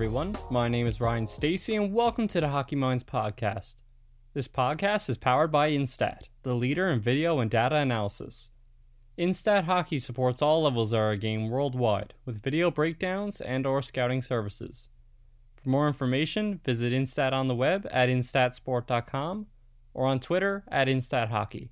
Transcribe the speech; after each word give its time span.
Everyone. 0.00 0.34
My 0.48 0.66
name 0.66 0.86
is 0.86 0.98
Ryan 0.98 1.26
Stacy, 1.26 1.76
and 1.76 1.92
welcome 1.92 2.26
to 2.28 2.40
the 2.40 2.48
Hockey 2.48 2.74
Minds 2.74 3.04
podcast. 3.04 3.82
This 4.32 4.48
podcast 4.48 5.10
is 5.10 5.18
powered 5.18 5.52
by 5.52 5.70
Instat, 5.70 6.22
the 6.42 6.54
leader 6.54 6.88
in 6.88 7.00
video 7.00 7.38
and 7.38 7.50
data 7.50 7.76
analysis. 7.76 8.50
Instat 9.18 9.64
Hockey 9.64 9.98
supports 9.98 10.40
all 10.40 10.62
levels 10.62 10.94
of 10.94 11.00
our 11.00 11.16
game 11.16 11.50
worldwide 11.50 12.14
with 12.24 12.42
video 12.42 12.70
breakdowns 12.70 13.42
and/or 13.42 13.82
scouting 13.82 14.22
services. 14.22 14.88
For 15.62 15.68
more 15.68 15.86
information, 15.86 16.62
visit 16.64 16.94
Instat 16.94 17.34
on 17.34 17.48
the 17.48 17.54
web 17.54 17.86
at 17.90 18.08
instatsport.com 18.08 19.48
or 19.92 20.06
on 20.06 20.18
Twitter 20.18 20.64
at 20.68 20.88
InstatHockey. 20.88 21.68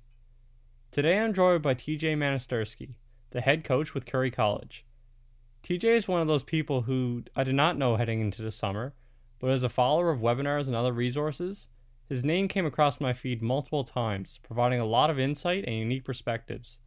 Today 0.91 1.17
I'm 1.17 1.33
joined 1.33 1.63
by 1.63 1.73
TJ 1.73 2.15
Manastersky, 2.15 2.93
the 3.31 3.41
head 3.41 3.63
coach 3.63 3.95
with 3.95 4.05
Curry 4.05 4.29
College. 4.29 4.85
TJ 5.63 5.83
is 5.83 6.07
one 6.07 6.21
of 6.21 6.27
those 6.27 6.43
people 6.43 6.83
who 6.83 7.23
I 7.35 7.43
did 7.43 7.55
not 7.55 7.77
know 7.77 7.95
heading 7.95 8.21
into 8.21 8.41
the 8.41 8.51
summer, 8.51 8.93
but 9.39 9.51
as 9.51 9.63
a 9.63 9.69
follower 9.69 10.09
of 10.09 10.19
webinars 10.19 10.67
and 10.67 10.75
other 10.75 10.93
resources, 10.93 11.69
his 12.07 12.23
name 12.23 12.47
came 12.47 12.65
across 12.65 12.99
my 12.99 13.13
feed 13.13 13.41
multiple 13.41 13.83
times, 13.83 14.39
providing 14.41 14.79
a 14.79 14.85
lot 14.85 15.09
of 15.09 15.19
insight 15.19 15.63
and 15.65 15.75
unique 15.75 16.03
perspectives, 16.03 16.79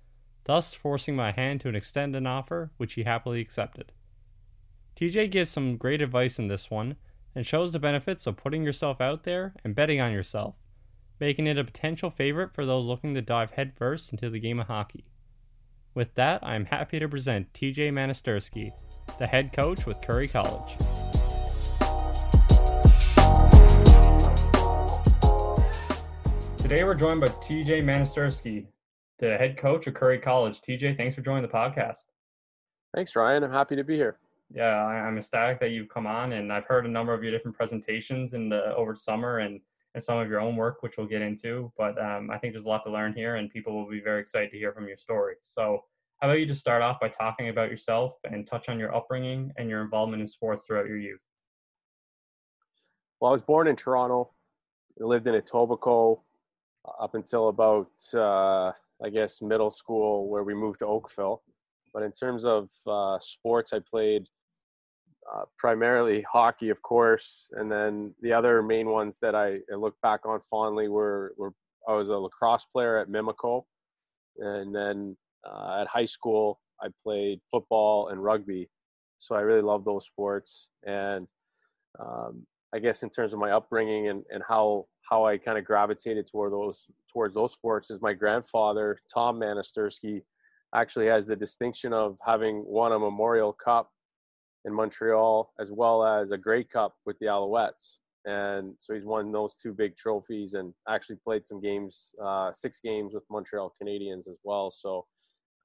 thus 0.44 0.74
forcing 0.74 1.14
my 1.14 1.30
hand 1.30 1.60
to 1.60 1.68
extend 1.68 2.16
an 2.16 2.26
offer, 2.26 2.72
which 2.76 2.94
he 2.94 3.04
happily 3.04 3.40
accepted. 3.40 3.92
TJ 4.96 5.30
gives 5.30 5.50
some 5.50 5.76
great 5.76 6.02
advice 6.02 6.38
in 6.38 6.48
this 6.48 6.70
one 6.70 6.96
and 7.34 7.46
shows 7.46 7.72
the 7.72 7.78
benefits 7.78 8.26
of 8.26 8.36
putting 8.36 8.64
yourself 8.64 9.00
out 9.00 9.24
there 9.24 9.54
and 9.64 9.74
betting 9.74 10.00
on 10.00 10.12
yourself, 10.12 10.56
making 11.20 11.46
it 11.46 11.58
a 11.58 11.64
potential 11.64 12.10
favorite 12.10 12.52
for 12.52 12.66
those 12.66 12.84
looking 12.84 13.14
to 13.14 13.22
dive 13.22 13.52
headfirst 13.52 14.12
into 14.12 14.28
the 14.28 14.40
game 14.40 14.58
of 14.58 14.66
hockey. 14.66 15.04
With 15.94 16.14
that, 16.14 16.40
I 16.42 16.54
am 16.54 16.64
happy 16.64 16.98
to 16.98 17.08
present 17.08 17.52
TJ 17.52 17.90
Manastersky, 17.92 18.72
the 19.18 19.26
head 19.26 19.52
coach 19.52 19.84
with 19.86 20.00
Curry 20.00 20.28
College. 20.28 20.76
Today 26.58 26.84
we're 26.84 26.94
joined 26.94 27.20
by 27.20 27.28
TJ 27.28 27.82
Manastersky, 27.82 28.66
the 29.18 29.36
head 29.36 29.58
coach 29.58 29.86
of 29.88 29.94
Curry 29.94 30.18
College. 30.18 30.60
TJ, 30.62 30.96
thanks 30.96 31.14
for 31.14 31.20
joining 31.20 31.42
the 31.42 31.48
podcast. 31.48 32.04
Thanks, 32.94 33.14
Ryan. 33.14 33.42
I'm 33.44 33.50
happy 33.52 33.76
to 33.76 33.84
be 33.84 33.96
here. 33.96 34.16
Yeah, 34.54 34.84
I- 34.86 35.00
I'm 35.06 35.18
ecstatic 35.18 35.60
that 35.60 35.70
you've 35.70 35.88
come 35.88 36.06
on, 36.06 36.32
and 36.32 36.52
I've 36.52 36.64
heard 36.64 36.86
a 36.86 36.88
number 36.88 37.12
of 37.12 37.22
your 37.22 37.32
different 37.32 37.56
presentations 37.56 38.32
in 38.34 38.48
the 38.48 38.74
over 38.76 38.94
summer 38.94 39.38
and, 39.38 39.60
and 39.94 40.02
some 40.02 40.18
of 40.18 40.28
your 40.28 40.40
own 40.40 40.56
work, 40.56 40.82
which 40.82 40.96
we'll 40.96 41.06
get 41.06 41.22
into. 41.22 41.72
But 41.76 42.00
um, 42.02 42.30
I 42.30 42.38
think 42.38 42.52
there's 42.52 42.64
a 42.64 42.68
lot 42.68 42.82
to 42.84 42.90
learn 42.90 43.12
here, 43.14 43.36
and 43.36 43.50
people 43.50 43.74
will 43.74 43.90
be 43.90 44.00
very 44.00 44.20
excited 44.20 44.50
to 44.50 44.58
hear 44.58 44.72
from 44.72 44.88
your 44.88 44.96
story. 44.96 45.34
So, 45.42 45.84
how 46.20 46.28
about 46.28 46.38
you 46.38 46.46
just 46.46 46.60
start 46.60 46.82
off 46.82 47.00
by 47.00 47.08
talking 47.08 47.48
about 47.48 47.68
yourself 47.68 48.14
and 48.30 48.46
touch 48.46 48.68
on 48.68 48.78
your 48.78 48.94
upbringing 48.94 49.52
and 49.56 49.68
your 49.68 49.82
involvement 49.82 50.20
in 50.20 50.26
sports 50.26 50.64
throughout 50.64 50.86
your 50.86 50.98
youth? 50.98 51.20
Well, 53.20 53.30
I 53.30 53.32
was 53.32 53.42
born 53.42 53.66
in 53.66 53.74
Toronto. 53.74 54.30
I 55.00 55.04
lived 55.04 55.26
in 55.26 55.34
Etobicoke 55.34 56.20
up 57.00 57.14
until 57.14 57.48
about, 57.48 57.90
uh, 58.14 58.72
I 59.04 59.10
guess, 59.12 59.42
middle 59.42 59.70
school, 59.70 60.28
where 60.28 60.44
we 60.44 60.54
moved 60.54 60.80
to 60.80 60.86
Oakville. 60.86 61.42
But 61.92 62.02
in 62.04 62.12
terms 62.12 62.44
of 62.44 62.68
uh, 62.86 63.18
sports, 63.20 63.72
I 63.72 63.80
played 63.80 64.28
uh, 65.30 65.42
primarily 65.58 66.24
hockey, 66.30 66.70
of 66.70 66.80
course, 66.82 67.48
and 67.52 67.70
then 67.70 68.14
the 68.22 68.32
other 68.32 68.62
main 68.62 68.88
ones 68.88 69.18
that 69.22 69.34
I, 69.34 69.58
look 69.74 69.94
back 70.02 70.26
on 70.26 70.40
fondly 70.40 70.88
were, 70.88 71.34
were 71.36 71.52
I 71.88 71.94
was 71.94 72.08
a 72.08 72.16
lacrosse 72.16 72.64
player 72.64 72.98
at 72.98 73.08
Mimico, 73.08 73.62
and 74.38 74.74
then 74.74 75.16
uh, 75.44 75.80
at 75.80 75.88
high 75.88 76.06
school 76.06 76.60
I 76.80 76.88
played 77.02 77.40
football 77.50 78.08
and 78.08 78.22
rugby, 78.22 78.68
so 79.18 79.34
I 79.34 79.40
really 79.40 79.62
love 79.62 79.84
those 79.84 80.06
sports. 80.06 80.68
And 80.84 81.26
um, 81.98 82.46
I 82.74 82.78
guess 82.78 83.02
in 83.02 83.10
terms 83.10 83.32
of 83.32 83.38
my 83.38 83.52
upbringing 83.52 84.08
and, 84.08 84.24
and 84.30 84.42
how 84.48 84.86
how 85.08 85.26
I 85.26 85.36
kind 85.36 85.58
of 85.58 85.64
gravitated 85.64 86.26
toward 86.26 86.52
those 86.52 86.90
towards 87.12 87.34
those 87.34 87.52
sports 87.52 87.90
is 87.90 88.00
my 88.00 88.14
grandfather 88.14 88.98
Tom 89.12 89.38
Manastersky 89.38 90.22
actually 90.74 91.06
has 91.06 91.26
the 91.26 91.36
distinction 91.36 91.92
of 91.92 92.16
having 92.24 92.64
won 92.66 92.92
a 92.92 92.98
Memorial 92.98 93.52
Cup 93.52 93.90
in 94.64 94.72
Montreal 94.72 95.52
as 95.58 95.72
well 95.72 96.04
as 96.04 96.30
a 96.30 96.38
Grey 96.38 96.64
Cup 96.64 96.94
with 97.06 97.18
the 97.18 97.26
Alouettes. 97.26 97.98
And 98.24 98.74
so 98.78 98.94
he's 98.94 99.04
won 99.04 99.32
those 99.32 99.56
two 99.56 99.72
big 99.72 99.96
trophies 99.96 100.54
and 100.54 100.72
actually 100.88 101.16
played 101.24 101.44
some 101.44 101.60
games, 101.60 102.12
uh, 102.22 102.52
six 102.52 102.80
games 102.80 103.14
with 103.14 103.24
Montreal 103.28 103.74
Canadiens 103.82 104.28
as 104.28 104.38
well. 104.44 104.70
So 104.70 105.06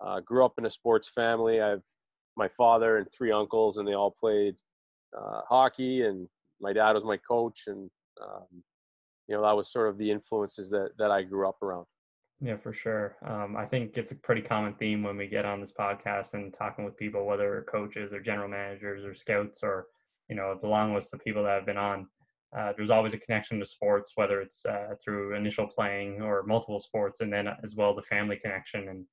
uh, 0.04 0.22
grew 0.22 0.44
up 0.44 0.54
in 0.58 0.66
a 0.66 0.72
sports 0.72 1.08
family. 1.08 1.62
I've 1.62 1.84
my 2.38 2.48
father 2.48 2.98
and 2.98 3.08
three 3.12 3.32
uncles, 3.32 3.78
and 3.78 3.88
they 3.88 3.94
all 3.94 4.16
played 4.18 4.56
uh, 5.18 5.42
hockey. 5.50 6.04
And 6.04 6.28
my 6.62 6.72
dad 6.72 6.94
was 6.94 7.04
my 7.04 7.18
coach, 7.18 7.64
and 7.68 7.90
um, 8.22 8.64
you 9.28 9.36
know 9.36 9.42
that 9.42 9.58
was 9.58 9.72
sort 9.72 9.90
of 9.90 9.98
the 9.98 10.12
influences 10.12 10.70
that 10.70 10.92
that 11.00 11.12
I 11.12 11.24
grew 11.24 11.50
up 11.50 11.62
around. 11.62 11.88
Yeah, 12.40 12.58
for 12.58 12.72
sure. 12.72 13.16
Um, 13.26 13.56
I 13.58 13.66
think 13.66 13.98
it's 13.98 14.12
a 14.12 14.16
pretty 14.16 14.42
common 14.42 14.76
theme 14.76 15.02
when 15.02 15.18
we 15.18 15.28
get 15.28 15.46
on 15.46 15.60
this 15.60 15.72
podcast 15.72 16.34
and 16.36 16.54
talking 16.54 16.86
with 16.86 16.96
people, 16.96 17.26
whether 17.26 17.66
coaches 17.70 18.14
or 18.14 18.20
general 18.20 18.48
managers 18.48 19.06
or 19.06 19.16
scouts 19.16 19.62
or, 19.64 19.88
you 20.30 20.36
know, 20.36 20.58
the 20.62 20.68
long 20.68 20.94
list 20.94 21.14
of 21.14 21.24
people 21.24 21.44
that 21.44 21.56
have 21.56 21.66
been 21.66 21.78
on. 21.78 22.08
Uh, 22.56 22.74
there's 22.78 22.92
always 22.92 23.14
a 23.14 23.18
connection 23.18 23.60
to 23.60 23.66
sports, 23.66 24.12
whether 24.16 24.40
it's 24.40 24.66
uh, 24.66 24.94
through 25.04 25.36
initial 25.36 25.68
playing 25.68 26.22
or 26.22 26.44
multiple 26.44 26.80
sports, 26.80 27.22
and 27.22 27.34
then 27.34 27.48
as 27.64 27.76
well 27.76 27.96
the 27.96 28.02
family 28.04 28.38
connection. 28.38 28.82
And, 28.88 29.06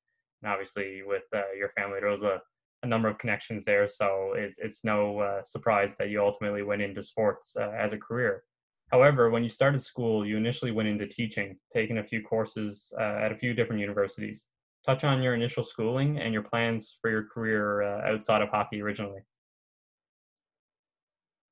and 0.43 0.53
obviously, 0.53 1.03
with 1.05 1.25
uh, 1.35 1.53
your 1.59 1.71
family, 1.71 2.01
there 2.01 2.11
was 2.11 2.23
a, 2.23 2.41
a 2.83 2.87
number 2.87 3.09
of 3.09 3.19
connections 3.19 3.65
there. 3.65 3.89
So 3.89 4.35
it's 4.37 4.59
it's 4.59 4.85
no 4.85 5.19
uh, 5.19 5.43
surprise 5.45 5.95
that 5.97 6.11
you 6.11 6.23
ultimately 6.23 6.63
went 6.63 6.83
into 6.83 7.03
sports 7.03 7.57
uh, 7.59 7.73
as 7.77 7.93
a 7.93 7.99
career. 7.99 8.45
However, 8.93 9.31
when 9.31 9.43
you 9.43 9.49
started 9.49 9.83
school, 9.83 10.27
you 10.27 10.37
initially 10.37 10.71
went 10.71 10.89
into 10.89 11.07
teaching, 11.07 11.57
taking 11.73 11.99
a 11.99 12.05
few 12.05 12.23
courses 12.23 12.93
uh, 12.99 13.19
at 13.25 13.33
a 13.33 13.37
few 13.37 13.55
different 13.55 13.81
universities. 13.81 14.47
Touch 14.87 15.05
on 15.05 15.23
your 15.23 15.35
initial 15.35 15.65
schooling 15.65 16.19
and 16.19 16.33
your 16.33 16.43
plans 16.43 16.99
for 17.01 17.11
your 17.11 17.25
career 17.25 17.83
uh, 17.83 18.13
outside 18.13 18.43
of 18.43 18.51
hockey 18.51 18.83
originally. 18.83 19.21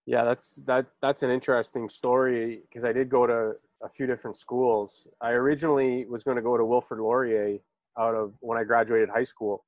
Yeah, 0.04 0.24
that's 0.24 0.56
that. 0.66 0.86
That's 1.00 1.22
an 1.22 1.30
interesting 1.30 1.88
story 1.88 2.62
because 2.68 2.84
I 2.84 2.92
did 2.92 3.08
go 3.08 3.26
to 3.26 3.52
a 3.82 3.88
few 3.88 4.06
different 4.06 4.36
schools. 4.36 5.06
I 5.20 5.30
originally 5.30 6.06
was 6.06 6.24
going 6.24 6.36
to 6.36 6.42
go 6.42 6.56
to 6.56 6.64
Wilfrid 6.64 7.00
Laurier 7.00 7.58
out 7.98 8.14
of 8.14 8.34
when 8.40 8.58
I 8.58 8.64
graduated 8.64 9.08
high 9.08 9.22
school, 9.22 9.64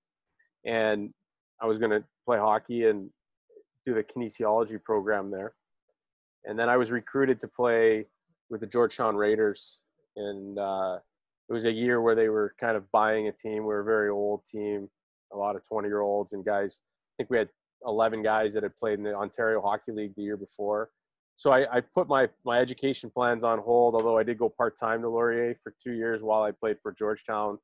and 0.66 1.14
I 1.62 1.66
was 1.66 1.78
going 1.78 1.92
to 1.92 2.04
play 2.26 2.38
hockey 2.38 2.86
and 2.86 3.10
do 3.86 3.94
the 3.94 4.02
kinesiology 4.02 4.82
program 4.82 5.30
there 5.30 5.54
and 6.46 6.58
then 6.58 6.68
I 6.68 6.76
was 6.76 6.90
recruited 6.90 7.40
to 7.40 7.48
play 7.48 8.06
with 8.50 8.60
the 8.60 8.66
Georgetown 8.66 9.16
Raiders, 9.16 9.80
and 10.16 10.58
uh, 10.58 10.98
it 11.48 11.52
was 11.52 11.64
a 11.64 11.72
year 11.72 12.00
where 12.00 12.14
they 12.14 12.28
were 12.28 12.54
kind 12.58 12.76
of 12.76 12.90
buying 12.92 13.28
a 13.28 13.32
team. 13.32 13.58
We 13.58 13.68
were 13.68 13.80
a 13.80 13.84
very 13.84 14.10
old 14.10 14.44
team, 14.44 14.88
a 15.32 15.36
lot 15.36 15.56
of 15.56 15.66
20 15.68 15.88
year 15.88 16.00
olds 16.00 16.32
and 16.32 16.44
guys. 16.44 16.80
I 16.82 17.12
think 17.18 17.30
we 17.30 17.38
had 17.38 17.48
11 17.86 18.22
guys 18.22 18.54
that 18.54 18.62
had 18.62 18.76
played 18.76 18.98
in 18.98 19.04
the 19.04 19.14
Ontario 19.14 19.60
Hockey 19.60 19.92
League 19.92 20.14
the 20.16 20.22
year 20.22 20.36
before. 20.36 20.90
So 21.36 21.50
I, 21.50 21.78
I 21.78 21.80
put 21.80 22.08
my, 22.08 22.28
my 22.44 22.60
education 22.60 23.10
plans 23.10 23.44
on 23.44 23.58
hold, 23.58 23.94
although 23.94 24.18
I 24.18 24.22
did 24.22 24.38
go 24.38 24.48
part 24.48 24.78
time 24.78 25.02
to 25.02 25.08
Laurier 25.08 25.56
for 25.62 25.74
two 25.82 25.92
years 25.92 26.22
while 26.22 26.42
I 26.42 26.52
played 26.52 26.76
for 26.80 26.92
Georgetown 26.92 27.58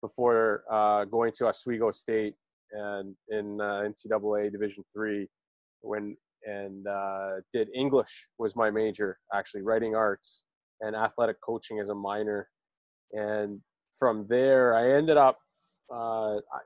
before 0.00 0.62
uh, 0.70 1.04
going 1.04 1.32
to 1.32 1.48
Oswego 1.48 1.90
State 1.90 2.34
and 2.72 3.14
in 3.28 3.60
uh, 3.60 3.82
NCAA 3.84 4.52
Division 4.52 4.84
three 4.94 5.28
when 5.80 6.16
and 6.46 6.86
uh, 6.86 7.40
did 7.52 7.68
English 7.74 8.28
was 8.38 8.56
my 8.56 8.70
major 8.70 9.18
actually, 9.34 9.62
writing 9.62 9.94
arts 9.94 10.44
and 10.80 10.94
athletic 10.94 11.40
coaching 11.40 11.80
as 11.80 11.88
a 11.88 11.94
minor. 11.94 12.48
And 13.12 13.60
from 13.98 14.26
there, 14.28 14.74
I 14.74 14.92
ended 14.92 15.16
up, 15.16 15.38
uh, 15.92 16.36
I, 16.36 16.60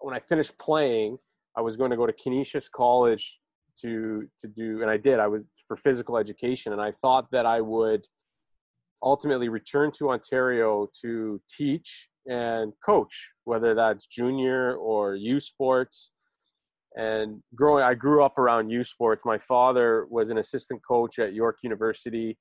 when 0.00 0.14
I 0.14 0.20
finished 0.20 0.58
playing, 0.58 1.18
I 1.56 1.62
was 1.62 1.76
going 1.76 1.90
to 1.90 1.96
go 1.96 2.06
to 2.06 2.12
Canisius 2.12 2.68
College 2.68 3.40
to 3.80 4.26
to 4.40 4.48
do, 4.48 4.82
and 4.82 4.90
I 4.90 4.96
did. 4.96 5.18
I 5.20 5.26
was 5.26 5.42
for 5.68 5.76
physical 5.76 6.16
education, 6.16 6.72
and 6.72 6.80
I 6.80 6.92
thought 6.92 7.30
that 7.32 7.46
I 7.46 7.60
would 7.60 8.06
ultimately 9.02 9.48
return 9.48 9.90
to 9.92 10.10
Ontario 10.10 10.88
to 11.02 11.40
teach 11.48 12.08
and 12.26 12.72
coach, 12.84 13.30
whether 13.44 13.74
that's 13.74 14.06
junior 14.06 14.74
or 14.76 15.14
U 15.14 15.38
sports. 15.40 16.10
And 16.96 17.42
growing, 17.54 17.84
I 17.84 17.94
grew 17.94 18.24
up 18.24 18.38
around 18.38 18.70
youth 18.70 18.86
sports. 18.86 19.22
My 19.24 19.36
father 19.38 20.06
was 20.08 20.30
an 20.30 20.38
assistant 20.38 20.80
coach 20.86 21.18
at 21.18 21.34
York 21.34 21.58
University 21.62 22.38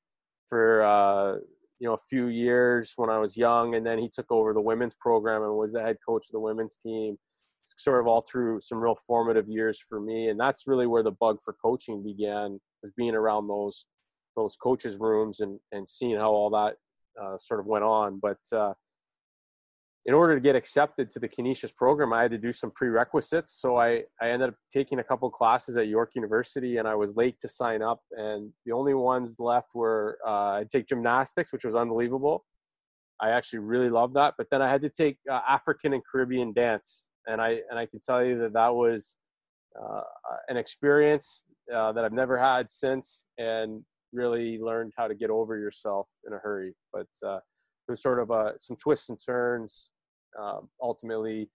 for 0.48 0.84
uh, 0.84 1.34
you 1.80 1.88
know 1.88 1.94
a 1.94 2.10
few 2.10 2.28
years 2.28 2.94
when 2.96 3.10
I 3.10 3.18
was 3.18 3.36
young, 3.36 3.76
and 3.76 3.86
then 3.86 4.00
he 4.00 4.10
took 4.10 4.32
over 4.32 4.54
the 4.54 4.62
women's 4.62 4.96
program 4.96 5.44
and 5.44 5.54
was 5.56 5.74
the 5.74 5.82
head 5.82 5.98
coach 6.08 6.28
of 6.30 6.32
the 6.32 6.40
women's 6.40 6.78
team. 6.78 7.18
Sort 7.78 8.00
of 8.00 8.08
all 8.08 8.22
through 8.22 8.62
some 8.62 8.78
real 8.78 8.96
formative 8.96 9.50
years 9.50 9.80
for 9.90 10.00
me, 10.00 10.30
and 10.30 10.40
that's 10.40 10.68
really 10.68 10.88
where 10.88 11.04
the 11.04 11.12
bug 11.12 11.40
for 11.44 11.54
coaching 11.62 12.02
began. 12.02 12.60
Was 12.82 12.92
being 12.96 13.16
around 13.16 13.48
those 13.48 13.86
those 14.38 14.56
coaches' 14.56 14.98
rooms 14.98 15.42
and 15.42 15.60
and 15.74 15.88
seeing 15.90 16.16
how 16.16 16.32
all 16.32 16.50
that 16.52 16.76
uh, 17.22 17.38
sort 17.38 17.60
of 17.60 17.66
went 17.66 17.84
on. 17.84 18.20
But 18.22 18.38
uh, 18.54 18.74
in 20.08 20.14
order 20.14 20.36
to 20.36 20.40
get 20.40 20.56
accepted 20.56 21.10
to 21.10 21.20
the 21.20 21.28
Canisius 21.28 21.72
program, 21.72 22.14
I 22.14 22.22
had 22.22 22.32
to 22.32 22.38
do 22.38 22.52
some 22.52 22.70
prerequisites. 22.70 23.52
So 23.60 23.78
I, 23.78 24.04
I 24.22 24.30
ended 24.30 24.50
up 24.50 24.56
taking 24.72 25.00
a 25.00 25.04
couple 25.04 25.30
classes 25.32 25.78
at 25.78 25.88
York 25.88 26.12
University 26.14 26.78
and 26.78 26.88
I 26.88 26.94
was 26.94 27.16
late 27.16 27.42
to 27.42 27.48
sign 27.48 27.82
up. 27.82 28.02
And 28.12 28.52
the 28.66 28.72
only 28.72 28.94
ones 28.94 29.36
left 29.40 29.70
were 29.74 30.20
uh, 30.26 30.60
I'd 30.60 30.70
take 30.70 30.88
gymnastics, 30.88 31.52
which 31.52 31.66
was 31.66 31.74
unbelievable. 31.74 32.46
I 33.20 33.32
actually 33.32 33.60
really 33.60 33.90
loved 33.90 34.14
that. 34.16 34.36
But 34.38 34.48
then 34.52 34.62
I 34.62 34.70
had 34.70 34.84
to 34.84 34.90
take 34.90 35.18
uh, 35.30 35.42
African 35.50 35.94
and 35.94 36.04
Caribbean 36.06 36.54
dance. 36.54 37.08
And 37.26 37.42
I, 37.42 37.62
and 37.72 37.80
I 37.80 37.88
can 37.88 38.00
tell 38.00 38.24
you 38.24 38.38
that 38.40 38.54
that 38.54 38.76
was 38.76 39.16
uh, 39.82 40.02
an 40.50 40.58
experience 40.58 41.44
uh, 41.76 41.92
that 41.94 42.06
I've 42.06 42.14
never 42.14 42.38
had 42.38 42.70
since 42.70 43.26
and 43.40 43.84
really 44.14 44.60
learned 44.60 44.94
how 44.96 45.08
to 45.08 45.16
get 45.16 45.32
over 45.32 45.58
yourself 45.58 46.08
in 46.28 46.34
a 46.34 46.38
hurry. 46.38 46.76
But 46.94 47.08
uh, 47.26 47.38
it 47.38 47.92
was 47.92 48.04
sort 48.04 48.20
of 48.20 48.30
uh, 48.30 48.52
some 48.60 48.78
twists 48.78 49.10
and 49.10 49.18
turns 49.24 49.90
um, 50.40 50.70
ultimately 50.82 51.50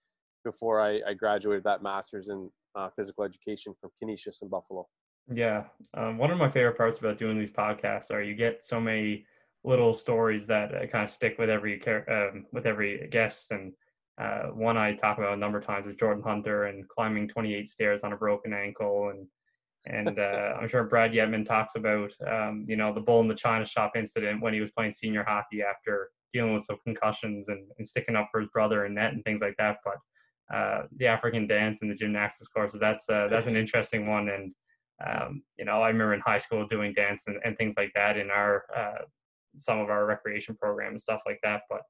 before 0.45 0.81
I, 0.81 1.01
I, 1.07 1.15
graduated 1.15 1.65
that 1.65 1.83
master's 1.83 2.29
in 2.29 2.51
uh, 2.75 2.89
physical 2.97 3.25
education 3.25 3.75
from 3.81 3.91
Canisius 3.99 4.41
in 4.43 4.49
Buffalo. 4.49 4.87
Yeah, 5.33 5.65
um, 5.95 6.19
one 6.19 6.31
of 6.31 6.39
my 6.39 6.51
favorite 6.51 6.77
parts 6.77 6.99
about 6.99 7.19
doing 7.19 7.39
these 7.39 7.51
podcasts 7.51 8.11
are 8.11 8.23
you 8.23 8.35
get 8.35 8.65
so 8.65 8.81
many 8.81 9.27
little 9.65 9.93
stories 9.93 10.47
that 10.47 10.75
uh, 10.75 10.87
kind 10.87 11.05
of 11.05 11.11
stick 11.11 11.37
with 11.39 11.51
every 11.51 11.81
um, 12.09 12.47
with 12.53 12.67
every 12.67 13.07
guest. 13.11 13.51
And 13.51 13.73
uh, 14.21 14.49
one 14.49 14.77
I 14.77 14.95
talk 14.95 15.19
about 15.19 15.35
a 15.35 15.37
number 15.37 15.59
of 15.59 15.67
times 15.67 15.87
is 15.87 15.95
Jordan 15.95 16.23
Hunter 16.23 16.65
and 16.65 16.89
climbing 16.89 17.29
28 17.29 17.69
stairs 17.69 18.03
on 18.03 18.13
a 18.13 18.17
broken 18.17 18.53
ankle 18.53 19.11
and 19.11 19.27
and 19.87 20.19
uh, 20.19 20.55
I'm 20.61 20.69
sure 20.69 20.85
Brad 20.85 21.13
Yetman 21.13 21.47
talks 21.47 21.75
about, 21.75 22.13
um, 22.27 22.65
you 22.69 22.77
know, 22.77 22.93
the 22.93 23.01
bull 23.01 23.21
in 23.21 23.29
the 23.29 23.35
china 23.35 23.65
shop 23.65 23.93
incident 23.97 24.43
when 24.43 24.55
he 24.55 24.61
was 24.61 24.71
playing 24.71 24.93
senior 24.93 25.25
hockey 25.27 25.63
after 25.63 26.11
dealing 26.33 26.55
with 26.55 26.65
some 26.65 26.79
concussions 26.85 27.49
and, 27.49 27.67
and 27.79 27.87
sticking 27.87 28.17
up 28.17 28.29
for 28.31 28.41
his 28.41 28.49
brother 28.51 28.85
and 28.85 28.95
net 28.95 29.13
and 29.13 29.25
things 29.25 29.41
like 29.41 29.55
that. 29.59 29.79
But 29.85 30.57
uh, 30.57 30.83
the 30.97 31.07
African 31.07 31.47
dance 31.47 31.83
and 31.83 31.91
the 31.91 31.95
gymnastics 31.95 32.49
courses, 32.49 32.81
that's 32.81 33.09
uh, 33.09 33.29
that's 33.31 33.47
an 33.47 33.57
interesting 33.57 34.07
one. 34.07 34.29
And 34.29 34.53
um, 35.07 35.43
you 35.59 35.65
know, 35.65 35.83
I 35.83 35.89
remember 35.89 36.15
in 36.15 36.21
high 36.21 36.39
school 36.39 36.67
doing 36.67 36.93
dance 36.95 37.25
and, 37.27 37.39
and 37.45 37.57
things 37.57 37.77
like 37.77 37.93
that 37.95 38.17
in 38.17 38.31
our 38.31 38.65
uh, 38.77 39.05
some 39.57 39.79
of 39.79 39.91
our 39.91 40.07
recreation 40.07 40.57
programs 40.57 40.93
and 40.93 41.03
stuff 41.03 41.23
like 41.27 41.39
that. 41.43 41.63
But 41.69 41.83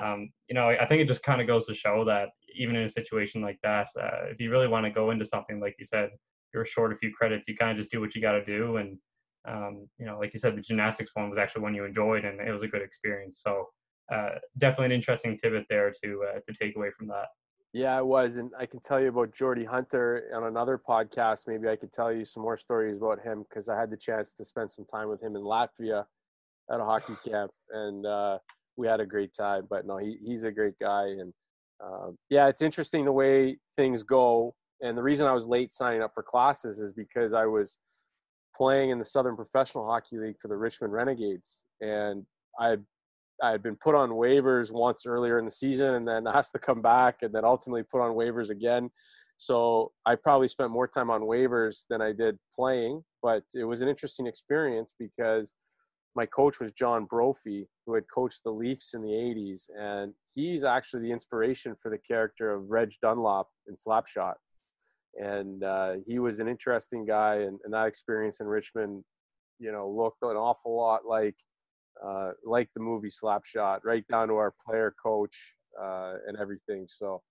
um, 0.00 0.30
you 0.48 0.54
know, 0.54 0.68
I 0.68 0.86
think 0.86 1.00
it 1.00 1.08
just 1.08 1.22
kind 1.22 1.40
of 1.40 1.46
goes 1.46 1.66
to 1.66 1.74
show 1.74 2.04
that 2.04 2.30
even 2.56 2.76
in 2.76 2.84
a 2.84 2.88
situation 2.88 3.42
like 3.42 3.58
that, 3.62 3.88
uh, 4.00 4.26
if 4.30 4.40
you 4.40 4.50
really 4.50 4.68
want 4.68 4.84
to 4.84 4.90
go 4.90 5.10
into 5.10 5.24
something, 5.24 5.60
like 5.60 5.76
you 5.78 5.84
said, 5.84 6.10
you're 6.52 6.64
short 6.64 6.92
a 6.92 6.96
few 6.96 7.12
credits, 7.12 7.48
you 7.48 7.56
kind 7.56 7.72
of 7.72 7.76
just 7.76 7.90
do 7.90 8.00
what 8.00 8.14
you 8.14 8.20
got 8.20 8.32
to 8.32 8.44
do. 8.44 8.76
And 8.76 8.98
um, 9.46 9.88
you 9.98 10.06
know, 10.06 10.18
like 10.18 10.32
you 10.32 10.40
said, 10.40 10.56
the 10.56 10.62
gymnastics 10.62 11.10
one 11.14 11.28
was 11.28 11.38
actually 11.38 11.62
one 11.62 11.74
you 11.74 11.84
enjoyed, 11.84 12.24
and 12.24 12.40
it 12.40 12.52
was 12.52 12.62
a 12.62 12.68
good 12.68 12.82
experience. 12.82 13.40
So 13.42 13.68
uh, 14.12 14.30
definitely 14.58 14.86
an 14.86 14.92
interesting 14.92 15.38
tidbit 15.38 15.66
there 15.68 15.92
to 16.02 16.24
uh, 16.28 16.40
to 16.46 16.54
take 16.58 16.76
away 16.76 16.90
from 16.96 17.08
that. 17.08 17.26
Yeah, 17.72 17.98
it 17.98 18.06
was, 18.06 18.36
and 18.36 18.52
I 18.56 18.66
can 18.66 18.80
tell 18.80 19.00
you 19.00 19.08
about 19.08 19.34
Jordy 19.34 19.64
Hunter 19.64 20.30
on 20.32 20.44
another 20.44 20.78
podcast. 20.78 21.48
Maybe 21.48 21.68
I 21.68 21.74
could 21.74 21.92
tell 21.92 22.12
you 22.12 22.24
some 22.24 22.42
more 22.42 22.56
stories 22.56 22.98
about 22.98 23.20
him 23.20 23.44
because 23.48 23.68
I 23.68 23.78
had 23.78 23.90
the 23.90 23.96
chance 23.96 24.32
to 24.34 24.44
spend 24.44 24.70
some 24.70 24.84
time 24.84 25.08
with 25.08 25.20
him 25.20 25.34
in 25.34 25.42
Latvia 25.42 26.04
at 26.70 26.80
a 26.80 26.84
hockey 26.84 27.16
camp, 27.28 27.50
and 27.70 28.06
uh, 28.06 28.38
we 28.76 28.86
had 28.86 29.00
a 29.00 29.06
great 29.06 29.34
time. 29.34 29.66
But 29.68 29.86
no, 29.86 29.98
he, 29.98 30.18
he's 30.24 30.44
a 30.44 30.52
great 30.52 30.78
guy, 30.80 31.06
and 31.06 31.32
uh, 31.84 32.12
yeah, 32.30 32.46
it's 32.46 32.62
interesting 32.62 33.04
the 33.04 33.12
way 33.12 33.58
things 33.76 34.02
go. 34.02 34.54
And 34.80 34.96
the 34.96 35.02
reason 35.02 35.26
I 35.26 35.32
was 35.32 35.46
late 35.46 35.72
signing 35.72 36.02
up 36.02 36.12
for 36.14 36.22
classes 36.22 36.78
is 36.78 36.92
because 36.92 37.32
I 37.32 37.46
was 37.46 37.78
playing 38.56 38.90
in 38.90 38.98
the 38.98 39.04
Southern 39.04 39.36
Professional 39.36 39.86
Hockey 39.86 40.18
League 40.18 40.36
for 40.40 40.48
the 40.48 40.56
Richmond 40.56 40.92
Renegades, 40.92 41.64
and 41.80 42.24
I 42.58 42.78
I 43.42 43.50
had 43.50 43.62
been 43.62 43.76
put 43.76 43.96
on 43.96 44.10
waivers 44.10 44.70
once 44.70 45.06
earlier 45.06 45.38
in 45.38 45.44
the 45.44 45.50
season, 45.50 45.94
and 45.94 46.06
then 46.06 46.26
asked 46.32 46.52
to 46.52 46.58
come 46.58 46.82
back, 46.82 47.16
and 47.22 47.34
then 47.34 47.44
ultimately 47.44 47.82
put 47.82 48.00
on 48.00 48.12
waivers 48.12 48.50
again. 48.50 48.90
So 49.36 49.90
I 50.06 50.14
probably 50.14 50.48
spent 50.48 50.70
more 50.70 50.86
time 50.86 51.10
on 51.10 51.22
waivers 51.22 51.84
than 51.90 52.00
I 52.00 52.12
did 52.12 52.38
playing, 52.54 53.02
but 53.22 53.42
it 53.54 53.64
was 53.64 53.82
an 53.82 53.88
interesting 53.88 54.26
experience 54.26 54.94
because 54.98 55.54
my 56.14 56.26
coach 56.26 56.60
was 56.60 56.72
John 56.72 57.06
Brophy, 57.06 57.66
who 57.84 57.94
had 57.94 58.04
coached 58.14 58.42
the 58.44 58.52
Leafs 58.52 58.94
in 58.94 59.02
the 59.02 59.08
80s, 59.10 59.68
and 59.76 60.14
he's 60.32 60.62
actually 60.62 61.02
the 61.02 61.10
inspiration 61.10 61.74
for 61.82 61.90
the 61.90 61.98
character 61.98 62.54
of 62.54 62.70
Reg 62.70 62.92
Dunlop 63.02 63.48
in 63.66 63.74
Slapshot 63.74 64.34
and 65.16 65.62
uh, 65.62 65.94
he 66.06 66.18
was 66.18 66.40
an 66.40 66.48
interesting 66.48 67.04
guy 67.06 67.36
and, 67.36 67.58
and, 67.64 67.72
that 67.72 67.86
experience 67.86 68.40
in 68.40 68.46
richmond 68.46 69.04
you 69.58 69.70
know 69.70 69.88
looked 69.88 70.22
an 70.22 70.36
awful 70.36 70.76
lot 70.76 71.00
like 71.06 71.36
uh, 72.04 72.30
like 72.44 72.68
the 72.74 72.80
movie 72.80 73.08
slapshot 73.08 73.78
right 73.84 74.04
down 74.08 74.28
to 74.28 74.34
our 74.34 74.52
player 74.66 74.94
coach 75.02 75.56
uh, 75.80 76.14
and 76.26 76.36
everything. 76.38 76.86
So 76.88 77.22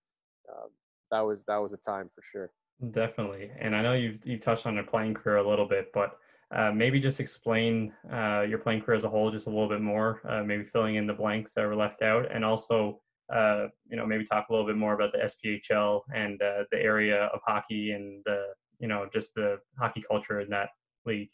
um, 0.50 0.70
that 1.12 1.22
was 1.22 1.44
that 1.48 1.58
was 1.58 1.74
a 1.74 1.78
time 1.78 2.10
for 2.14 2.22
sure. 2.22 2.52
Definitely. 2.92 3.52
And 3.60 3.76
i 3.76 3.82
know 3.82 3.94
you've, 3.94 4.20
you've 4.26 4.42
touched 4.42 4.66
on 4.66 4.76
your 4.76 4.84
playing 4.84 5.14
career 5.14 5.38
a 5.38 5.48
little 5.48 5.68
bit 5.68 5.92
but 5.94 6.18
uh, 6.54 6.72
maybe 6.72 7.00
just 7.00 7.20
explain 7.20 7.94
uh, 8.12 8.42
your 8.42 8.58
playing 8.58 8.82
career 8.82 8.98
as 8.98 9.04
a 9.04 9.10
whole 9.10 9.32
just 9.32 9.48
a 9.48 9.50
little 9.50 9.70
bit 9.70 9.80
more 9.80 10.22
uh, 10.28 10.44
maybe 10.44 10.64
filling 10.64 10.96
in 10.96 11.08
the 11.08 11.14
blanks 11.14 11.54
that 11.54 11.66
were 11.66 11.76
left 11.76 12.02
out 12.02 12.26
and 12.34 12.44
also 12.44 13.00
uh, 13.32 13.68
you 13.90 13.96
know, 13.96 14.06
maybe 14.06 14.26
talk 14.26 14.48
a 14.50 14.52
little 14.52 14.68
bit 14.68 14.76
more 14.76 14.94
about 14.94 15.12
the 15.12 15.20
SPHL 15.20 16.02
and 16.14 16.42
uh, 16.42 16.64
the 16.72 16.80
area 16.80 17.26
of 17.34 17.40
hockey 17.46 17.92
and 17.92 18.22
the, 18.26 18.48
you 18.80 18.88
know, 18.88 19.08
just 19.14 19.34
the 19.36 19.58
hockey 19.80 20.04
culture 20.08 20.42
in 20.42 20.50
that 20.50 20.70
league. 21.06 21.30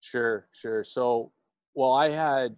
Sure, 0.00 0.48
sure. 0.52 0.82
So, 0.82 1.32
well, 1.74 1.92
I 1.92 2.10
had, 2.10 2.56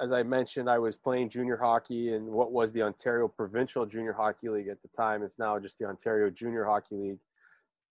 as 0.00 0.12
I 0.12 0.22
mentioned, 0.22 0.68
I 0.68 0.78
was 0.78 0.96
playing 0.96 1.28
junior 1.28 1.56
hockey 1.56 2.14
in 2.14 2.26
what 2.26 2.52
was 2.52 2.72
the 2.72 2.82
Ontario 2.82 3.26
Provincial 3.26 3.84
Junior 3.86 4.12
Hockey 4.12 4.48
League 4.48 4.68
at 4.68 4.80
the 4.82 4.88
time. 4.88 5.22
It's 5.22 5.38
now 5.38 5.58
just 5.58 5.78
the 5.78 5.86
Ontario 5.86 6.30
Junior 6.30 6.64
Hockey 6.64 6.94
League. 6.94 7.18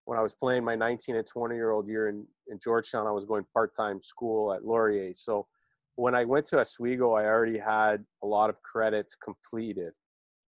When 0.06 0.18
I 0.18 0.22
was 0.22 0.34
playing 0.34 0.64
my 0.64 0.76
19 0.76 1.18
and 1.18 1.28
20 1.28 1.56
year 1.56 1.72
old 1.72 1.88
year 1.88 2.08
in, 2.08 2.26
in 2.48 2.60
Georgetown, 2.60 3.08
I 3.08 3.12
was 3.12 3.26
going 3.26 3.46
part 3.54 3.76
time 3.76 4.02
school 4.02 4.54
at 4.54 4.64
Laurier. 4.64 5.14
So 5.16 5.48
when 5.98 6.14
I 6.14 6.26
went 6.26 6.46
to 6.48 6.60
Oswego, 6.60 7.14
I 7.14 7.26
already 7.26 7.58
had 7.58 8.06
a 8.24 8.28
lot 8.28 8.50
of 8.52 8.62
credits 8.62 9.16
completed, 9.16 9.94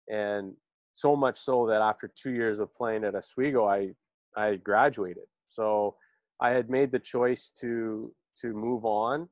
and 0.09 0.52
so 0.93 1.17
much 1.17 1.38
so 1.38 1.67
that 1.67 1.81
after 1.81 2.11
two 2.14 2.33
years 2.33 2.61
of 2.61 2.73
playing 2.75 3.02
at 3.05 3.17
Oswego, 3.17 3.67
I 3.67 3.95
I 4.37 4.57
graduated. 4.57 5.25
So 5.49 5.97
I 6.40 6.50
had 6.50 6.69
made 6.69 6.93
the 6.93 6.99
choice 6.99 7.50
to 7.62 8.14
to 8.43 8.52
move 8.52 8.85
on. 8.85 9.28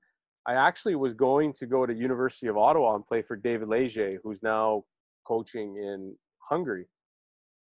I 0.47 0.55
actually 0.55 0.95
was 0.95 1.13
going 1.13 1.53
to 1.55 1.67
go 1.67 1.85
to 1.85 1.93
University 1.93 2.47
of 2.47 2.57
Ottawa 2.57 2.95
and 2.95 3.07
play 3.07 3.21
for 3.21 3.37
David 3.37 3.69
Leger, 3.69 4.19
who's 4.23 4.43
now 4.43 4.85
coaching 5.27 5.77
in 5.77 6.17
Hungary. 6.39 6.87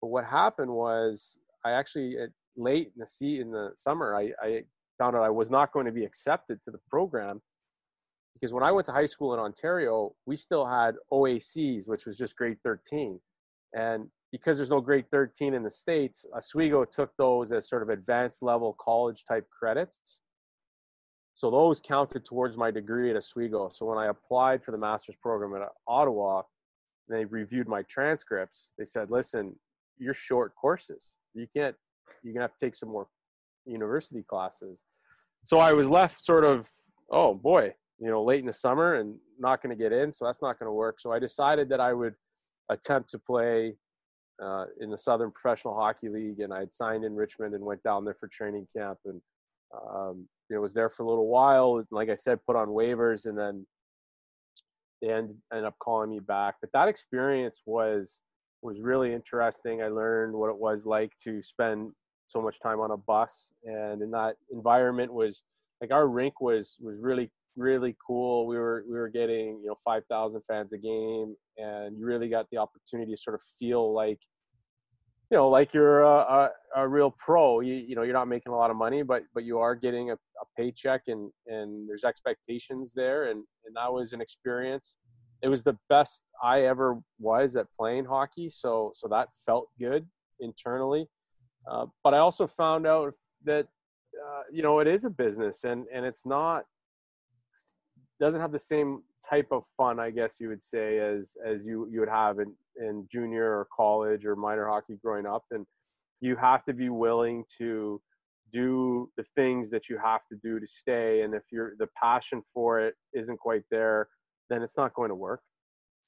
But 0.01 0.07
what 0.07 0.25
happened 0.25 0.71
was 0.71 1.37
I 1.63 1.71
actually 1.71 2.15
late 2.57 2.87
in 2.95 2.99
the 2.99 3.05
sea 3.05 3.41
in 3.41 3.51
the 3.51 3.71
summer 3.75 4.15
I, 4.15 4.31
I 4.41 4.63
found 4.97 5.15
out 5.15 5.23
I 5.23 5.29
was 5.29 5.51
not 5.51 5.71
going 5.71 5.85
to 5.85 5.91
be 5.91 6.03
accepted 6.03 6.63
to 6.63 6.71
the 6.71 6.79
program 6.89 7.41
because 8.33 8.53
when 8.53 8.63
I 8.63 8.71
went 8.71 8.85
to 8.87 8.91
high 8.91 9.05
school 9.05 9.33
in 9.33 9.39
Ontario, 9.39 10.13
we 10.25 10.37
still 10.37 10.65
had 10.65 10.95
OACs, 11.11 11.89
which 11.89 12.05
was 12.05 12.17
just 12.17 12.35
grade 12.35 12.57
13. 12.63 13.19
And 13.73 14.07
because 14.31 14.57
there's 14.57 14.69
no 14.69 14.81
grade 14.81 15.05
13 15.11 15.53
in 15.53 15.63
the 15.63 15.69
States, 15.69 16.25
Oswego 16.35 16.85
took 16.85 17.11
those 17.17 17.51
as 17.51 17.67
sort 17.67 17.81
of 17.81 17.89
advanced 17.89 18.41
level 18.43 18.75
college 18.79 19.25
type 19.25 19.47
credits. 19.49 20.21
So 21.35 21.49
those 21.49 21.81
counted 21.81 22.25
towards 22.25 22.57
my 22.57 22.69
degree 22.69 23.09
at 23.09 23.15
Oswego. 23.15 23.69
So 23.73 23.85
when 23.85 23.97
I 23.97 24.07
applied 24.07 24.63
for 24.63 24.71
the 24.71 24.77
master's 24.77 25.15
program 25.15 25.59
at 25.61 25.69
Ottawa, 25.87 26.43
they 27.09 27.25
reviewed 27.25 27.67
my 27.67 27.81
transcripts. 27.83 28.71
They 28.77 28.85
said, 28.85 29.09
listen, 29.09 29.55
you're 29.97 30.13
short 30.13 30.53
courses. 30.55 31.17
You 31.33 31.47
can't, 31.47 31.75
you're 32.23 32.33
going 32.33 32.41
to 32.41 32.49
have 32.49 32.57
to 32.57 32.65
take 32.65 32.75
some 32.75 32.89
more 32.89 33.07
university 33.65 34.23
classes. 34.23 34.83
So 35.43 35.57
I 35.57 35.73
was 35.73 35.89
left 35.89 36.23
sort 36.23 36.43
of, 36.43 36.69
oh 37.09 37.33
boy, 37.33 37.73
you 37.99 38.09
know, 38.09 38.23
late 38.23 38.39
in 38.39 38.45
the 38.45 38.53
summer 38.53 38.95
and 38.95 39.15
not 39.37 39.61
going 39.61 39.75
to 39.75 39.81
get 39.81 39.91
in, 39.91 40.11
so 40.11 40.25
that's 40.25 40.41
not 40.41 40.57
going 40.59 40.67
to 40.67 40.73
work. 40.73 40.99
So 40.99 41.11
I 41.11 41.19
decided 41.19 41.69
that 41.69 41.79
I 41.79 41.93
would 41.93 42.15
attempt 42.69 43.09
to 43.11 43.19
play 43.19 43.75
uh, 44.41 44.65
in 44.79 44.89
the 44.89 44.97
Southern 44.97 45.31
Professional 45.31 45.75
Hockey 45.75 46.07
League, 46.07 46.39
and 46.39 46.53
I 46.53 46.59
had 46.59 46.71
signed 46.71 47.03
in 47.03 47.15
Richmond 47.15 47.53
and 47.53 47.63
went 47.63 47.83
down 47.83 48.05
there 48.05 48.15
for 48.19 48.27
training 48.27 48.67
camp, 48.75 48.99
and 49.05 49.21
um, 49.73 50.27
you 50.49 50.55
know, 50.55 50.61
was 50.61 50.73
there 50.73 50.89
for 50.89 51.03
a 51.03 51.07
little 51.07 51.27
while. 51.27 51.83
Like 51.91 52.09
I 52.09 52.15
said, 52.15 52.39
put 52.45 52.55
on 52.55 52.69
waivers, 52.69 53.25
and 53.25 53.37
then 53.37 53.65
they 55.01 55.09
end, 55.11 55.35
ended 55.51 55.65
up 55.65 55.75
calling 55.79 56.09
me 56.09 56.19
back. 56.19 56.55
But 56.61 56.71
that 56.73 56.87
experience 56.87 57.61
was 57.65 58.21
was 58.61 58.81
really 58.81 59.13
interesting. 59.13 59.81
I 59.81 59.87
learned 59.87 60.33
what 60.33 60.49
it 60.49 60.57
was 60.57 60.85
like 60.85 61.11
to 61.23 61.41
spend 61.43 61.91
so 62.27 62.41
much 62.41 62.59
time 62.59 62.79
on 62.79 62.91
a 62.91 62.97
bus, 62.97 63.51
and 63.63 64.01
in 64.01 64.11
that 64.11 64.35
environment 64.51 65.13
was 65.13 65.43
like 65.81 65.91
our 65.91 66.07
rink 66.07 66.39
was 66.41 66.77
was 66.81 66.99
really 66.99 67.31
really 67.55 67.95
cool. 68.05 68.47
We 68.47 68.57
were 68.57 68.83
we 68.87 68.97
were 68.97 69.09
getting 69.09 69.59
you 69.61 69.67
know 69.67 69.75
five 69.83 70.03
thousand 70.09 70.41
fans 70.47 70.73
a 70.73 70.77
game, 70.77 71.35
and 71.57 71.97
you 71.97 72.05
really 72.05 72.29
got 72.29 72.47
the 72.51 72.57
opportunity 72.57 73.11
to 73.11 73.17
sort 73.17 73.35
of 73.35 73.41
feel 73.57 73.93
like 73.93 74.19
you 75.29 75.37
know 75.37 75.49
like 75.49 75.73
you're 75.73 76.01
a, 76.01 76.17
a, 76.17 76.49
a 76.77 76.87
real 76.87 77.11
pro. 77.11 77.59
You 77.59 77.73
you 77.73 77.95
know 77.95 78.03
you're 78.03 78.13
not 78.13 78.27
making 78.27 78.53
a 78.53 78.55
lot 78.55 78.71
of 78.71 78.77
money, 78.77 79.03
but 79.03 79.23
but 79.33 79.43
you 79.43 79.59
are 79.59 79.75
getting 79.75 80.11
a, 80.11 80.13
a 80.13 80.45
paycheck, 80.57 81.03
and 81.07 81.31
and 81.47 81.87
there's 81.87 82.03
expectations 82.03 82.93
there, 82.95 83.29
and 83.29 83.43
and 83.65 83.75
that 83.75 83.91
was 83.91 84.13
an 84.13 84.21
experience. 84.21 84.97
It 85.41 85.47
was 85.47 85.63
the 85.63 85.77
best 85.87 86.23
I 86.43 86.63
ever 86.63 86.99
was 87.19 87.55
at 87.55 87.67
playing 87.77 88.05
hockey, 88.05 88.49
so 88.49 88.91
so 88.93 89.07
that 89.09 89.29
felt 89.45 89.69
good 89.79 90.07
internally. 90.39 91.07
Uh, 91.69 91.85
but 92.03 92.13
I 92.13 92.17
also 92.19 92.47
found 92.47 92.87
out 92.87 93.13
that 93.45 93.67
uh, 94.15 94.41
you 94.51 94.63
know 94.63 94.79
it 94.79 94.87
is 94.87 95.05
a 95.05 95.09
business, 95.09 95.63
and 95.63 95.85
and 95.93 96.05
it's 96.05 96.25
not 96.25 96.65
doesn't 98.19 98.41
have 98.41 98.51
the 98.51 98.59
same 98.59 99.03
type 99.27 99.47
of 99.51 99.65
fun, 99.77 99.99
I 99.99 100.09
guess 100.11 100.37
you 100.39 100.49
would 100.49 100.61
say, 100.61 100.99
as 100.99 101.35
as 101.45 101.65
you 101.65 101.87
you 101.91 101.99
would 101.99 102.09
have 102.09 102.39
in 102.39 102.53
in 102.77 103.07
junior 103.09 103.45
or 103.45 103.67
college 103.75 104.25
or 104.25 104.35
minor 104.35 104.67
hockey 104.67 104.99
growing 105.01 105.25
up, 105.25 105.45
and 105.51 105.65
you 106.21 106.35
have 106.35 106.63
to 106.65 106.73
be 106.73 106.89
willing 106.89 107.45
to 107.57 108.01
do 108.51 109.09
the 109.15 109.23
things 109.23 109.69
that 109.69 109.89
you 109.89 109.97
have 109.97 110.25
to 110.27 110.35
do 110.35 110.59
to 110.59 110.67
stay. 110.67 111.21
And 111.21 111.33
if 111.33 111.43
you're 111.51 111.73
the 111.77 111.87
passion 112.01 112.41
for 112.53 112.79
it 112.79 112.95
isn't 113.13 113.37
quite 113.37 113.63
there, 113.69 114.07
then 114.49 114.63
it's 114.63 114.75
not 114.75 114.93
going 114.93 115.09
to 115.09 115.15
work. 115.15 115.41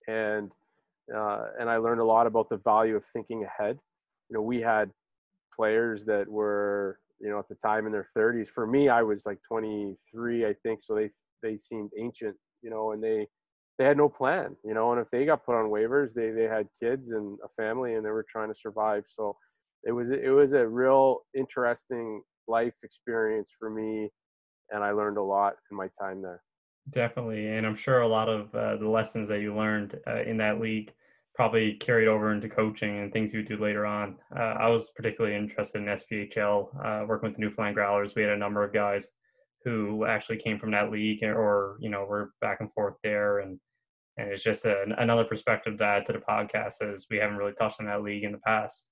And 0.08 0.52
uh, 1.16 1.48
and 1.60 1.70
I 1.70 1.78
learned 1.78 2.02
a 2.02 2.06
lot 2.06 2.28
about 2.28 2.50
the 2.50 2.58
value 2.58 2.96
of 2.96 3.06
thinking 3.06 3.44
ahead. 3.44 3.78
You 4.30 4.36
know, 4.36 4.42
we 4.42 4.62
had 4.62 4.92
players 5.56 6.06
that 6.06 6.28
were 6.28 7.00
you 7.20 7.30
know 7.30 7.40
at 7.40 7.48
the 7.48 7.56
time 7.56 7.86
in 7.86 7.92
their 7.92 8.08
30s. 8.18 8.48
For 8.48 8.68
me, 8.68 8.90
I 8.90 9.02
was 9.02 9.26
like 9.26 9.40
23, 9.48 10.46
I 10.46 10.54
think. 10.54 10.82
So 10.82 10.96
they 10.96 11.12
they 11.42 11.58
seemed 11.58 11.92
ancient, 11.98 12.36
you 12.62 12.70
know, 12.70 12.92
and 12.92 13.04
they 13.04 13.28
they 13.78 13.86
had 13.86 13.98
no 13.98 14.10
plan, 14.10 14.56
you 14.64 14.74
know, 14.74 14.92
and 14.92 15.02
if 15.02 15.10
they 15.10 15.26
got 15.26 15.46
put 15.46 15.56
on 15.56 15.72
waivers, 15.72 16.14
they 16.14 16.32
they 16.32 16.44
had 16.44 16.68
kids 16.80 17.12
and 17.12 17.38
a 17.44 17.50
family 17.50 17.96
and 17.96 18.06
they 18.06 18.12
were 18.12 18.26
trying 18.30 18.50
to 18.50 18.60
survive. 18.60 19.04
So 19.08 19.36
it 19.84 19.92
was 19.92 20.10
it 20.10 20.30
was 20.30 20.54
a 20.54 20.68
real 20.68 21.22
interesting 21.34 22.22
life 22.48 22.76
experience 22.84 23.54
for 23.58 23.70
me 23.70 24.10
and 24.72 24.84
I 24.84 24.92
learned 24.92 25.18
a 25.18 25.24
lot 25.24 25.56
in 25.70 25.78
my 25.78 25.88
time 26.00 26.22
there. 26.22 26.42
Definitely, 26.90 27.48
and 27.48 27.66
I'm 27.66 27.76
sure 27.76 28.02
a 28.02 28.08
lot 28.08 28.28
of 28.28 28.54
uh, 28.56 28.78
the 28.78 28.88
lessons 28.88 29.28
that 29.28 29.42
you 29.42 29.56
learned 29.56 30.00
uh, 30.08 30.24
in 30.24 30.38
that 30.38 30.60
league 30.60 30.92
probably 31.36 31.74
carried 31.74 32.08
over 32.08 32.34
into 32.34 32.50
coaching 32.50 33.00
and 33.00 33.14
things 33.14 33.34
you 33.34 33.44
do 33.44 33.58
later 33.58 33.86
on. 33.86 34.16
Uh, 34.36 34.56
I 34.60 34.68
was 34.68 34.92
particularly 34.96 35.36
interested 35.36 35.80
in 35.80 35.86
SPHL, 35.86 36.86
uh, 36.86 37.06
working 37.06 37.30
with 37.30 37.36
the 37.36 37.42
Newfoundland 37.42 37.76
Growlers. 37.76 38.16
We 38.16 38.24
had 38.24 38.32
a 38.32 38.38
number 38.38 38.64
of 38.64 38.74
guys 38.74 39.12
who 39.64 40.06
actually 40.06 40.38
came 40.38 40.58
from 40.60 40.72
that 40.72 40.92
league 40.92 41.24
or 41.24 41.78
you 41.80 41.90
know 41.90 42.06
we're 42.08 42.30
back 42.42 42.60
and 42.60 42.72
forth 42.72 42.96
there 43.04 43.40
and 43.40 43.60
and 44.18 44.30
it's 44.30 44.44
just 44.44 44.66
a, 44.66 44.84
another 44.98 45.24
perspective 45.24 45.78
to 45.78 45.84
add 45.84 46.06
to 46.06 46.14
the 46.14 46.20
podcast 46.20 46.82
as 46.82 47.06
we 47.10 47.18
haven't 47.18 47.38
really 47.38 47.54
touched 47.54 47.80
on 47.80 47.86
that 47.86 48.04
league 48.04 48.24
in 48.24 48.34
the 48.34 48.38
past. 48.40 48.90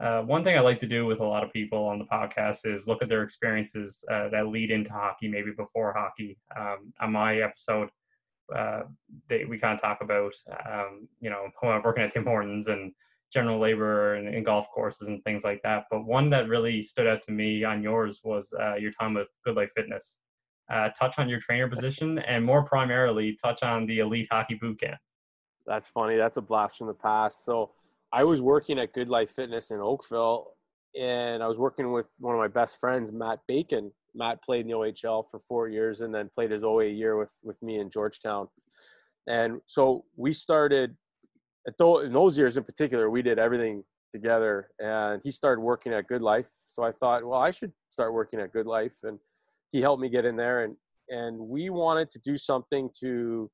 Uh, 0.00 0.22
one 0.22 0.44
thing 0.44 0.56
i 0.56 0.60
like 0.60 0.78
to 0.78 0.86
do 0.86 1.06
with 1.06 1.18
a 1.18 1.24
lot 1.24 1.42
of 1.42 1.52
people 1.52 1.84
on 1.84 1.98
the 1.98 2.04
podcast 2.04 2.72
is 2.72 2.86
look 2.86 3.02
at 3.02 3.08
their 3.08 3.24
experiences 3.24 4.04
uh, 4.12 4.28
that 4.28 4.46
lead 4.46 4.70
into 4.70 4.92
hockey 4.92 5.28
maybe 5.28 5.50
before 5.56 5.92
hockey. 5.92 6.38
Um, 6.56 6.92
on 7.00 7.12
my 7.12 7.38
episode 7.38 7.88
uh, 8.54 8.82
they, 9.28 9.44
we 9.44 9.58
kind 9.58 9.74
of 9.74 9.80
talk 9.80 9.98
about 10.00 10.32
um, 10.70 11.08
you 11.20 11.30
know 11.30 11.48
working 11.62 12.04
at 12.04 12.12
tim 12.12 12.24
hortons 12.24 12.68
and 12.68 12.92
general 13.32 13.58
labor 13.58 14.14
and, 14.14 14.28
and, 14.28 14.44
golf 14.44 14.66
courses 14.74 15.08
and 15.08 15.22
things 15.22 15.44
like 15.44 15.60
that. 15.62 15.84
But 15.90 16.04
one 16.04 16.30
that 16.30 16.48
really 16.48 16.82
stood 16.82 17.06
out 17.06 17.22
to 17.24 17.32
me 17.32 17.64
on 17.64 17.82
yours 17.82 18.20
was 18.24 18.52
uh, 18.58 18.76
your 18.76 18.90
time 18.92 19.14
with 19.14 19.28
Good 19.44 19.56
Life 19.56 19.70
Fitness. 19.76 20.16
Uh, 20.70 20.88
touch 20.98 21.18
on 21.18 21.28
your 21.28 21.40
trainer 21.40 21.68
position 21.68 22.18
and 22.20 22.44
more 22.44 22.62
primarily 22.62 23.36
touch 23.42 23.62
on 23.62 23.86
the 23.86 24.00
elite 24.00 24.28
hockey 24.30 24.54
boot 24.54 24.80
camp. 24.80 24.98
That's 25.66 25.88
funny. 25.88 26.16
That's 26.16 26.36
a 26.36 26.42
blast 26.42 26.78
from 26.78 26.86
the 26.86 26.94
past. 26.94 27.44
So 27.44 27.72
I 28.12 28.24
was 28.24 28.40
working 28.40 28.78
at 28.78 28.92
Good 28.92 29.08
Life 29.08 29.30
Fitness 29.30 29.70
in 29.70 29.78
Oakville 29.78 30.52
and 30.98 31.42
I 31.42 31.46
was 31.46 31.58
working 31.58 31.92
with 31.92 32.10
one 32.18 32.34
of 32.34 32.38
my 32.38 32.48
best 32.48 32.80
friends, 32.80 33.12
Matt 33.12 33.40
Bacon. 33.46 33.92
Matt 34.14 34.42
played 34.42 34.62
in 34.62 34.68
the 34.68 34.74
OHL 34.74 35.30
for 35.30 35.38
four 35.38 35.68
years 35.68 36.00
and 36.00 36.14
then 36.14 36.30
played 36.34 36.50
his 36.50 36.64
OA 36.64 36.86
year 36.86 37.18
with, 37.18 37.32
with 37.42 37.62
me 37.62 37.78
in 37.78 37.90
Georgetown. 37.90 38.48
And 39.26 39.60
so 39.66 40.04
we 40.16 40.32
started 40.32 40.96
in 41.76 42.12
those 42.12 42.38
years 42.38 42.56
in 42.56 42.64
particular, 42.64 43.10
we 43.10 43.22
did 43.22 43.38
everything 43.38 43.84
together. 44.12 44.70
And 44.78 45.20
he 45.24 45.30
started 45.30 45.60
working 45.60 45.92
at 45.92 46.06
Good 46.06 46.22
Life, 46.22 46.48
so 46.66 46.82
I 46.82 46.92
thought, 46.92 47.24
well, 47.24 47.40
I 47.40 47.50
should 47.50 47.72
start 47.90 48.12
working 48.12 48.40
at 48.40 48.52
Good 48.52 48.66
Life, 48.66 48.96
and 49.02 49.18
he 49.72 49.80
helped 49.80 50.02
me 50.02 50.08
get 50.08 50.24
in 50.24 50.36
there. 50.36 50.64
And 50.64 50.76
and 51.08 51.38
we 51.38 51.70
wanted 51.70 52.10
to 52.10 52.18
do 52.20 52.36
something 52.36 52.90
to, 53.00 53.50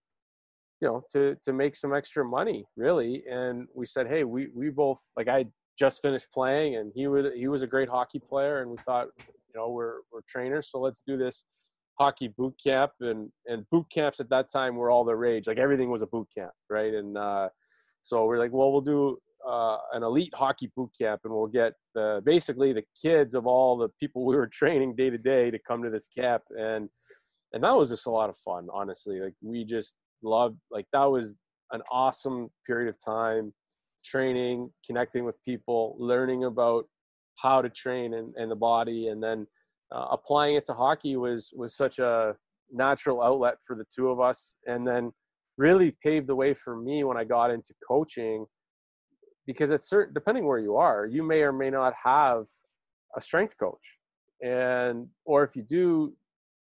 you 0.80 0.88
know, 0.88 1.02
to 1.12 1.36
to 1.44 1.52
make 1.52 1.76
some 1.76 1.94
extra 1.94 2.24
money, 2.24 2.64
really. 2.76 3.24
And 3.30 3.66
we 3.74 3.86
said, 3.86 4.06
hey, 4.06 4.24
we 4.24 4.48
we 4.54 4.70
both 4.70 5.00
like 5.16 5.28
I 5.28 5.46
just 5.78 6.02
finished 6.02 6.30
playing, 6.32 6.76
and 6.76 6.92
he 6.94 7.06
was 7.06 7.26
he 7.34 7.48
was 7.48 7.62
a 7.62 7.66
great 7.66 7.88
hockey 7.88 8.20
player, 8.20 8.62
and 8.62 8.70
we 8.70 8.76
thought, 8.78 9.08
you 9.18 9.54
know, 9.60 9.70
we're 9.70 9.98
we're 10.12 10.20
trainers, 10.28 10.70
so 10.70 10.80
let's 10.80 11.02
do 11.06 11.16
this 11.16 11.44
hockey 11.98 12.28
boot 12.36 12.54
camp 12.62 12.90
and 13.00 13.30
and 13.46 13.64
boot 13.70 13.86
camps 13.88 14.18
at 14.18 14.28
that 14.28 14.50
time 14.50 14.74
were 14.74 14.90
all 14.90 15.04
the 15.04 15.14
rage 15.14 15.46
like 15.46 15.58
everything 15.58 15.90
was 15.90 16.02
a 16.02 16.06
boot 16.08 16.26
camp 16.36 16.50
right 16.68 16.92
and 16.92 17.16
uh 17.16 17.48
so 18.04 18.26
we're 18.26 18.38
like, 18.38 18.52
well, 18.52 18.70
we'll 18.70 18.82
do 18.82 19.16
uh, 19.48 19.78
an 19.94 20.02
elite 20.02 20.32
hockey 20.34 20.70
boot 20.76 20.90
camp, 21.00 21.22
and 21.24 21.32
we'll 21.32 21.46
get 21.46 21.72
the, 21.94 22.20
basically 22.22 22.74
the 22.74 22.84
kids 23.00 23.34
of 23.34 23.46
all 23.46 23.78
the 23.78 23.88
people 23.98 24.26
we 24.26 24.36
were 24.36 24.46
training 24.52 24.94
day 24.94 25.08
to 25.08 25.16
day 25.16 25.50
to 25.50 25.58
come 25.58 25.82
to 25.82 25.88
this 25.88 26.06
camp, 26.06 26.42
and 26.50 26.90
and 27.54 27.64
that 27.64 27.74
was 27.74 27.88
just 27.88 28.06
a 28.06 28.10
lot 28.10 28.28
of 28.28 28.36
fun, 28.36 28.68
honestly. 28.70 29.20
Like 29.20 29.32
we 29.40 29.64
just 29.64 29.94
loved, 30.22 30.58
like 30.70 30.84
that 30.92 31.04
was 31.04 31.34
an 31.72 31.80
awesome 31.90 32.50
period 32.66 32.90
of 32.90 33.02
time, 33.02 33.54
training, 34.04 34.70
connecting 34.84 35.24
with 35.24 35.42
people, 35.42 35.96
learning 35.98 36.44
about 36.44 36.84
how 37.36 37.62
to 37.62 37.70
train 37.70 38.12
and, 38.12 38.34
and 38.36 38.50
the 38.50 38.56
body, 38.56 39.08
and 39.08 39.22
then 39.22 39.46
uh, 39.94 40.08
applying 40.10 40.56
it 40.56 40.66
to 40.66 40.74
hockey 40.74 41.16
was 41.16 41.54
was 41.56 41.74
such 41.74 41.98
a 42.00 42.36
natural 42.70 43.22
outlet 43.22 43.56
for 43.66 43.74
the 43.74 43.86
two 43.96 44.10
of 44.10 44.20
us, 44.20 44.56
and 44.66 44.86
then 44.86 45.10
really 45.56 45.96
paved 46.02 46.26
the 46.26 46.34
way 46.34 46.54
for 46.54 46.76
me 46.76 47.04
when 47.04 47.16
I 47.16 47.24
got 47.24 47.50
into 47.50 47.74
coaching 47.86 48.46
because 49.46 49.70
it's 49.70 49.88
certain 49.88 50.14
depending 50.14 50.46
where 50.46 50.58
you 50.58 50.76
are, 50.76 51.06
you 51.06 51.22
may 51.22 51.42
or 51.42 51.52
may 51.52 51.70
not 51.70 51.94
have 52.02 52.44
a 53.16 53.20
strength 53.20 53.56
coach. 53.58 53.98
And 54.42 55.08
or 55.24 55.44
if 55.44 55.54
you 55.54 55.62
do, 55.62 56.14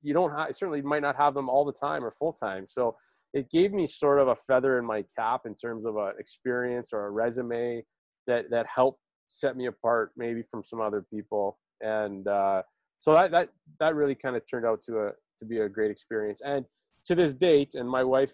you 0.01 0.13
don't 0.13 0.31
have 0.31 0.55
certainly 0.55 0.81
might 0.81 1.01
not 1.01 1.15
have 1.15 1.33
them 1.33 1.49
all 1.49 1.65
the 1.65 1.73
time 1.73 2.03
or 2.03 2.11
full 2.11 2.33
time. 2.33 2.65
So 2.67 2.95
it 3.33 3.49
gave 3.49 3.73
me 3.73 3.87
sort 3.87 4.19
of 4.19 4.29
a 4.29 4.35
feather 4.35 4.79
in 4.79 4.85
my 4.85 5.03
cap 5.17 5.41
in 5.45 5.55
terms 5.55 5.85
of 5.85 5.97
an 5.97 6.13
experience 6.19 6.91
or 6.93 7.07
a 7.07 7.11
resume 7.11 7.83
that 8.25 8.49
that 8.51 8.65
helped 8.73 9.01
set 9.27 9.57
me 9.57 9.65
apart 9.65 10.11
maybe 10.15 10.43
from 10.49 10.63
some 10.63 10.79
other 10.79 11.05
people. 11.13 11.57
And 11.81 12.27
uh, 12.27 12.63
so 12.99 13.13
that 13.13 13.31
that 13.31 13.49
that 13.79 13.95
really 13.95 14.15
kind 14.15 14.35
of 14.35 14.43
turned 14.49 14.65
out 14.65 14.81
to 14.83 14.99
a 14.99 15.11
to 15.39 15.45
be 15.45 15.59
a 15.59 15.69
great 15.69 15.91
experience. 15.91 16.41
And 16.45 16.65
to 17.05 17.15
this 17.15 17.33
date, 17.33 17.75
and 17.75 17.89
my 17.89 18.03
wife 18.03 18.33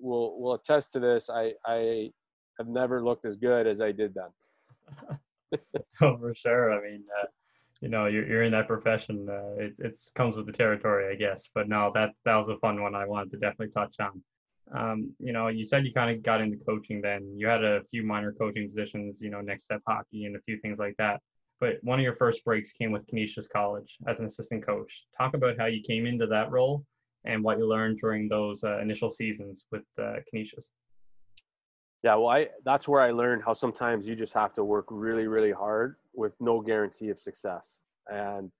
will 0.00 0.40
will 0.40 0.54
attest 0.54 0.92
to 0.92 1.00
this. 1.00 1.30
I 1.30 1.52
I 1.64 2.10
have 2.58 2.68
never 2.68 3.02
looked 3.02 3.24
as 3.24 3.36
good 3.36 3.66
as 3.66 3.80
I 3.80 3.92
did 3.92 4.14
then. 4.14 5.58
oh, 6.02 6.16
for 6.18 6.34
sure. 6.34 6.72
I 6.72 6.90
mean, 6.90 7.04
uh, 7.20 7.26
you 7.80 7.88
know, 7.88 8.06
you're 8.06 8.26
you're 8.26 8.42
in 8.42 8.52
that 8.52 8.68
profession. 8.68 9.28
Uh, 9.28 9.62
it 9.62 9.74
it's 9.78 10.10
comes 10.10 10.36
with 10.36 10.46
the 10.46 10.52
territory, 10.52 11.12
I 11.12 11.16
guess. 11.16 11.48
But 11.54 11.68
no, 11.68 11.90
that 11.94 12.10
that 12.24 12.36
was 12.36 12.48
a 12.48 12.58
fun 12.58 12.82
one. 12.82 12.94
I 12.94 13.06
wanted 13.06 13.30
to 13.30 13.38
definitely 13.38 13.70
touch 13.70 13.96
on. 14.00 14.22
Um, 14.72 15.12
you 15.18 15.32
know, 15.32 15.48
you 15.48 15.64
said 15.64 15.84
you 15.84 15.92
kind 15.92 16.14
of 16.14 16.22
got 16.22 16.40
into 16.40 16.58
coaching. 16.64 17.00
Then 17.00 17.34
you 17.36 17.46
had 17.48 17.64
a 17.64 17.82
few 17.84 18.04
minor 18.04 18.32
coaching 18.32 18.66
positions. 18.66 19.20
You 19.20 19.30
know, 19.30 19.40
next 19.40 19.64
step 19.64 19.82
hockey 19.86 20.24
and 20.24 20.36
a 20.36 20.40
few 20.40 20.58
things 20.58 20.78
like 20.78 20.96
that. 20.98 21.20
But 21.60 21.74
one 21.82 21.98
of 21.98 22.02
your 22.02 22.14
first 22.14 22.44
breaks 22.44 22.72
came 22.72 22.90
with 22.90 23.06
Canisius 23.06 23.48
College 23.48 23.98
as 24.06 24.20
an 24.20 24.26
assistant 24.26 24.64
coach. 24.64 25.04
Talk 25.16 25.34
about 25.34 25.58
how 25.58 25.66
you 25.66 25.82
came 25.82 26.06
into 26.06 26.26
that 26.26 26.50
role 26.50 26.84
and 27.24 27.42
what 27.42 27.58
you 27.58 27.66
learned 27.66 27.98
during 27.98 28.28
those 28.28 28.64
uh, 28.64 28.78
initial 28.78 29.10
seasons 29.10 29.66
with 29.70 29.82
uh, 30.00 30.16
Canisius. 30.28 30.70
Yeah, 32.02 32.14
well, 32.14 32.28
I 32.28 32.48
that's 32.64 32.88
where 32.88 33.02
I 33.02 33.10
learned 33.10 33.42
how 33.44 33.52
sometimes 33.52 34.08
you 34.08 34.14
just 34.14 34.32
have 34.32 34.54
to 34.54 34.64
work 34.64 34.86
really, 34.90 35.26
really 35.26 35.52
hard 35.52 35.96
with 36.14 36.34
no 36.40 36.60
guarantee 36.60 37.10
of 37.10 37.18
success. 37.18 37.80
And 38.08 38.50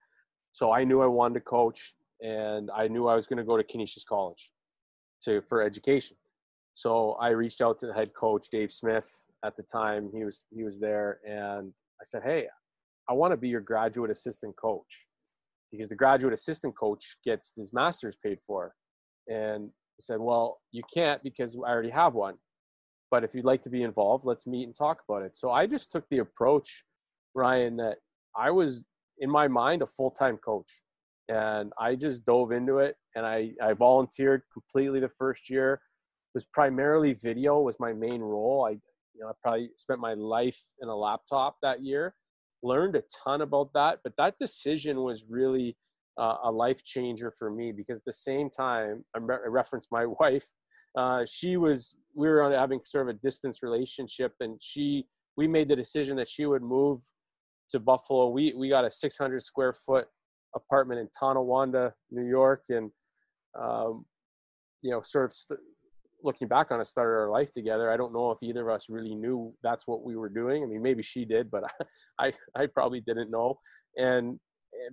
so 0.53 0.73
I 0.73 0.85
knew 0.85 1.01
I 1.01 1.07
wanted 1.07 1.35
to 1.35 1.41
coach, 1.41 1.95
and 2.21 2.71
I 2.71 2.89
knew 2.89 3.07
I 3.07 3.15
was 3.15 3.27
going 3.27 3.39
to 3.39 3.45
go 3.45 3.57
to 3.57 3.65
Canisius 3.65 4.05
College 4.05 4.53
to 5.25 5.41
for 5.43 5.63
education. 5.63 6.17
So 6.75 7.13
I 7.13 7.31
reached 7.31 7.63
out 7.63 7.79
to 7.81 7.87
the 7.87 7.95
head 7.95 8.13
coach 8.15 8.49
Dave 8.51 8.73
Smith 8.73 9.11
at 9.43 9.57
the 9.57 9.63
time. 9.63 10.11
He 10.13 10.25
was 10.25 10.45
he 10.51 10.63
was 10.63 10.79
there, 10.79 11.21
and 11.27 11.73
I 12.01 12.05
said, 12.05 12.23
"Hey, 12.23 12.47
I 13.09 13.15
want 13.15 13.33
to 13.33 13.39
be 13.39 13.49
your 13.49 13.61
graduate 13.61 14.11
assistant 14.11 14.55
coach 14.57 15.07
because 15.71 15.89
the 15.89 15.97
graduate 15.97 16.35
assistant 16.35 16.77
coach 16.77 17.17
gets 17.25 17.53
his 17.57 17.73
master's 17.73 18.17
paid 18.17 18.39
for." 18.47 18.75
And 19.29 19.71
he 19.97 20.03
said, 20.03 20.21
"Well, 20.21 20.61
you 20.73 20.83
can't 20.93 21.23
because 21.23 21.57
I 21.57 21.71
already 21.71 21.91
have 21.91 22.15
one. 22.15 22.37
But 23.11 23.25
if 23.25 23.35
you'd 23.35 23.45
like 23.45 23.63
to 23.63 23.71
be 23.71 23.83
involved, 23.83 24.25
let's 24.25 24.47
meet 24.47 24.65
and 24.65 24.75
talk 24.75 25.03
about 25.09 25.23
it." 25.23 25.37
So 25.37 25.51
I 25.51 25.67
just 25.67 25.91
took 25.91 26.09
the 26.11 26.19
approach, 26.19 26.85
Ryan, 27.35 27.77
that 27.77 27.99
I 28.37 28.51
was 28.51 28.83
in 29.19 29.31
my 29.31 29.49
mind 29.49 29.83
a 29.83 29.87
full-time 29.87 30.39
coach 30.39 30.83
and 31.29 31.73
I 31.79 31.95
just 31.95 32.25
dove 32.25 32.53
into 32.53 32.79
it 32.79 32.97
and 33.15 33.25
I, 33.25 33.53
I 33.63 33.73
volunteered 33.75 34.43
completely 34.53 34.99
the 35.01 35.09
first 35.09 35.49
year. 35.49 35.75
It 35.75 36.35
was 36.35 36.45
primarily 36.47 37.15
video 37.15 37.61
was 37.61 37.79
my 37.79 37.93
main 37.93 38.21
role. 38.21 38.67
I 38.69 38.73
you 38.73 39.21
know 39.21 39.29
I 39.29 39.33
probably 39.43 39.71
spent 39.77 40.01
my 40.01 40.15
life 40.15 40.59
in 40.81 40.89
a 40.89 40.97
laptop 40.97 41.57
that 41.63 41.85
year, 41.85 42.15
learned 42.63 42.97
a 42.97 43.03
ton 43.25 43.41
about 43.41 43.73
that. 43.75 44.01
But 44.05 44.15
that 44.19 44.39
decision 44.39 45.03
was 45.03 45.25
really 45.29 45.77
uh, 46.19 46.37
a 46.45 46.51
life 46.51 46.85
changer 46.85 47.33
for 47.39 47.51
me 47.51 47.73
because 47.73 47.97
at 47.97 48.05
the 48.05 48.13
same 48.13 48.51
time 48.51 49.05
I, 49.15 49.19
re- 49.19 49.39
I 49.45 49.49
referenced 49.49 49.89
my 49.91 50.07
wife. 50.21 50.49
Uh, 50.97 51.25
she 51.25 51.57
was 51.57 51.97
we 52.15 52.29
were 52.29 52.51
having 52.53 52.81
sort 52.85 53.09
of 53.09 53.17
a 53.17 53.19
distance 53.21 53.63
relationship, 53.63 54.35
and 54.41 54.59
she 54.61 55.07
we 55.37 55.47
made 55.47 55.69
the 55.69 55.77
decision 55.77 56.17
that 56.17 56.29
she 56.29 56.47
would 56.47 56.63
move 56.63 57.01
to 57.71 57.79
Buffalo. 57.79 58.29
We 58.29 58.53
we 58.57 58.69
got 58.69 58.85
a 58.85 58.91
600 58.91 59.43
square 59.43 59.73
foot 59.73 60.09
apartment 60.55 61.01
in 61.01 61.09
Tonawanda, 61.19 61.95
New 62.11 62.29
York, 62.29 62.65
and 62.71 62.91
um, 63.59 64.05
you 64.83 64.91
know, 64.91 65.01
sort 65.03 65.27
of 65.27 65.33
st- 65.33 65.61
looking 66.23 66.49
back 66.49 66.71
on 66.71 66.81
it, 66.81 66.87
started 66.87 67.13
our 67.13 67.31
life 67.31 67.53
together. 67.53 67.91
I 67.91 67.97
don't 67.97 68.13
know 68.13 68.31
if 68.31 68.39
either 68.43 68.69
of 68.69 68.75
us 68.75 68.87
really 68.89 69.15
knew 69.15 69.55
that's 69.63 69.87
what 69.87 70.03
we 70.03 70.17
were 70.17 70.29
doing. 70.29 70.63
I 70.63 70.67
mean, 70.67 70.83
maybe 70.83 71.03
she 71.03 71.25
did, 71.25 71.51
but 71.51 71.65
I, 72.19 72.33
I 72.55 72.67
probably 72.67 73.01
didn't 73.01 73.31
know. 73.31 73.59
And 73.97 74.39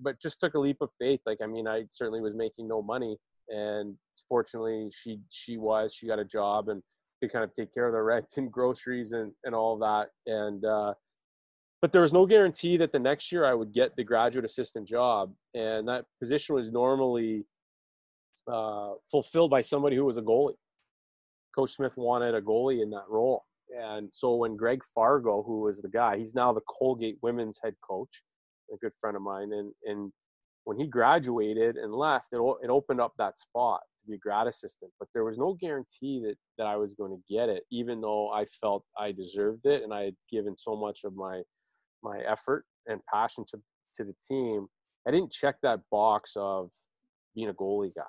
but 0.02 0.20
just 0.20 0.40
took 0.40 0.54
a 0.56 0.60
leap 0.60 0.78
of 0.82 0.90
faith. 1.00 1.22
Like, 1.26 1.40
I 1.42 1.48
mean, 1.48 1.68
I 1.68 1.86
certainly 1.90 2.22
was 2.22 2.36
making 2.36 2.68
no 2.68 2.82
money, 2.82 3.18
and 3.50 3.96
fortunately, 4.28 4.90
she 4.92 5.20
she 5.30 5.58
was. 5.58 5.94
She 5.94 6.08
got 6.08 6.20
a 6.20 6.26
job 6.26 6.70
and 6.70 6.82
could 7.22 7.32
kind 7.32 7.44
of 7.44 7.54
take 7.54 7.74
care 7.74 7.88
of 7.88 7.94
the 7.94 8.02
rent 8.02 8.26
and 8.38 8.52
groceries 8.52 9.12
and 9.12 9.32
and 9.44 9.54
all 9.56 9.78
that. 9.80 10.10
And 10.26 10.64
uh, 10.66 10.94
but 11.82 11.92
there 11.92 12.02
was 12.02 12.14
no 12.14 12.26
guarantee 12.26 12.78
that 12.78 12.92
the 12.92 13.00
next 13.00 13.32
year 13.32 13.46
I 13.46 13.54
would 13.54 13.74
get 13.74 13.96
the 13.96 14.04
graduate 14.04 14.46
assistant 14.46 14.88
job, 14.88 15.34
and 15.54 15.88
that 15.88 16.06
position 16.20 16.56
was 16.56 16.72
normally 16.72 17.46
uh, 18.52 18.94
fulfilled 19.12 19.52
by 19.52 19.62
somebody 19.62 19.96
who 19.96 20.06
was 20.06 20.18
a 20.18 20.22
goalie. 20.22 20.56
Coach 21.58 21.72
Smith 21.72 21.98
wanted 21.98 22.36
a 22.36 22.42
goalie 22.42 22.84
in 22.84 22.92
that 22.92 23.10
role, 23.10 23.44
and 23.76 24.10
so 24.14 24.36
when 24.36 24.56
Greg 24.56 24.84
Fargo, 24.94 25.42
who 25.42 25.62
was 25.62 25.82
the 25.82 25.90
guy, 25.90 26.18
he's 26.18 26.36
now 26.36 26.54
the 26.54 26.62
Colgate 26.68 27.18
women's 27.24 27.60
head 27.64 27.76
coach, 27.82 28.24
a 28.72 28.78
good 28.78 28.94
friend 29.02 29.16
of 29.16 29.24
mine, 29.24 29.52
and 29.54 29.74
and 29.86 30.12
when 30.66 30.78
he 30.78 30.86
graduated 30.86 31.78
and 31.78 31.94
left, 31.94 32.28
it 32.32 32.38
it 32.64 32.70
opened 32.70 33.02
up 33.02 33.14
that 33.18 33.40
spot 33.40 33.80
to 34.02 34.08
be 34.08 34.16
a 34.16 34.20
grad 34.20 34.46
assistant. 34.46 34.92
But 35.00 35.08
there 35.14 35.24
was 35.24 35.38
no 35.38 35.54
guarantee 35.54 36.20
that 36.26 36.36
that 36.60 36.68
I 36.68 36.76
was 36.76 36.94
going 36.94 37.12
to 37.12 37.34
get 37.34 37.50
it, 37.50 37.64
even 37.72 38.02
though 38.02 38.30
I 38.30 38.46
felt 38.46 38.84
I 38.98 39.12
deserved 39.12 39.66
it 39.66 39.82
and 39.84 39.94
I 39.94 40.04
had 40.04 40.16
given 40.30 40.56
so 40.58 40.76
much 40.76 41.06
of 41.06 41.16
my 41.16 41.42
my 42.04 42.20
effort 42.20 42.66
and 42.86 43.02
passion 43.12 43.46
to 43.50 43.60
to 43.96 44.04
the 44.04 44.16
team, 44.28 44.68
I 45.08 45.12
didn't 45.12 45.32
check 45.32 45.56
that 45.64 45.80
box 45.90 46.34
of 46.36 46.70
being 47.34 47.50
a 47.50 47.54
goalie 47.54 47.96
guy. 47.96 48.04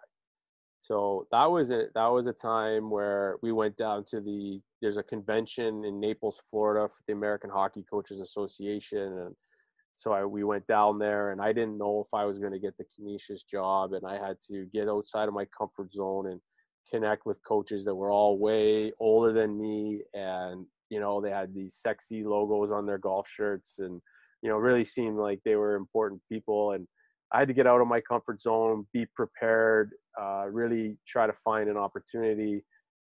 So 0.80 1.26
that 1.32 1.47
was 1.47 1.70
a 1.70 1.87
that 1.94 2.06
was 2.06 2.26
a 2.26 2.32
time 2.32 2.90
where 2.90 3.37
we 3.42 3.52
went 3.52 3.76
down 3.76 4.04
to 4.11 4.20
the 4.20 4.61
there's 4.80 4.97
a 4.97 5.02
convention 5.02 5.85
in 5.85 6.00
Naples, 6.00 6.40
Florida 6.50 6.88
for 6.88 7.02
the 7.06 7.12
American 7.12 7.50
Hockey 7.50 7.85
Coaches 7.90 8.20
Association 8.20 9.18
and 9.18 9.35
so 9.94 10.12
I, 10.12 10.24
we 10.24 10.44
went 10.44 10.64
down 10.68 11.00
there 11.00 11.33
and 11.33 11.40
I 11.40 11.53
didn't 11.53 11.76
know 11.76 12.05
if 12.07 12.14
I 12.14 12.24
was 12.24 12.38
going 12.38 12.53
to 12.53 12.61
get 12.61 12.76
the 12.79 12.85
Canisius 12.85 13.42
job 13.42 13.94
and 13.94 14.07
I 14.07 14.14
had 14.14 14.37
to 14.46 14.66
get 14.72 14.88
outside 14.88 15.26
of 15.26 15.35
my 15.35 15.44
comfort 15.46 15.92
zone 15.92 16.29
and 16.29 16.40
connect 16.88 17.26
with 17.26 17.42
coaches 17.42 17.85
that 17.85 17.94
were 17.96 18.12
all 18.12 18.38
way 18.38 18.92
older 19.00 19.33
than 19.33 19.61
me 19.61 20.03
and 20.14 20.64
you 20.88 21.00
know 21.00 21.20
they 21.20 21.31
had 21.31 21.53
these 21.53 21.74
sexy 21.74 22.22
logos 22.22 22.70
on 22.70 22.87
their 22.87 22.98
golf 22.98 23.29
shirts 23.29 23.81
and 23.81 24.00
you 24.40 24.48
know 24.48 24.57
really 24.57 24.85
seemed 24.85 25.18
like 25.18 25.40
they 25.44 25.57
were 25.57 25.74
important 25.74 26.22
people 26.29 26.72
and 26.72 26.87
i 27.33 27.38
had 27.41 27.49
to 27.49 27.55
get 27.55 27.67
out 27.67 27.81
of 27.81 27.87
my 27.87 28.01
comfort 28.01 28.41
zone 28.41 28.87
be 28.93 29.07
prepared 29.14 29.93
uh, 30.21 30.45
really 30.51 30.99
try 31.07 31.27
to 31.27 31.33
find 31.33 31.69
an 31.69 31.77
opportunity 31.77 32.64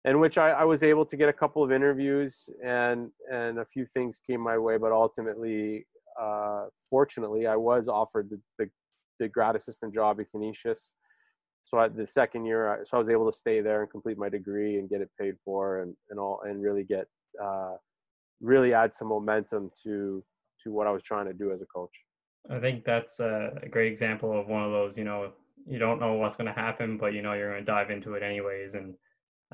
in 0.04 0.18
which 0.18 0.36
I, 0.36 0.50
I, 0.50 0.64
was 0.64 0.82
able 0.82 1.04
to 1.06 1.16
get 1.16 1.28
a 1.28 1.32
couple 1.32 1.62
of 1.62 1.70
interviews 1.70 2.48
and 2.64 3.10
and 3.32 3.58
a 3.58 3.64
few 3.64 3.84
things 3.84 4.20
came 4.24 4.40
my 4.40 4.58
way 4.58 4.76
but 4.78 4.92
ultimately 4.92 5.86
uh, 6.20 6.66
fortunately 6.88 7.46
i 7.46 7.56
was 7.56 7.88
offered 7.88 8.30
the, 8.30 8.40
the, 8.58 8.70
the 9.18 9.28
grad 9.28 9.56
assistant 9.56 9.94
job 9.94 10.20
at 10.20 10.26
canisius 10.30 10.92
so 11.64 11.78
I, 11.78 11.88
the 11.88 12.06
second 12.06 12.44
year 12.44 12.80
so 12.84 12.96
i 12.96 12.98
was 12.98 13.08
able 13.08 13.30
to 13.30 13.36
stay 13.36 13.60
there 13.60 13.82
and 13.82 13.90
complete 13.90 14.18
my 14.18 14.28
degree 14.28 14.78
and 14.78 14.88
get 14.88 15.00
it 15.00 15.10
paid 15.18 15.34
for 15.44 15.82
and, 15.82 15.94
and 16.10 16.18
all 16.18 16.40
and 16.44 16.62
really 16.62 16.84
get 16.84 17.06
uh, 17.42 17.74
really 18.42 18.74
add 18.74 18.92
some 18.92 19.08
momentum 19.08 19.70
to 19.84 20.22
to 20.62 20.72
what 20.72 20.86
I 20.86 20.90
was 20.90 21.02
trying 21.02 21.26
to 21.26 21.32
do 21.32 21.52
as 21.52 21.60
a 21.62 21.66
coach. 21.66 22.04
I 22.50 22.58
think 22.58 22.84
that's 22.84 23.20
a 23.20 23.52
great 23.70 23.92
example 23.92 24.38
of 24.38 24.48
one 24.48 24.64
of 24.64 24.72
those. 24.72 24.96
You 24.98 25.04
know, 25.04 25.32
you 25.66 25.78
don't 25.78 26.00
know 26.00 26.14
what's 26.14 26.36
going 26.36 26.52
to 26.52 26.60
happen, 26.60 26.98
but 26.98 27.14
you 27.14 27.22
know 27.22 27.34
you're 27.34 27.50
going 27.50 27.64
to 27.64 27.70
dive 27.70 27.90
into 27.90 28.14
it 28.14 28.22
anyways, 28.22 28.74
and 28.74 28.94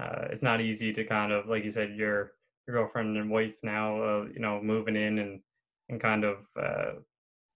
uh, 0.00 0.26
it's 0.30 0.42
not 0.42 0.60
easy 0.60 0.92
to 0.92 1.04
kind 1.04 1.32
of 1.32 1.46
like 1.46 1.64
you 1.64 1.70
said 1.70 1.96
your 1.96 2.32
your 2.66 2.76
girlfriend 2.76 3.16
and 3.16 3.30
wife 3.30 3.54
now, 3.62 4.02
uh, 4.02 4.24
you 4.32 4.40
know, 4.40 4.60
moving 4.62 4.96
in 4.96 5.18
and 5.18 5.40
and 5.88 6.00
kind 6.00 6.24
of 6.24 6.38
uh, 6.60 6.92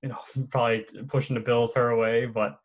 you 0.03 0.11
know 0.11 0.19
probably 0.51 0.85
pushing 1.09 1.35
the 1.35 1.41
bills 1.41 1.73
her 1.75 1.97
way, 1.97 2.27
but 2.27 2.59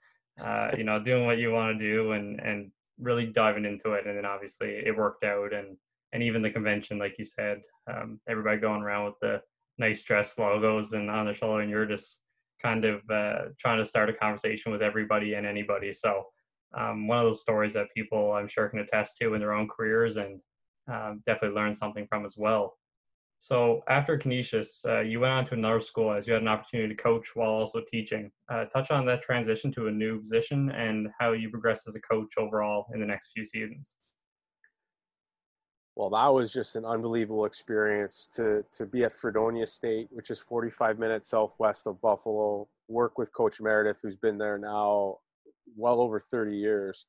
uh, 0.44 0.72
you 0.78 0.84
know 0.84 1.02
doing 1.02 1.26
what 1.26 1.38
you 1.38 1.52
want 1.52 1.78
to 1.78 1.86
do 1.86 2.12
and 2.14 2.40
and 2.42 2.72
really 3.00 3.26
diving 3.26 3.66
into 3.66 3.94
it, 3.94 4.06
and 4.06 4.18
then 4.18 4.26
obviously 4.26 4.82
it 4.86 4.96
worked 4.96 5.24
out 5.24 5.54
and 5.54 5.78
and 6.14 6.24
even 6.24 6.42
the 6.42 6.50
convention, 6.50 6.98
like 6.98 7.16
you 7.20 7.26
said, 7.26 7.62
um, 7.92 8.20
everybody 8.30 8.58
going 8.58 8.82
around 8.82 9.06
with 9.06 9.20
the 9.22 9.42
nice 9.78 10.02
dress 10.04 10.38
logos 10.38 10.94
and 10.94 11.10
on 11.10 11.26
the 11.26 11.34
shoulder, 11.34 11.62
and 11.62 11.70
you're 11.70 11.86
just 11.86 12.22
kind 12.62 12.86
of 12.86 13.02
uh, 13.10 13.50
trying 13.60 13.78
to 13.78 13.86
start 13.86 14.10
a 14.10 14.14
conversation 14.14 14.72
with 14.72 14.82
everybody 14.82 15.34
and 15.36 15.46
anybody. 15.46 15.94
So 15.94 16.24
um, 16.78 17.08
one 17.08 17.20
of 17.20 17.26
those 17.26 17.42
stories 17.42 17.74
that 17.74 17.94
people 17.96 18.34
I'm 18.34 18.48
sure 18.48 18.68
can 18.70 18.80
attest 18.80 19.18
to 19.18 19.34
in 19.34 19.40
their 19.40 19.54
own 19.54 19.68
careers 19.68 20.18
and 20.18 20.40
um, 20.92 21.22
definitely 21.26 21.56
learn 21.56 21.74
something 21.74 22.08
from 22.08 22.26
as 22.26 22.36
well. 22.38 22.78
So 23.40 23.82
after 23.88 24.18
Canisius, 24.18 24.84
uh, 24.88 25.02
you 25.02 25.20
went 25.20 25.34
on 25.34 25.46
to 25.46 25.54
another 25.54 25.80
school 25.80 26.12
as 26.12 26.26
you 26.26 26.34
had 26.34 26.42
an 26.42 26.48
opportunity 26.48 26.96
to 26.96 27.02
coach 27.02 27.36
while 27.36 27.52
also 27.52 27.82
teaching. 27.88 28.32
Uh, 28.52 28.66
touch 28.66 28.90
on 28.90 29.06
that 29.06 29.22
transition 29.22 29.72
to 29.74 29.88
a 29.88 29.92
new 29.92 30.20
position 30.20 30.72
and 30.72 31.10
how 31.20 31.34
you 31.34 31.50
progressed 31.50 31.88
as 31.88 31.96
a 31.96 32.02
coach 32.02 32.34
overall 32.38 32.88
in 32.94 33.00
the 33.00 33.06
next 33.06 33.32
few 33.34 33.46
seasons 33.46 33.96
well, 35.98 36.12
that 36.12 36.28
was 36.28 36.54
just 36.54 36.76
an 36.76 36.86
unbelievable 36.86 37.46
experience 37.46 38.30
to 38.36 38.64
to 38.72 38.86
be 38.86 39.04
at 39.04 39.12
Fredonia 39.12 39.66
State, 39.66 40.08
which 40.12 40.30
is 40.30 40.40
45 40.40 41.00
minutes 41.00 41.28
southwest 41.28 41.88
of 41.88 42.00
Buffalo. 42.02 42.68
Work 42.88 43.18
with 43.18 43.34
Coach 43.34 43.60
Meredith, 43.60 43.98
who's 44.04 44.16
been 44.16 44.38
there 44.38 44.60
now 44.60 45.18
well 45.76 46.00
over 46.00 46.20
30 46.20 46.56
years. 46.56 47.08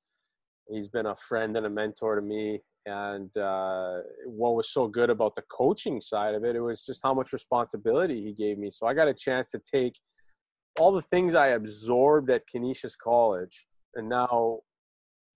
He's 0.71 0.89
been 0.89 1.05
a 1.05 1.15
friend 1.15 1.55
and 1.59 1.67
a 1.67 1.71
mentor 1.71 2.17
to 2.17 2.23
me. 2.23 2.63
And 2.87 3.37
uh, 3.37 3.99
what 4.25 4.57
was 4.57 4.71
so 4.71 4.89
good 4.89 5.11
about 5.11 5.37
the 5.37 5.45
coaching 5.51 6.01
side 6.01 6.35
of 6.35 6.43
it, 6.45 6.57
it 6.57 6.61
was 6.61 6.87
just 6.87 7.01
how 7.03 7.13
much 7.13 7.35
responsibility 7.35 8.23
he 8.23 8.33
gave 8.33 8.57
me. 8.57 8.71
So 8.71 8.87
I 8.87 8.95
got 8.95 9.07
a 9.07 9.13
chance 9.13 9.51
to 9.51 9.61
take 9.71 9.99
all 10.79 10.93
the 10.93 11.03
things 11.03 11.35
I 11.35 11.49
absorbed 11.49 12.31
at 12.31 12.47
Canisius 12.47 12.97
College 12.97 13.67
and 13.97 14.09
now 14.09 14.61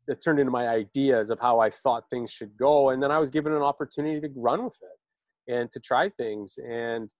that 0.09 0.23
turned 0.23 0.39
into 0.39 0.51
my 0.51 0.69
ideas 0.69 1.31
of 1.31 1.39
how 1.41 1.61
I 1.61 1.71
thought 1.71 2.11
things 2.11 2.31
should 2.31 2.57
go. 2.57 2.91
And 2.91 3.03
then 3.03 3.11
I 3.11 3.19
was 3.19 3.31
given 3.31 3.53
an 3.53 3.63
opportunity 3.63 4.21
to 4.21 4.29
run 4.35 4.65
with 4.65 4.79
it 4.83 5.53
and 5.53 5.71
to 5.73 5.81
try 5.81 6.09
things. 6.09 6.59
And, 6.69 7.11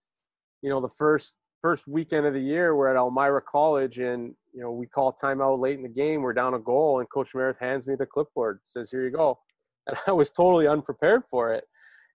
you 0.61 0.69
know, 0.69 0.81
the 0.81 0.89
first 0.89 1.35
first 1.61 1.87
weekend 1.87 2.25
of 2.25 2.33
the 2.33 2.41
year 2.41 2.75
we're 2.75 2.89
at 2.89 2.97
Elmira 2.97 3.41
College 3.41 3.99
and, 3.99 4.35
you 4.53 4.61
know, 4.61 4.71
we 4.71 4.85
call 4.85 5.13
timeout 5.13 5.59
late 5.59 5.77
in 5.77 5.83
the 5.83 5.89
game. 5.89 6.21
We're 6.21 6.33
down 6.33 6.55
a 6.55 6.59
goal 6.59 6.99
and 6.99 7.09
Coach 7.09 7.33
Meredith 7.33 7.59
hands 7.59 7.87
me 7.87 7.95
the 7.95 8.05
clipboard, 8.05 8.59
says, 8.65 8.91
here 8.91 9.03
you 9.03 9.11
go. 9.11 9.39
And 9.85 9.97
I 10.07 10.13
was 10.13 10.31
totally 10.31 10.65
unprepared 10.65 11.23
for 11.29 11.51
it 11.53 11.65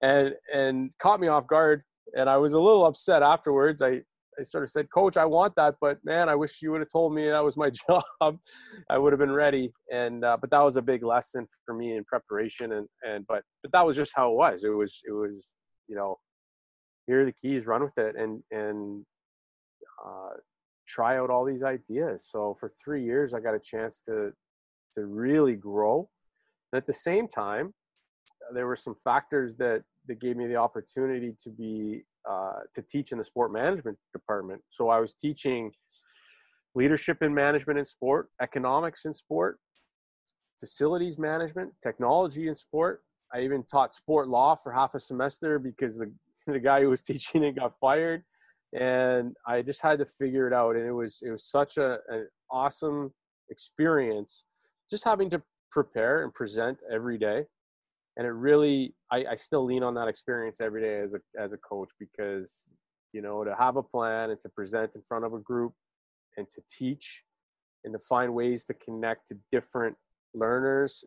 and 0.00 0.34
and 0.52 0.90
caught 0.98 1.20
me 1.20 1.28
off 1.28 1.46
guard. 1.46 1.82
And 2.16 2.28
I 2.28 2.38
was 2.38 2.54
a 2.54 2.58
little 2.58 2.86
upset 2.86 3.22
afterwards. 3.22 3.82
I 3.82 4.02
I 4.38 4.42
sort 4.42 4.62
of 4.62 4.70
said, 4.70 4.88
Coach, 4.90 5.16
I 5.16 5.24
want 5.24 5.54
that, 5.56 5.74
but 5.80 5.98
man, 6.04 6.28
I 6.28 6.34
wish 6.34 6.62
you 6.62 6.70
would 6.70 6.80
have 6.80 6.90
told 6.90 7.14
me 7.14 7.28
that 7.28 7.44
was 7.44 7.56
my 7.56 7.70
job. 7.88 8.38
I 8.88 8.98
would 8.98 9.12
have 9.12 9.18
been 9.18 9.32
ready. 9.32 9.72
And 9.92 10.24
uh, 10.24 10.36
but 10.40 10.50
that 10.50 10.60
was 10.60 10.76
a 10.76 10.82
big 10.82 11.02
lesson 11.02 11.46
for 11.66 11.74
me 11.74 11.96
in 11.96 12.04
preparation. 12.04 12.72
And 12.72 12.86
and 13.02 13.26
but 13.26 13.42
but 13.62 13.72
that 13.72 13.84
was 13.84 13.96
just 13.96 14.12
how 14.14 14.30
it 14.30 14.36
was. 14.36 14.64
It 14.64 14.70
was 14.70 15.00
it 15.08 15.12
was 15.12 15.54
you 15.88 15.96
know, 15.96 16.16
here 17.06 17.22
are 17.22 17.24
the 17.24 17.32
keys, 17.32 17.66
run 17.66 17.82
with 17.82 17.98
it, 17.98 18.14
and 18.16 18.42
and 18.50 19.04
uh, 20.04 20.36
try 20.86 21.18
out 21.18 21.30
all 21.30 21.44
these 21.44 21.62
ideas. 21.62 22.28
So 22.30 22.54
for 22.60 22.70
three 22.82 23.02
years, 23.02 23.34
I 23.34 23.40
got 23.40 23.54
a 23.54 23.60
chance 23.60 24.00
to 24.06 24.32
to 24.94 25.06
really 25.06 25.56
grow. 25.56 26.08
And 26.72 26.78
at 26.78 26.86
the 26.86 26.92
same 26.92 27.28
time, 27.28 27.72
there 28.54 28.66
were 28.66 28.76
some 28.76 28.94
factors 29.02 29.56
that 29.56 29.82
that 30.06 30.20
gave 30.20 30.36
me 30.36 30.46
the 30.46 30.56
opportunity 30.56 31.34
to 31.42 31.50
be 31.50 32.04
uh, 32.28 32.60
to 32.74 32.82
teach 32.82 33.12
in 33.12 33.18
the 33.18 33.24
sport 33.24 33.52
management 33.52 33.98
department. 34.12 34.62
So 34.68 34.88
I 34.88 35.00
was 35.00 35.14
teaching 35.14 35.72
leadership 36.74 37.22
in 37.22 37.34
management 37.34 37.78
in 37.78 37.84
sport, 37.84 38.28
economics 38.40 39.04
in 39.04 39.12
sport, 39.12 39.58
facilities 40.58 41.18
management, 41.18 41.72
technology 41.82 42.48
in 42.48 42.54
sport. 42.54 43.02
I 43.32 43.40
even 43.40 43.64
taught 43.64 43.94
sport 43.94 44.28
law 44.28 44.54
for 44.54 44.72
half 44.72 44.94
a 44.94 45.00
semester 45.00 45.58
because 45.58 45.98
the 45.98 46.12
the 46.46 46.60
guy 46.60 46.80
who 46.80 46.88
was 46.88 47.02
teaching 47.02 47.44
it 47.44 47.56
got 47.56 47.74
fired, 47.78 48.22
and 48.72 49.34
I 49.46 49.62
just 49.62 49.82
had 49.82 49.98
to 49.98 50.06
figure 50.06 50.46
it 50.46 50.54
out. 50.54 50.76
And 50.76 50.86
it 50.86 50.92
was 50.92 51.18
it 51.22 51.30
was 51.30 51.44
such 51.44 51.76
a 51.76 51.98
an 52.08 52.28
awesome 52.50 53.12
experience, 53.50 54.44
just 54.90 55.04
having 55.04 55.28
to 55.30 55.42
prepare 55.70 56.24
and 56.24 56.32
present 56.32 56.78
every 56.90 57.18
day. 57.18 57.44
And 58.18 58.26
it 58.26 58.30
really, 58.30 58.94
I, 59.12 59.24
I 59.30 59.36
still 59.36 59.64
lean 59.64 59.84
on 59.84 59.94
that 59.94 60.08
experience 60.08 60.60
every 60.60 60.82
day 60.82 61.00
as 61.00 61.14
a 61.14 61.20
as 61.40 61.52
a 61.52 61.58
coach 61.58 61.90
because 61.98 62.70
you 63.12 63.22
know 63.22 63.44
to 63.44 63.54
have 63.54 63.76
a 63.76 63.82
plan 63.82 64.30
and 64.30 64.40
to 64.40 64.48
present 64.48 64.96
in 64.96 65.02
front 65.08 65.24
of 65.24 65.32
a 65.32 65.38
group 65.38 65.72
and 66.36 66.48
to 66.50 66.60
teach 66.68 67.22
and 67.84 67.94
to 67.94 67.98
find 68.00 68.34
ways 68.34 68.64
to 68.66 68.74
connect 68.74 69.28
to 69.28 69.36
different 69.52 69.96
learners 70.34 71.04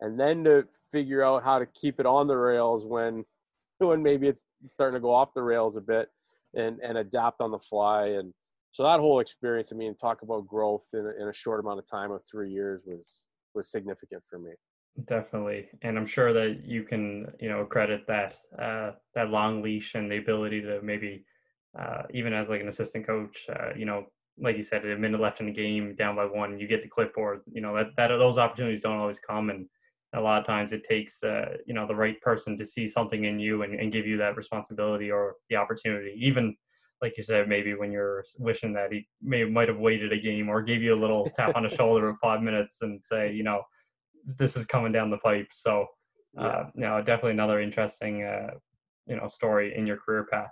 and 0.00 0.18
then 0.18 0.42
to 0.44 0.66
figure 0.90 1.22
out 1.22 1.44
how 1.44 1.60
to 1.60 1.66
keep 1.66 2.00
it 2.00 2.06
on 2.06 2.26
the 2.26 2.36
rails 2.36 2.86
when 2.86 3.24
when 3.78 4.02
maybe 4.02 4.26
it's 4.26 4.44
starting 4.66 4.96
to 4.96 5.00
go 5.00 5.12
off 5.12 5.34
the 5.34 5.42
rails 5.42 5.76
a 5.76 5.80
bit 5.80 6.08
and 6.54 6.80
and 6.80 6.98
adapt 6.98 7.40
on 7.40 7.52
the 7.52 7.58
fly. 7.58 8.06
And 8.08 8.34
so 8.72 8.82
that 8.82 9.00
whole 9.00 9.20
experience 9.20 9.70
i 9.70 9.76
mean 9.76 9.94
talk 9.94 10.22
about 10.22 10.46
growth 10.46 10.86
in 10.92 11.06
a, 11.06 11.22
in 11.22 11.28
a 11.28 11.32
short 11.32 11.60
amount 11.60 11.78
of 11.78 11.86
time 11.86 12.10
of 12.10 12.22
three 12.24 12.50
years 12.50 12.82
was 12.86 13.22
was 13.54 13.70
significant 13.70 14.22
for 14.28 14.38
me 14.38 14.52
definitely 15.06 15.68
and 15.82 15.96
i'm 15.96 16.06
sure 16.06 16.32
that 16.32 16.60
you 16.64 16.82
can 16.82 17.26
you 17.40 17.48
know 17.48 17.64
credit 17.64 18.06
that 18.06 18.36
uh 18.58 18.90
that 19.14 19.30
long 19.30 19.62
leash 19.62 19.94
and 19.94 20.10
the 20.10 20.18
ability 20.18 20.60
to 20.60 20.80
maybe 20.82 21.24
uh 21.78 22.02
even 22.12 22.32
as 22.32 22.48
like 22.48 22.60
an 22.60 22.68
assistant 22.68 23.06
coach 23.06 23.46
uh 23.48 23.70
you 23.74 23.86
know 23.86 24.04
like 24.38 24.56
you 24.56 24.62
said 24.62 24.84
a 24.84 24.96
minute 24.96 25.20
left 25.20 25.40
in 25.40 25.46
the 25.46 25.52
game 25.52 25.94
down 25.94 26.16
by 26.16 26.24
one 26.24 26.58
you 26.58 26.68
get 26.68 26.82
the 26.82 26.88
clipboard 26.88 27.40
you 27.50 27.60
know 27.62 27.74
that 27.74 27.86
that 27.96 28.08
those 28.08 28.36
opportunities 28.36 28.82
don't 28.82 28.98
always 28.98 29.18
come 29.18 29.50
and 29.50 29.66
a 30.14 30.20
lot 30.20 30.38
of 30.38 30.46
times 30.46 30.74
it 30.74 30.84
takes 30.84 31.22
uh, 31.22 31.56
you 31.66 31.72
know 31.72 31.86
the 31.86 31.94
right 31.94 32.20
person 32.20 32.56
to 32.58 32.66
see 32.66 32.86
something 32.86 33.24
in 33.24 33.38
you 33.38 33.62
and, 33.62 33.74
and 33.74 33.92
give 33.92 34.06
you 34.06 34.18
that 34.18 34.36
responsibility 34.36 35.10
or 35.10 35.36
the 35.48 35.56
opportunity 35.56 36.14
even 36.18 36.54
like 37.00 37.16
you 37.16 37.22
said 37.22 37.48
maybe 37.48 37.74
when 37.74 37.90
you're 37.90 38.24
wishing 38.38 38.72
that 38.74 38.92
he 38.92 39.06
may 39.22 39.44
might 39.44 39.68
have 39.68 39.78
waited 39.78 40.12
a 40.12 40.20
game 40.20 40.50
or 40.50 40.60
gave 40.60 40.82
you 40.82 40.94
a 40.94 41.00
little 41.00 41.28
tap 41.34 41.56
on 41.56 41.62
the 41.62 41.68
shoulder 41.76 42.10
of 42.10 42.18
five 42.18 42.42
minutes 42.42 42.82
and 42.82 43.02
say 43.02 43.32
you 43.32 43.42
know 43.42 43.62
this 44.24 44.56
is 44.56 44.66
coming 44.66 44.92
down 44.92 45.10
the 45.10 45.18
pipe. 45.18 45.48
So 45.50 45.86
uh, 46.38 46.64
you 46.74 46.82
know 46.82 46.98
definitely 46.98 47.32
another 47.32 47.60
interesting 47.60 48.22
uh, 48.24 48.50
you 49.06 49.16
know 49.16 49.28
story 49.28 49.74
in 49.76 49.86
your 49.86 49.96
career 49.96 50.26
path. 50.30 50.50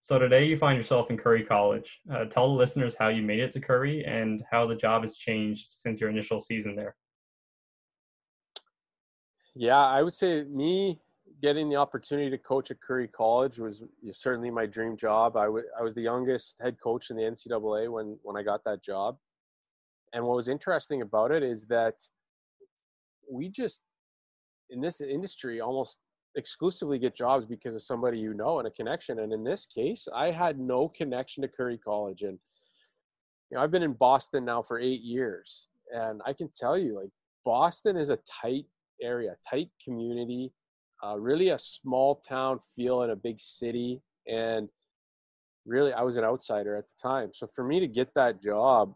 So 0.00 0.18
today 0.18 0.44
you 0.44 0.56
find 0.56 0.76
yourself 0.76 1.10
in 1.10 1.16
curry 1.16 1.44
college. 1.44 2.00
Uh, 2.12 2.24
tell 2.24 2.48
the 2.48 2.54
listeners 2.54 2.96
how 2.98 3.08
you 3.08 3.22
made 3.22 3.40
it 3.40 3.52
to 3.52 3.60
curry 3.60 4.04
and 4.04 4.42
how 4.50 4.66
the 4.66 4.76
job 4.76 5.02
has 5.02 5.16
changed 5.16 5.66
since 5.70 6.00
your 6.00 6.08
initial 6.08 6.40
season 6.40 6.76
there. 6.76 6.94
Yeah, 9.54 9.84
I 9.84 10.02
would 10.02 10.14
say 10.14 10.44
me 10.44 11.00
getting 11.42 11.68
the 11.68 11.76
opportunity 11.76 12.30
to 12.30 12.38
coach 12.38 12.70
at 12.70 12.80
Curry 12.80 13.08
College 13.08 13.58
was 13.58 13.82
certainly 14.12 14.50
my 14.50 14.66
dream 14.66 14.96
job. 14.96 15.36
I, 15.36 15.44
w- 15.44 15.66
I 15.78 15.82
was 15.82 15.94
the 15.94 16.02
youngest 16.02 16.56
head 16.60 16.80
coach 16.80 17.10
in 17.10 17.16
the 17.16 17.22
NCAA 17.22 17.90
when, 17.90 18.18
when 18.22 18.36
I 18.36 18.42
got 18.42 18.64
that 18.64 18.82
job. 18.82 19.18
And 20.12 20.24
what 20.24 20.36
was 20.36 20.48
interesting 20.48 21.02
about 21.02 21.30
it 21.30 21.42
is 21.42 21.66
that 21.66 21.94
we 23.30 23.48
just, 23.48 23.80
in 24.70 24.80
this 24.80 25.00
industry, 25.00 25.60
almost 25.60 25.98
exclusively 26.36 26.98
get 26.98 27.14
jobs 27.14 27.46
because 27.46 27.74
of 27.74 27.82
somebody 27.82 28.18
you 28.18 28.34
know 28.34 28.58
and 28.58 28.68
a 28.68 28.70
connection. 28.70 29.20
And 29.20 29.32
in 29.32 29.44
this 29.44 29.66
case, 29.66 30.06
I 30.14 30.30
had 30.30 30.58
no 30.58 30.88
connection 30.88 31.42
to 31.42 31.48
Curry 31.48 31.78
College. 31.78 32.22
And 32.22 32.38
you 33.50 33.56
know, 33.56 33.62
I've 33.62 33.70
been 33.70 33.82
in 33.82 33.94
Boston 33.94 34.44
now 34.44 34.62
for 34.62 34.78
eight 34.78 35.02
years. 35.02 35.68
And 35.94 36.20
I 36.26 36.32
can 36.32 36.50
tell 36.54 36.76
you, 36.76 36.96
like, 36.96 37.10
Boston 37.44 37.96
is 37.96 38.10
a 38.10 38.18
tight 38.42 38.66
area, 39.02 39.36
tight 39.48 39.70
community, 39.82 40.52
uh, 41.04 41.18
really 41.18 41.48
a 41.50 41.58
small 41.58 42.16
town 42.28 42.58
feel 42.76 43.02
in 43.02 43.10
a 43.10 43.16
big 43.16 43.40
city. 43.40 44.02
And 44.26 44.68
really, 45.64 45.92
I 45.92 46.02
was 46.02 46.16
an 46.16 46.24
outsider 46.24 46.76
at 46.76 46.84
the 46.86 47.08
time. 47.08 47.30
So 47.32 47.48
for 47.54 47.64
me 47.64 47.80
to 47.80 47.86
get 47.86 48.12
that 48.14 48.42
job 48.42 48.94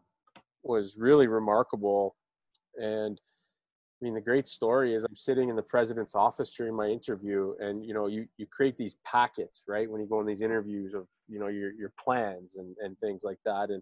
was 0.62 0.96
really 0.98 1.28
remarkable. 1.28 2.14
And 2.76 3.18
I 4.02 4.04
mean, 4.04 4.14
the 4.14 4.20
great 4.20 4.48
story 4.48 4.94
is 4.94 5.04
I'm 5.04 5.14
sitting 5.14 5.48
in 5.48 5.54
the 5.54 5.62
president's 5.62 6.16
office 6.16 6.52
during 6.52 6.74
my 6.74 6.88
interview, 6.88 7.54
and 7.60 7.86
you 7.86 7.94
know, 7.94 8.08
you 8.08 8.26
you 8.36 8.46
create 8.46 8.76
these 8.76 8.96
packets, 9.04 9.62
right? 9.68 9.88
When 9.88 10.00
you 10.00 10.08
go 10.08 10.18
on 10.18 10.26
these 10.26 10.42
interviews 10.42 10.92
of 10.92 11.06
you 11.28 11.38
know 11.38 11.46
your 11.46 11.72
your 11.72 11.92
plans 12.02 12.56
and 12.56 12.74
and 12.82 12.98
things 12.98 13.22
like 13.22 13.38
that. 13.44 13.70
And 13.70 13.80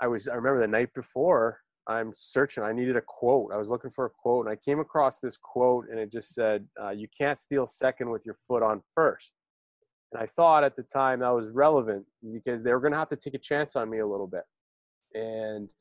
I 0.00 0.08
was 0.08 0.26
I 0.26 0.34
remember 0.34 0.60
the 0.60 0.66
night 0.66 0.92
before 0.94 1.60
I'm 1.86 2.12
searching. 2.16 2.64
I 2.64 2.72
needed 2.72 2.96
a 2.96 3.02
quote. 3.02 3.52
I 3.52 3.56
was 3.56 3.68
looking 3.68 3.92
for 3.92 4.06
a 4.06 4.10
quote, 4.10 4.46
and 4.46 4.52
I 4.52 4.56
came 4.56 4.80
across 4.80 5.20
this 5.20 5.36
quote, 5.36 5.86
and 5.88 6.00
it 6.00 6.10
just 6.10 6.34
said, 6.34 6.66
uh, 6.82 6.90
"You 6.90 7.06
can't 7.16 7.38
steal 7.38 7.68
second 7.68 8.10
with 8.10 8.26
your 8.26 8.36
foot 8.48 8.64
on 8.64 8.82
first. 8.96 9.34
And 10.12 10.20
I 10.20 10.26
thought 10.26 10.64
at 10.64 10.74
the 10.74 10.82
time 10.82 11.20
that 11.20 11.28
was 11.28 11.52
relevant 11.52 12.04
because 12.32 12.64
they 12.64 12.72
were 12.72 12.80
going 12.80 12.92
to 12.92 12.98
have 12.98 13.08
to 13.10 13.16
take 13.16 13.34
a 13.34 13.38
chance 13.38 13.76
on 13.76 13.88
me 13.88 13.98
a 13.98 14.06
little 14.06 14.26
bit. 14.26 14.44
And 15.14 15.72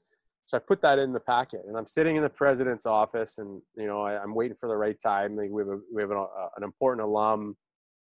so 0.45 0.58
I 0.58 0.60
put 0.60 0.82
that 0.82 0.99
in 0.99 1.13
the 1.13 1.19
packet, 1.19 1.62
and 1.67 1.77
I'm 1.77 1.88
sitting 1.88 2.15
in 2.15 2.23
the 2.23 2.29
president's 2.29 2.86
office, 2.86 3.38
and 3.38 3.62
you 3.75 3.88
know 3.88 4.01
I, 4.01 4.21
am 4.21 4.36
waiting 4.36 4.58
for 4.58 4.67
the 4.67 4.75
right 4.75 4.97
time. 5.01 5.36
We 5.36 5.62
have 5.62 5.69
a, 5.69 5.79
we 5.93 6.01
have 6.01 6.12
an, 6.12 6.17
uh, 6.17 6.47
an 6.58 6.63
important 6.63 7.06
alum 7.06 7.56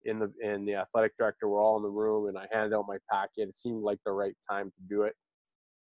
in 0.05 0.19
the 0.19 0.33
in 0.43 0.65
the 0.65 0.75
athletic 0.75 1.17
director. 1.17 1.49
We're 1.49 1.63
all 1.63 1.77
in 1.77 1.83
the 1.83 1.89
room, 1.89 2.29
and 2.29 2.37
I 2.37 2.47
hand 2.53 2.75
out 2.75 2.87
my 2.89 2.99
packet. 3.11 3.49
It 3.49 3.57
seemed 3.57 3.83
like 3.83 3.99
the 4.05 4.13
right 4.13 4.37
time 4.49 4.67
to 4.67 4.83
do 4.89 5.03
it 5.03 5.15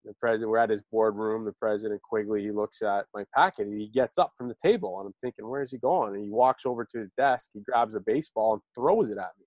the 0.09 0.15
president, 0.15 0.51
we're 0.51 0.59
at 0.59 0.71
his 0.71 0.83
boardroom. 0.91 1.45
The 1.45 1.53
president 1.53 2.01
Quigley, 2.03 2.43
he 2.43 2.51
looks 2.51 2.83
at 2.83 3.07
my 3.15 3.25
packet. 3.35 3.67
And 3.67 3.79
he 3.79 3.89
gets 3.89 4.19
up 4.19 4.33
from 4.37 4.49
the 4.49 4.57
table, 4.63 4.99
and 4.99 5.07
I'm 5.07 5.15
thinking, 5.21 5.49
where 5.49 5.63
is 5.63 5.71
he 5.71 5.79
going? 5.79 6.15
And 6.15 6.25
he 6.25 6.31
walks 6.31 6.67
over 6.67 6.85
to 6.85 6.99
his 6.99 7.11
desk. 7.17 7.51
He 7.53 7.61
grabs 7.61 7.95
a 7.95 8.01
baseball 8.01 8.55
and 8.55 8.63
throws 8.75 9.11
it 9.11 9.19
at 9.19 9.33
me. 9.39 9.47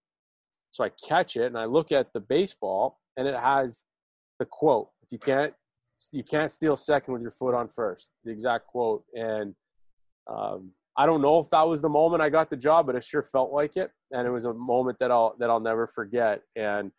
So 0.71 0.83
I 0.83 0.91
catch 1.07 1.35
it 1.35 1.47
and 1.47 1.57
I 1.57 1.65
look 1.65 1.91
at 1.91 2.13
the 2.13 2.21
baseball, 2.21 2.99
and 3.17 3.27
it 3.27 3.35
has 3.35 3.83
the 4.39 4.45
quote: 4.45 4.89
"If 5.01 5.11
you 5.11 5.17
can't, 5.17 5.53
you 6.11 6.23
can't 6.23 6.51
steal 6.51 6.75
second 6.75 7.13
with 7.13 7.21
your 7.21 7.31
foot 7.31 7.53
on 7.53 7.67
first. 7.69 8.11
The 8.23 8.31
exact 8.31 8.67
quote. 8.67 9.03
And 9.13 9.55
um, 10.27 10.71
I 10.97 11.05
don't 11.05 11.21
know 11.21 11.39
if 11.39 11.49
that 11.51 11.67
was 11.67 11.81
the 11.81 11.89
moment 11.89 12.21
I 12.21 12.29
got 12.29 12.49
the 12.49 12.57
job, 12.57 12.85
but 12.85 12.95
it 12.95 13.03
sure 13.03 13.23
felt 13.23 13.51
like 13.51 13.77
it, 13.77 13.91
and 14.11 14.27
it 14.27 14.31
was 14.31 14.45
a 14.45 14.53
moment 14.53 14.99
that 14.99 15.11
I'll 15.11 15.35
that 15.39 15.49
I'll 15.49 15.59
never 15.59 15.87
forget. 15.87 16.41
And 16.55 16.91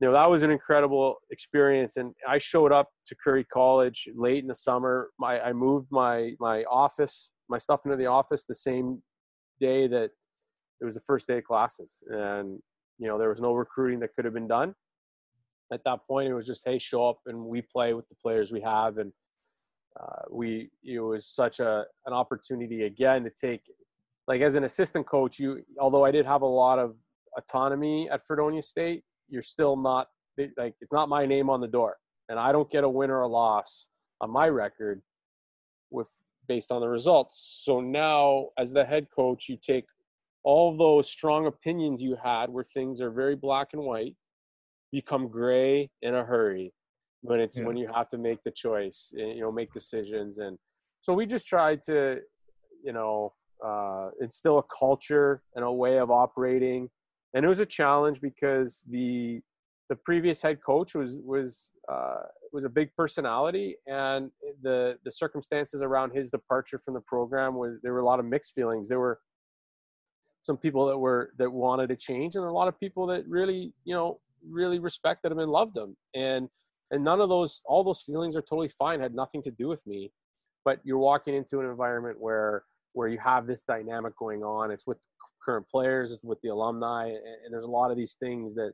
you 0.00 0.08
know 0.08 0.14
that 0.14 0.30
was 0.30 0.42
an 0.42 0.50
incredible 0.50 1.16
experience 1.30 1.96
and 1.96 2.14
i 2.26 2.38
showed 2.38 2.72
up 2.72 2.88
to 3.06 3.14
curry 3.22 3.44
college 3.44 4.08
late 4.14 4.38
in 4.38 4.48
the 4.48 4.54
summer 4.54 5.10
my 5.18 5.40
i 5.40 5.52
moved 5.52 5.88
my 5.90 6.32
my 6.40 6.64
office 6.64 7.32
my 7.48 7.58
stuff 7.58 7.80
into 7.84 7.96
the 7.96 8.06
office 8.06 8.44
the 8.44 8.54
same 8.54 9.02
day 9.60 9.86
that 9.86 10.10
it 10.80 10.84
was 10.84 10.94
the 10.94 11.00
first 11.00 11.26
day 11.26 11.38
of 11.38 11.44
classes 11.44 12.02
and 12.08 12.58
you 12.98 13.06
know 13.06 13.18
there 13.18 13.28
was 13.28 13.40
no 13.40 13.52
recruiting 13.52 14.00
that 14.00 14.14
could 14.14 14.24
have 14.24 14.34
been 14.34 14.48
done 14.48 14.74
at 15.72 15.82
that 15.84 16.00
point 16.06 16.28
it 16.28 16.34
was 16.34 16.46
just 16.46 16.62
hey 16.64 16.78
show 16.78 17.08
up 17.08 17.18
and 17.26 17.38
we 17.38 17.62
play 17.62 17.94
with 17.94 18.08
the 18.08 18.14
players 18.22 18.52
we 18.52 18.60
have 18.60 18.98
and 18.98 19.12
uh, 20.00 20.22
we 20.30 20.70
it 20.84 21.00
was 21.00 21.26
such 21.26 21.60
a 21.60 21.84
an 22.06 22.12
opportunity 22.12 22.84
again 22.84 23.24
to 23.24 23.30
take 23.30 23.62
like 24.28 24.40
as 24.40 24.54
an 24.54 24.64
assistant 24.64 25.06
coach 25.06 25.38
you 25.38 25.62
although 25.78 26.04
i 26.04 26.10
did 26.10 26.26
have 26.26 26.42
a 26.42 26.46
lot 26.46 26.78
of 26.78 26.94
autonomy 27.36 28.08
at 28.10 28.24
fredonia 28.24 28.62
state 28.62 29.02
you're 29.28 29.42
still 29.42 29.76
not 29.76 30.08
like 30.56 30.74
it's 30.80 30.92
not 30.92 31.08
my 31.08 31.26
name 31.26 31.50
on 31.50 31.60
the 31.60 31.68
door, 31.68 31.96
and 32.28 32.38
I 32.38 32.52
don't 32.52 32.70
get 32.70 32.84
a 32.84 32.88
win 32.88 33.10
or 33.10 33.22
a 33.22 33.28
loss 33.28 33.88
on 34.20 34.30
my 34.30 34.48
record 34.48 35.02
with 35.90 36.10
based 36.48 36.72
on 36.72 36.80
the 36.80 36.88
results. 36.88 37.62
So 37.64 37.80
now, 37.80 38.48
as 38.58 38.72
the 38.72 38.84
head 38.84 39.06
coach, 39.14 39.48
you 39.48 39.56
take 39.56 39.84
all 40.42 40.76
those 40.76 41.08
strong 41.08 41.46
opinions 41.46 42.00
you 42.00 42.16
had, 42.22 42.50
where 42.50 42.64
things 42.64 43.00
are 43.00 43.10
very 43.10 43.36
black 43.36 43.68
and 43.72 43.82
white, 43.82 44.16
become 44.92 45.28
gray 45.28 45.90
in 46.02 46.14
a 46.14 46.24
hurry 46.24 46.72
when 47.22 47.40
it's 47.40 47.58
yeah. 47.58 47.64
when 47.64 47.76
you 47.76 47.88
have 47.94 48.08
to 48.08 48.18
make 48.18 48.42
the 48.44 48.50
choice, 48.50 49.12
eh, 49.18 49.34
you 49.34 49.40
know, 49.40 49.52
make 49.52 49.72
decisions, 49.72 50.38
and 50.38 50.58
so 51.00 51.14
we 51.14 51.26
just 51.26 51.46
tried 51.46 51.80
to, 51.82 52.20
you 52.84 52.92
know, 52.92 53.32
uh, 53.64 54.10
instill 54.20 54.58
a 54.58 54.62
culture 54.78 55.42
and 55.54 55.64
a 55.64 55.72
way 55.72 55.98
of 55.98 56.10
operating 56.10 56.88
and 57.34 57.44
it 57.44 57.48
was 57.48 57.60
a 57.60 57.66
challenge 57.66 58.20
because 58.20 58.82
the 58.88 59.40
the 59.88 59.96
previous 59.96 60.40
head 60.40 60.62
coach 60.64 60.94
was 60.94 61.16
was 61.24 61.70
uh, 61.90 62.22
was 62.52 62.64
a 62.64 62.68
big 62.68 62.90
personality, 62.96 63.76
and 63.86 64.30
the 64.62 64.96
the 65.04 65.10
circumstances 65.10 65.82
around 65.82 66.12
his 66.12 66.30
departure 66.30 66.78
from 66.78 66.94
the 66.94 67.00
program 67.00 67.54
was 67.54 67.78
there 67.82 67.92
were 67.92 68.00
a 68.00 68.04
lot 68.04 68.20
of 68.20 68.26
mixed 68.26 68.54
feelings. 68.54 68.88
There 68.88 69.00
were 69.00 69.20
some 70.42 70.56
people 70.56 70.86
that 70.86 70.98
were 70.98 71.32
that 71.38 71.50
wanted 71.50 71.88
to 71.88 71.96
change, 71.96 72.36
and 72.36 72.44
a 72.44 72.50
lot 72.50 72.68
of 72.68 72.78
people 72.78 73.06
that 73.08 73.26
really 73.28 73.72
you 73.84 73.94
know 73.94 74.20
really 74.48 74.78
respected 74.78 75.32
him 75.32 75.38
and 75.38 75.50
loved 75.50 75.76
him. 75.76 75.96
And 76.14 76.48
and 76.90 77.04
none 77.04 77.20
of 77.20 77.28
those 77.28 77.62
all 77.66 77.84
those 77.84 78.00
feelings 78.00 78.36
are 78.36 78.42
totally 78.42 78.68
fine 78.68 79.00
had 79.00 79.14
nothing 79.14 79.42
to 79.44 79.50
do 79.50 79.68
with 79.68 79.84
me. 79.86 80.10
But 80.64 80.80
you're 80.84 80.98
walking 80.98 81.34
into 81.34 81.60
an 81.60 81.66
environment 81.66 82.20
where 82.20 82.64
where 82.92 83.08
you 83.08 83.18
have 83.18 83.46
this 83.46 83.62
dynamic 83.62 84.16
going 84.18 84.42
on. 84.42 84.70
It's 84.70 84.86
with 84.86 84.98
current 85.44 85.66
players 85.68 86.12
it's 86.12 86.22
with 86.22 86.38
the 86.42 86.50
alumni 86.50 87.06
and, 87.06 87.16
and 87.16 87.52
there's 87.52 87.64
a 87.64 87.70
lot 87.70 87.90
of 87.90 87.96
these 87.96 88.16
things 88.20 88.54
that 88.54 88.72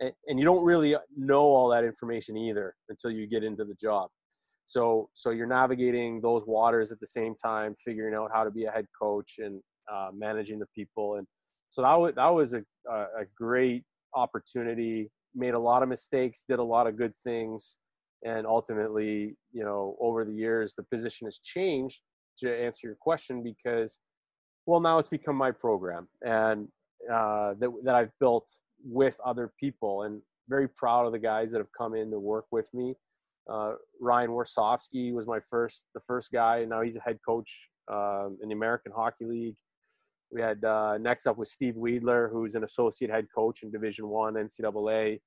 and, 0.00 0.10
and 0.26 0.38
you 0.38 0.44
don't 0.46 0.64
really 0.64 0.96
know 1.16 1.42
all 1.42 1.68
that 1.68 1.84
information 1.84 2.34
either 2.34 2.74
until 2.88 3.10
you 3.10 3.26
get 3.26 3.44
into 3.44 3.64
the 3.64 3.74
job. 3.74 4.08
So 4.64 5.08
so 5.12 5.30
you're 5.30 5.46
navigating 5.46 6.20
those 6.20 6.46
waters 6.46 6.92
at 6.92 7.00
the 7.00 7.06
same 7.06 7.34
time 7.34 7.74
figuring 7.84 8.14
out 8.14 8.30
how 8.32 8.44
to 8.44 8.50
be 8.50 8.64
a 8.64 8.70
head 8.70 8.86
coach 9.00 9.34
and 9.38 9.60
uh, 9.92 10.10
managing 10.14 10.58
the 10.58 10.66
people. 10.74 11.16
And 11.16 11.26
so 11.70 11.82
that 11.82 11.94
was 11.94 12.14
that 12.14 12.28
was 12.28 12.52
a, 12.52 12.62
a 12.90 13.24
great 13.36 13.84
opportunity 14.14 15.10
made 15.34 15.54
a 15.54 15.58
lot 15.58 15.82
of 15.82 15.88
mistakes 15.88 16.44
did 16.48 16.58
a 16.58 16.62
lot 16.62 16.86
of 16.86 16.96
good 16.96 17.12
things 17.24 17.76
and 18.24 18.46
ultimately 18.46 19.36
you 19.52 19.62
know 19.64 19.96
over 20.00 20.24
the 20.24 20.32
years 20.32 20.74
the 20.74 20.82
position 20.82 21.26
has 21.26 21.38
changed 21.38 22.00
to 22.38 22.50
answer 22.50 22.86
your 22.88 22.96
question 22.96 23.42
because 23.42 23.98
well 24.66 24.80
now 24.80 24.98
it's 24.98 25.08
become 25.08 25.36
my 25.36 25.50
program 25.50 26.08
and 26.22 26.68
uh, 27.12 27.54
that, 27.58 27.70
that 27.84 27.94
i've 27.94 28.10
built 28.20 28.50
with 28.84 29.18
other 29.24 29.52
people 29.58 30.02
and 30.02 30.20
very 30.48 30.68
proud 30.68 31.04
of 31.06 31.12
the 31.12 31.18
guys 31.18 31.50
that 31.50 31.58
have 31.58 31.72
come 31.76 31.94
in 31.94 32.10
to 32.10 32.18
work 32.18 32.46
with 32.50 32.72
me. 32.72 32.94
Uh, 33.50 33.72
ryan 34.00 34.30
warsofsky 34.30 35.12
was 35.12 35.26
my 35.26 35.40
first 35.40 35.84
the 35.94 36.00
first 36.00 36.30
guy 36.30 36.58
and 36.58 36.68
now 36.68 36.82
he's 36.82 36.96
a 36.96 37.00
head 37.00 37.18
coach 37.26 37.68
um, 37.90 38.36
in 38.42 38.48
the 38.50 38.54
american 38.54 38.92
hockey 38.94 39.24
league 39.24 39.56
we 40.30 40.40
had 40.40 40.62
uh, 40.64 40.98
next 40.98 41.26
up 41.26 41.38
with 41.38 41.48
Steve 41.48 41.74
Weidler, 41.74 42.30
who's 42.30 42.54
an 42.54 42.64
associate 42.64 43.10
head 43.10 43.26
coach 43.34 43.62
in 43.62 43.70
Division 43.70 44.08
One 44.08 44.34
NCAA. 44.34 45.20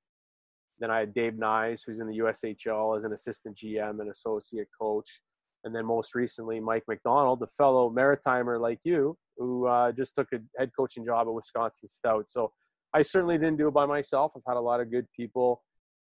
Then 0.78 0.90
I 0.90 1.00
had 1.00 1.14
Dave 1.14 1.34
Nyes, 1.34 1.80
who's 1.86 1.98
in 1.98 2.06
the 2.06 2.18
USHL 2.18 2.96
as 2.96 3.04
an 3.04 3.12
assistant 3.12 3.56
GM 3.56 4.00
and 4.00 4.10
associate 4.10 4.68
coach. 4.80 5.20
And 5.64 5.74
then 5.74 5.86
most 5.86 6.14
recently, 6.14 6.60
Mike 6.60 6.84
McDonald, 6.88 7.40
the 7.40 7.46
fellow 7.46 7.90
Maritimer 7.90 8.60
like 8.60 8.80
you, 8.84 9.16
who 9.36 9.66
uh, 9.66 9.92
just 9.92 10.14
took 10.14 10.28
a 10.32 10.38
head 10.58 10.70
coaching 10.76 11.04
job 11.04 11.26
at 11.28 11.34
Wisconsin 11.34 11.88
Stout. 11.88 12.28
So 12.28 12.52
I 12.94 13.02
certainly 13.02 13.38
didn't 13.38 13.58
do 13.58 13.68
it 13.68 13.74
by 13.74 13.86
myself. 13.86 14.32
I've 14.36 14.42
had 14.46 14.56
a 14.56 14.60
lot 14.60 14.80
of 14.80 14.90
good 14.90 15.06
people, 15.16 15.62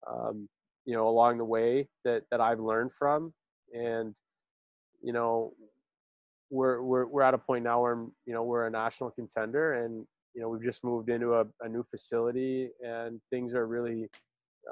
um, 0.08 0.50
you 0.86 0.96
know, 0.96 1.08
along 1.08 1.38
the 1.38 1.46
way 1.46 1.88
that 2.04 2.24
that 2.32 2.42
I've 2.42 2.60
learned 2.60 2.94
from, 2.94 3.34
and 3.74 4.16
you 5.02 5.14
know, 5.14 5.54
we're 6.54 6.84
we're 6.84 7.08
we're 7.08 7.24
at 7.24 7.34
a 7.34 7.38
point 7.38 7.64
now 7.64 7.82
where 7.82 8.06
you 8.26 8.34
know 8.34 8.44
we're 8.44 8.68
a 8.68 8.70
national 8.70 9.10
contender, 9.12 9.84
and 9.84 10.06
you 10.36 10.42
know 10.42 10.50
we've 10.50 10.64
just 10.64 10.84
moved 10.84 11.10
into 11.10 11.34
a, 11.34 11.46
a 11.62 11.68
new 11.68 11.84
facility, 11.84 12.70
and 12.86 13.20
things 13.32 13.56
are 13.56 13.68
really 13.68 14.08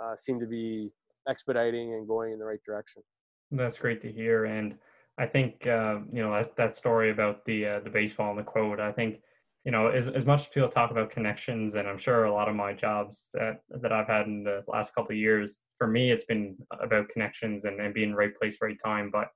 uh, 0.02 0.16
seem 0.16 0.40
to 0.40 0.46
be 0.46 0.92
expediting 1.28 1.96
and 1.96 2.08
going 2.08 2.34
in 2.34 2.40
the 2.40 2.46
right 2.46 2.64
direction. 2.66 3.02
That's 3.50 3.80
great 3.80 4.00
to 4.02 4.12
hear, 4.12 4.46
and 4.46 4.76
I 5.18 5.26
think 5.26 5.66
uh, 5.66 6.00
you 6.14 6.22
know 6.22 6.32
that, 6.34 6.56
that 6.56 6.76
story 6.76 7.10
about 7.10 7.44
the 7.46 7.66
uh, 7.66 7.80
the 7.80 7.90
baseball 7.90 8.30
and 8.30 8.40
the 8.40 8.44
quote. 8.44 8.80
I 8.80 8.92
think 8.92 9.20
you 9.66 9.72
know 9.72 9.88
as 9.88 10.08
as 10.08 10.26
much 10.26 10.42
as 10.42 10.48
people 10.48 10.70
talk 10.70 10.92
about 10.92 11.10
connections, 11.10 11.74
and 11.74 11.88
I'm 11.88 11.98
sure 11.98 12.26
a 12.26 12.34
lot 12.34 12.48
of 12.48 12.56
my 12.56 12.74
jobs 12.74 13.30
that 13.34 13.62
that 13.82 13.92
I've 13.92 14.08
had 14.08 14.28
in 14.28 14.44
the 14.44 14.64
last 14.68 14.94
couple 14.94 15.14
of 15.14 15.18
years, 15.18 15.62
for 15.80 15.88
me, 15.88 16.12
it's 16.12 16.26
been 16.26 16.58
about 16.80 17.10
connections 17.10 17.66
and, 17.66 17.82
and 17.82 17.92
being 17.92 18.14
right 18.14 18.36
place, 18.38 18.58
right 18.62 18.78
time. 18.84 19.10
But 19.12 19.30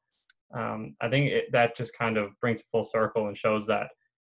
um, 0.55 0.95
I 1.01 1.09
think 1.09 1.31
it, 1.31 1.45
that 1.51 1.75
just 1.75 1.97
kind 1.97 2.17
of 2.17 2.29
brings 2.39 2.59
it 2.59 2.65
full 2.71 2.83
circle 2.83 3.27
and 3.27 3.37
shows 3.37 3.67
that 3.67 3.87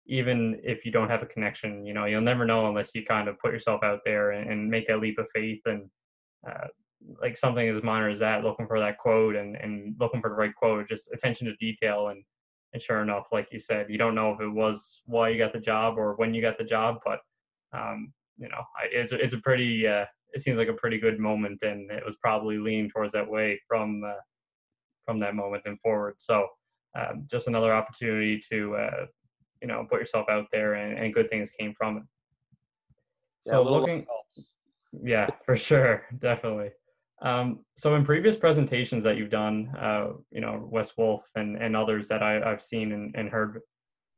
even 0.07 0.59
if 0.63 0.85
you 0.85 0.91
don't 0.91 1.09
have 1.09 1.21
a 1.21 1.27
connection, 1.27 1.85
you 1.85 1.93
know, 1.93 2.05
you'll 2.05 2.21
never 2.21 2.45
know 2.45 2.67
unless 2.67 2.93
you 2.93 3.05
kind 3.05 3.27
of 3.27 3.39
put 3.39 3.51
yourself 3.51 3.83
out 3.83 3.99
there 4.05 4.31
and, 4.31 4.49
and 4.49 4.69
make 4.69 4.87
that 4.87 4.99
leap 4.99 5.17
of 5.19 5.27
faith 5.33 5.61
and 5.65 5.89
uh, 6.49 6.67
like 7.21 7.37
something 7.37 7.67
as 7.67 7.83
minor 7.83 8.09
as 8.09 8.19
that, 8.19 8.43
looking 8.43 8.67
for 8.67 8.79
that 8.79 8.97
quote 8.97 9.35
and, 9.35 9.55
and 9.55 9.95
looking 9.99 10.21
for 10.21 10.29
the 10.29 10.35
right 10.35 10.55
quote, 10.55 10.87
just 10.87 11.11
attention 11.13 11.47
to 11.47 11.55
detail. 11.57 12.09
And, 12.09 12.23
and 12.73 12.81
sure 12.81 13.01
enough, 13.01 13.25
like 13.31 13.47
you 13.51 13.59
said, 13.59 13.87
you 13.89 13.97
don't 13.97 14.15
know 14.15 14.31
if 14.31 14.41
it 14.41 14.49
was 14.49 15.01
why 15.05 15.29
you 15.29 15.37
got 15.37 15.53
the 15.53 15.59
job 15.59 15.97
or 15.97 16.15
when 16.15 16.33
you 16.33 16.41
got 16.41 16.57
the 16.57 16.63
job, 16.63 16.97
but 17.05 17.19
um, 17.73 18.11
you 18.37 18.49
know, 18.49 18.61
it's, 18.91 19.11
it's 19.11 19.33
a 19.33 19.39
pretty, 19.39 19.87
uh, 19.87 20.05
it 20.33 20.41
seems 20.41 20.57
like 20.57 20.67
a 20.67 20.73
pretty 20.73 20.99
good 20.99 21.19
moment 21.19 21.61
and 21.61 21.89
it 21.89 22.03
was 22.05 22.17
probably 22.17 22.57
leaning 22.57 22.89
towards 22.89 23.13
that 23.13 23.29
way 23.29 23.59
from, 23.67 24.03
uh, 24.03 24.19
from 25.05 25.19
that 25.19 25.35
moment 25.35 25.63
and 25.65 25.79
forward. 25.79 26.15
So 26.17 26.47
um, 26.97 27.25
just 27.29 27.47
another 27.47 27.73
opportunity 27.73 28.41
to 28.51 28.75
uh, 28.75 29.05
you 29.61 29.67
know 29.67 29.85
put 29.89 29.99
yourself 29.99 30.27
out 30.29 30.47
there, 30.51 30.75
and, 30.75 30.97
and 30.97 31.13
good 31.13 31.29
things 31.29 31.51
came 31.51 31.73
from 31.77 31.97
it. 31.97 32.03
So 33.41 33.63
yeah, 33.63 33.69
looking, 33.69 34.05
yeah, 35.03 35.27
for 35.45 35.55
sure, 35.55 36.03
definitely. 36.19 36.71
Um, 37.21 37.59
so 37.75 37.95
in 37.95 38.03
previous 38.03 38.35
presentations 38.35 39.03
that 39.03 39.17
you've 39.17 39.29
done, 39.29 39.73
uh, 39.79 40.07
you 40.31 40.41
know, 40.41 40.67
Wes 40.69 40.97
Wolf 40.97 41.29
and, 41.35 41.55
and 41.55 41.75
others 41.75 42.07
that 42.09 42.21
I, 42.21 42.33
have 42.33 42.61
seen 42.61 42.91
and, 42.91 43.15
and 43.15 43.29
heard, 43.29 43.61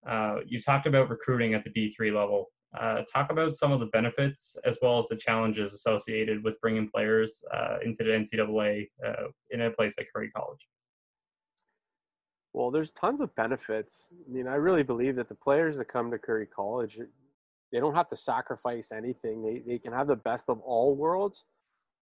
uh, 0.09 0.37
you 0.45 0.59
talked 0.59 0.87
about 0.87 1.09
recruiting 1.09 1.53
at 1.53 1.63
the 1.63 1.69
D3 1.69 2.13
level. 2.13 2.47
Uh, 2.77 3.01
talk 3.11 3.31
about 3.31 3.53
some 3.53 3.71
of 3.71 3.79
the 3.79 3.85
benefits 3.87 4.55
as 4.65 4.77
well 4.81 4.97
as 4.97 5.07
the 5.07 5.15
challenges 5.15 5.73
associated 5.73 6.43
with 6.43 6.59
bringing 6.59 6.89
players 6.89 7.43
uh, 7.55 7.77
into 7.83 8.03
the 8.03 8.11
NCAA 8.11 8.87
uh, 9.05 9.27
in 9.51 9.61
a 9.61 9.71
place 9.71 9.95
like 9.97 10.07
Curry 10.13 10.29
College. 10.31 10.67
Well, 12.53 12.71
there's 12.71 12.91
tons 12.91 13.21
of 13.21 13.33
benefits. 13.35 14.07
I 14.11 14.31
mean, 14.31 14.47
I 14.47 14.55
really 14.55 14.83
believe 14.83 15.15
that 15.15 15.29
the 15.29 15.35
players 15.35 15.77
that 15.77 15.85
come 15.85 16.11
to 16.11 16.17
Curry 16.17 16.47
College, 16.47 16.99
they 17.71 17.79
don't 17.79 17.95
have 17.95 18.07
to 18.09 18.17
sacrifice 18.17 18.91
anything. 18.91 19.43
They 19.43 19.61
they 19.65 19.79
can 19.79 19.93
have 19.93 20.07
the 20.07 20.15
best 20.15 20.49
of 20.49 20.59
all 20.61 20.95
worlds. 20.95 21.45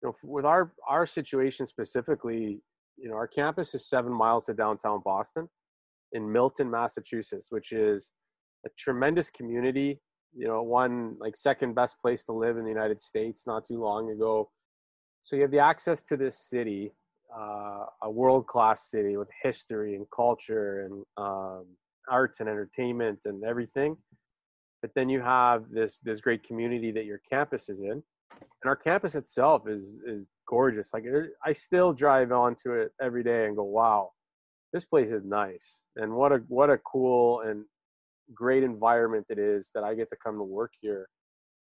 You 0.03 0.09
know, 0.09 0.15
with 0.25 0.45
our 0.45 0.73
our 0.89 1.07
situation 1.07 1.67
specifically, 1.67 2.61
you 2.97 3.09
know, 3.09 3.15
our 3.15 3.29
campus 3.29 3.75
is 3.75 3.89
seven 3.89 4.13
miles 4.13 4.47
to 4.47 4.55
downtown 4.55 5.01
Boston, 5.05 5.49
in 6.13 6.31
Milton, 6.31 6.71
Massachusetts, 6.71 7.49
which 7.51 7.73
is 7.73 8.13
a 8.67 8.69
tremendous 8.79 9.31
community. 9.31 10.01
You 10.35 10.49
know, 10.49 10.63
one 10.63 11.17
like 11.19 11.37
second 11.37 11.75
best 11.75 12.01
place 12.01 12.25
to 12.25 12.33
live 12.33 12.57
in 12.57 12.65
the 12.65 12.71
United 12.71 13.01
States 13.01 13.47
not 13.47 13.65
too 13.65 13.81
long 13.81 14.11
ago. 14.11 14.51
So 15.23 15.37
you 15.37 15.43
have 15.43 15.51
the 15.51 15.59
access 15.59 16.03
to 16.05 16.17
this 16.17 16.37
city 16.37 16.93
uh, 17.37 17.87
a 18.03 18.11
world 18.11 18.47
class 18.47 18.91
city 18.91 19.17
with 19.17 19.29
history 19.43 19.95
and 19.95 20.07
culture 20.15 20.83
and 20.83 21.05
um, 21.17 21.65
arts 22.11 22.41
and 22.41 22.49
entertainment 22.49 23.21
and 23.25 23.43
everything. 23.45 23.97
But 24.81 24.93
then 24.95 25.09
you 25.09 25.21
have 25.21 25.71
this 25.71 26.01
this 26.01 26.21
great 26.21 26.43
community 26.43 26.91
that 26.93 27.05
your 27.05 27.19
campus 27.19 27.69
is 27.69 27.81
in, 27.81 28.03
and 28.33 28.67
our 28.67 28.77
campus 28.77 29.15
itself 29.15 29.69
is 29.69 30.01
is 30.07 30.27
gorgeous. 30.49 30.93
Like 30.93 31.05
I 31.45 31.53
still 31.53 31.93
drive 31.93 32.33
onto 32.33 32.73
it 32.73 32.93
every 33.01 33.23
day 33.23 33.47
and 33.47 33.57
go, 33.57 33.63
"Wow, 33.63 34.11
this 34.73 34.85
place 34.85 35.13
is 35.13 35.25
nice." 35.25 35.83
And 35.97 36.13
what 36.15 36.33
a 36.33 36.39
what 36.49 36.69
a 36.69 36.79
cool 36.79 37.43
and 37.43 37.65
great 38.35 38.63
environment 38.63 39.27
it 39.29 39.39
is 39.39 39.71
that 39.75 39.85
I 39.85 39.95
get 39.95 40.11
to 40.11 40.17
come 40.25 40.37
to 40.37 40.43
work 40.43 40.73
here. 40.81 41.09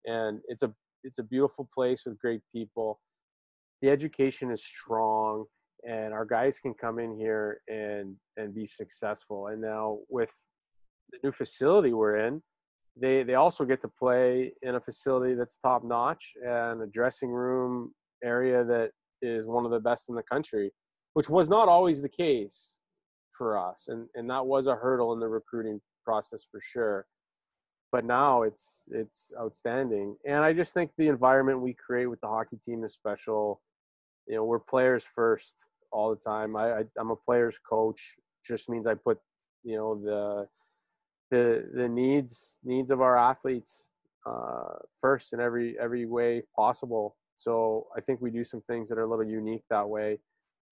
And 0.06 0.42
it's 0.48 0.64
a 0.64 0.74
it's 1.04 1.20
a 1.20 1.24
beautiful 1.24 1.70
place 1.74 2.04
with 2.06 2.20
great 2.20 2.42
people. 2.54 3.00
The 3.82 3.90
education 3.90 4.52
is 4.52 4.64
strong 4.64 5.46
and 5.88 6.14
our 6.14 6.26
guys 6.26 6.60
can 6.60 6.74
come 6.74 7.00
in 7.00 7.18
here 7.18 7.62
and 7.68 8.16
and 8.38 8.54
be 8.54 8.66
successful. 8.66 9.48
And 9.48 9.62
now 9.62 10.00
with 10.10 10.32
the 11.12 11.20
new 11.24 11.32
facility 11.32 11.94
we're 11.94 12.18
in, 12.18 12.42
they 13.00 13.24
they 13.24 13.36
also 13.36 13.66
get 13.66 13.82
to 13.82 13.88
play 13.88 14.54
in 14.62 14.76
a 14.76 14.82
facility 14.82 15.36
that's 15.36 15.58
top 15.58 15.84
notch 15.84 16.34
and 16.46 16.82
a 16.82 16.88
dressing 16.88 17.30
room 17.30 17.94
area 18.24 18.64
that 18.64 18.92
is 19.22 19.46
one 19.46 19.66
of 19.66 19.72
the 19.72 19.80
best 19.80 20.10
in 20.10 20.16
the 20.16 20.24
country, 20.24 20.72
which 21.14 21.30
was 21.30 21.50
not 21.50 21.68
always 21.68 22.02
the 22.02 22.10
case 22.10 22.74
for 23.34 23.58
us, 23.58 23.86
and 23.88 24.08
and 24.16 24.30
that 24.30 24.46
was 24.46 24.68
a 24.68 24.76
hurdle 24.76 25.14
in 25.14 25.20
the 25.20 25.28
recruiting 25.28 25.80
process 26.08 26.46
for 26.50 26.62
sure. 26.62 27.06
But 27.92 28.04
now 28.06 28.44
it's 28.44 28.84
it's 28.92 29.32
outstanding, 29.40 30.18
and 30.26 30.40
I 30.44 30.52
just 30.54 30.74
think 30.74 30.92
the 30.98 31.08
environment 31.08 31.62
we 31.62 31.74
create 31.74 32.08
with 32.08 32.22
the 32.22 32.28
hockey 32.28 32.58
team 32.58 32.84
is 32.84 32.94
special. 32.94 33.62
You 34.28 34.36
know, 34.36 34.44
we're 34.44 34.60
players 34.60 35.06
first 35.06 35.56
all 35.92 36.10
the 36.14 36.22
time. 36.32 36.56
I, 36.56 36.66
I 36.80 36.84
am 37.00 37.12
a 37.12 37.16
player's 37.16 37.58
coach. 37.58 38.02
Just 38.44 38.70
means 38.70 38.88
I 38.88 38.96
put 38.96 39.20
you 39.64 39.78
know 39.78 39.92
the 40.10 40.48
the 41.32 41.70
the 41.74 41.88
needs 41.88 42.58
needs 42.64 42.92
of 42.92 43.00
our 43.02 43.18
athletes 43.18 43.90
uh, 44.26 44.76
first 45.00 45.34
in 45.34 45.40
every 45.40 45.78
every 45.80 46.06
way 46.06 46.44
possible. 46.56 47.16
So 47.36 47.88
I 47.96 48.02
think 48.02 48.20
we 48.20 48.32
do 48.32 48.44
some 48.44 48.62
things 48.62 48.90
that 48.90 48.98
are 48.98 49.04
a 49.04 49.10
little 49.10 49.32
unique 49.42 49.64
that 49.70 49.88
way, 49.88 50.20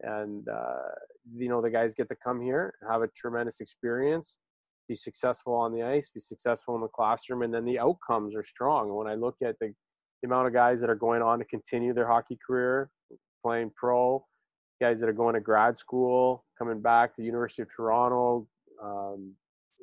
and 0.02 0.48
uh, 0.50 0.92
you 1.38 1.50
know 1.50 1.62
the 1.62 1.70
guys 1.70 1.94
get 1.94 2.10
to 2.10 2.18
come 2.28 2.42
here, 2.42 2.74
have 2.90 3.04
a 3.04 3.08
tremendous 3.08 3.62
experience, 3.62 4.40
be 4.88 4.96
successful 4.96 5.54
on 5.54 5.74
the 5.74 5.84
ice, 5.84 6.10
be 6.10 6.20
successful 6.20 6.76
in 6.76 6.82
the 6.82 6.88
classroom, 6.88 7.42
and 7.42 7.54
then 7.54 7.66
the 7.66 7.80
outcomes 7.80 8.36
are 8.36 8.44
strong. 8.44 8.94
When 8.94 9.08
I 9.08 9.16
look 9.16 9.38
at 9.44 9.58
the, 9.60 9.74
the 10.22 10.28
amount 10.28 10.48
of 10.48 10.54
guys 10.54 10.82
that 10.82 10.90
are 10.90 10.96
going 10.96 11.22
on 11.22 11.40
to 11.40 11.46
continue 11.46 11.94
their 11.94 12.08
hockey 12.08 12.38
career, 12.46 12.90
playing 13.44 13.72
pro, 13.76 14.26
guys 14.82 15.00
that 15.00 15.10
are 15.10 15.14
going 15.14 15.36
to 15.36 15.42
grad 15.42 15.78
school, 15.78 16.46
coming 16.58 16.82
back 16.82 17.16
to 17.16 17.24
University 17.24 17.62
of 17.62 17.70
Toronto, 17.76 18.48
um, 18.84 19.34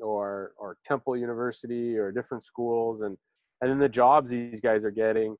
or 0.00 0.52
or 0.58 0.76
Temple 0.84 1.16
University, 1.16 1.96
or 1.96 2.12
different 2.12 2.44
schools, 2.44 3.02
and 3.02 3.16
and 3.60 3.70
then 3.70 3.78
the 3.78 3.88
jobs 3.88 4.30
these 4.30 4.60
guys 4.60 4.84
are 4.84 4.90
getting 4.90 5.36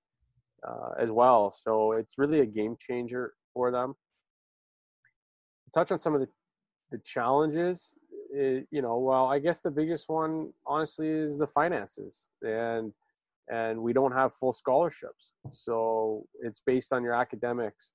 uh, 0.66 0.90
as 0.98 1.11
well. 1.11 1.53
So 1.53 1.92
it's 1.92 2.14
really 2.18 2.40
a 2.40 2.46
game 2.46 2.77
changer 2.79 3.33
for 3.53 3.70
them. 3.70 3.94
To 5.64 5.70
touch 5.75 5.90
on 5.90 5.98
some 5.98 6.14
of 6.14 6.20
the, 6.20 6.29
the 6.90 6.98
challenges, 7.05 7.94
it, 8.33 8.66
you 8.71 8.83
know, 8.83 8.99
well, 8.99 9.27
I 9.27 9.38
guess 9.38 9.61
the 9.61 9.71
biggest 9.71 10.09
one, 10.09 10.53
honestly, 10.66 11.09
is 11.09 11.38
the 11.38 11.47
finances, 11.47 12.29
and 12.42 12.92
and 13.51 13.83
we 13.83 13.92
don't 13.92 14.12
have 14.12 14.35
full 14.35 14.53
scholarships, 14.53 15.33
so 15.51 16.25
it's 16.40 16.62
based 16.64 16.92
on 16.92 17.03
your 17.03 17.14
academics, 17.14 17.92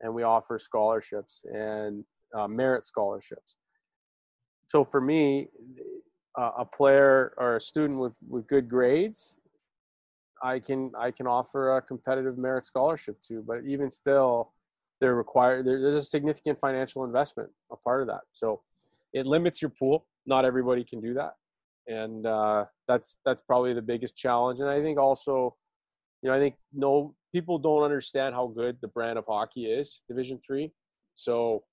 and 0.00 0.12
we 0.14 0.22
offer 0.22 0.58
scholarships 0.58 1.44
and 1.52 2.04
uh, 2.34 2.48
merit 2.48 2.86
scholarships. 2.86 3.56
So 4.68 4.84
for 4.84 5.00
me, 5.00 5.48
uh, 6.38 6.50
a 6.58 6.64
player 6.64 7.34
or 7.36 7.56
a 7.56 7.60
student 7.60 7.98
with 7.98 8.14
with 8.28 8.46
good 8.46 8.68
grades 8.68 9.38
I 10.42 10.58
can 10.58 10.92
I 10.98 11.10
can 11.10 11.26
offer 11.26 11.76
a 11.76 11.82
competitive 11.82 12.38
merit 12.38 12.64
scholarship 12.66 13.20
to. 13.28 13.42
But 13.46 13.60
even 13.66 13.90
still, 13.90 14.52
they're 15.00 15.14
required. 15.14 15.64
There's 15.64 15.94
a 15.94 16.02
significant 16.02 16.60
financial 16.60 17.04
investment 17.04 17.50
a 17.72 17.76
part 17.76 18.02
of 18.02 18.08
that. 18.08 18.22
So 18.32 18.62
it 19.16 19.26
limits 19.26 19.62
your 19.62 19.70
pool. 19.70 20.06
Not 20.26 20.44
everybody 20.44 20.84
can 20.84 21.00
do 21.00 21.14
that, 21.14 21.34
and 21.88 22.26
uh, 22.26 22.66
that's 22.86 23.16
that's 23.24 23.40
probably 23.40 23.72
the 23.72 23.82
biggest 23.82 24.16
challenge. 24.16 24.60
And 24.60 24.68
I 24.68 24.82
think 24.82 24.98
also, 24.98 25.56
you 26.22 26.28
know, 26.28 26.36
I 26.36 26.38
think 26.38 26.56
no 26.72 27.14
people 27.32 27.58
don't 27.58 27.82
understand 27.82 28.34
how 28.34 28.48
good 28.48 28.76
the 28.82 28.88
brand 28.88 29.18
of 29.18 29.24
hockey 29.26 29.66
is, 29.66 30.02
Division 30.08 30.38
Three. 30.46 30.72
So 31.14 31.64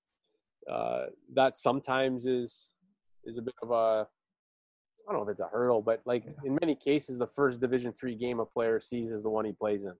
uh, 0.70 1.06
that 1.34 1.58
sometimes 1.58 2.26
is 2.26 2.70
is 3.24 3.36
a 3.38 3.42
bit 3.42 3.54
of 3.62 3.70
a 3.70 4.06
I 5.06 5.12
don't 5.12 5.20
know 5.20 5.28
if 5.28 5.32
it's 5.32 5.40
a 5.42 5.48
hurdle, 5.48 5.82
but 5.82 6.00
like 6.06 6.24
in 6.44 6.56
many 6.62 6.74
cases, 6.74 7.18
the 7.18 7.26
first 7.26 7.60
Division 7.60 7.92
three 7.92 8.14
game 8.14 8.40
a 8.40 8.46
player 8.46 8.80
sees 8.80 9.10
is 9.10 9.22
the 9.22 9.28
one 9.28 9.44
he 9.44 9.52
plays 9.52 9.84
in, 9.84 9.92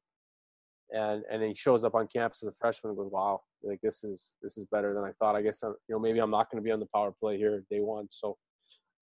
and 0.94 1.22
and 1.30 1.42
he 1.42 1.54
shows 1.54 1.85
up 1.85 1.94
on 1.94 2.07
campus 2.07 2.42
as 2.42 2.48
a 2.48 2.52
freshman 2.52 2.90
and 2.90 2.98
goes, 2.98 3.11
"Wow, 3.11 3.42
like 3.62 3.80
this 3.83 4.04
is 4.04 4.37
this 4.42 4.57
is 4.57 4.64
better 4.66 4.94
than 4.94 5.04
I 5.04 5.12
thought." 5.18 5.37
I 5.37 5.42
guess 5.42 5.62
I'm, 5.62 5.74
you 5.88 5.94
know 5.94 5.98
maybe 5.98 6.20
I'm 6.20 6.30
not 6.30 6.50
going 6.50 6.62
to 6.62 6.64
be 6.64 6.70
on 6.70 6.80
the 6.80 6.88
power 6.94 7.12
play 7.18 7.37
here 7.37 7.64
day 7.70 7.80
one, 7.80 8.07
so 8.11 8.37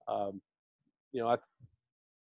um, 0.09 0.41
you 1.13 1.21
know 1.21 1.29
I, 1.29 1.37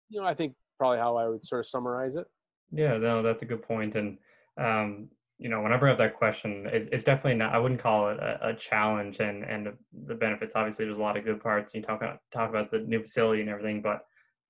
you 0.10 0.22
know 0.22 0.28
I 0.28 0.34
think 0.34 0.54
probably 0.78 1.00
how 1.00 1.18
I 1.18 1.28
would 1.28 1.46
sort 1.46 1.60
of 1.60 1.66
summarize 1.66 2.16
it. 2.16 2.28
Yeah, 2.72 2.98
no, 2.98 3.22
that's 3.22 3.42
a 3.42 3.46
good 3.46 3.64
point. 3.64 3.96
and 3.96 4.18
um, 4.58 5.10
you 5.40 5.50
know, 5.50 5.62
when 5.62 5.72
I 5.72 5.78
bring 5.78 5.92
up 5.92 6.00
that 6.00 6.18
question, 6.18 6.68
it's, 6.72 6.88
it's 6.92 7.04
definitely 7.04 7.36
not. 7.36 7.54
I 7.54 7.60
wouldn't 7.60 7.80
call 7.80 8.10
it 8.10 8.18
a, 8.18 8.50
a, 8.50 8.54
challenge, 8.56 9.20
and 9.20 9.44
and 9.44 9.68
the 10.08 10.16
benefits. 10.16 10.56
Obviously, 10.56 10.86
there's 10.86 10.98
a 10.98 11.02
lot 11.02 11.16
of 11.16 11.26
good 11.26 11.42
parts. 11.42 11.76
You 11.76 11.82
talk 11.82 12.02
about 12.02 12.20
talk 12.32 12.50
about 12.50 12.72
the 12.72 12.80
new 12.80 13.02
facility 13.02 13.42
and 13.42 13.50
everything, 13.50 13.84
but 13.84 14.00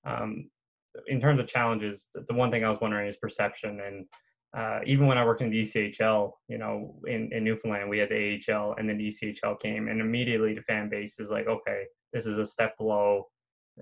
um, 0.06 0.48
in 1.06 1.20
terms 1.20 1.40
of 1.40 1.46
challenges, 1.46 2.08
the, 2.14 2.34
one 2.34 2.50
thing 2.50 2.64
I 2.64 2.70
was 2.70 2.80
wondering 2.80 3.06
is 3.06 3.16
perception. 3.16 3.80
And 3.86 4.06
uh, 4.56 4.80
even 4.86 5.06
when 5.06 5.18
I 5.18 5.24
worked 5.24 5.42
in 5.42 5.50
the 5.50 5.60
ECHL, 5.60 6.32
you 6.48 6.58
know, 6.58 6.94
in, 7.06 7.30
in 7.32 7.44
Newfoundland, 7.44 7.88
we 7.88 7.98
had 7.98 8.08
the 8.08 8.40
AHL, 8.48 8.74
and 8.78 8.88
then 8.88 8.96
the 8.96 9.08
ECHL 9.08 9.60
came, 9.60 9.88
and 9.88 10.00
immediately 10.00 10.54
the 10.54 10.62
fan 10.62 10.88
base 10.88 11.18
is 11.18 11.30
like, 11.30 11.46
okay, 11.46 11.84
this 12.12 12.26
is 12.26 12.38
a 12.38 12.46
step 12.46 12.76
below. 12.78 13.26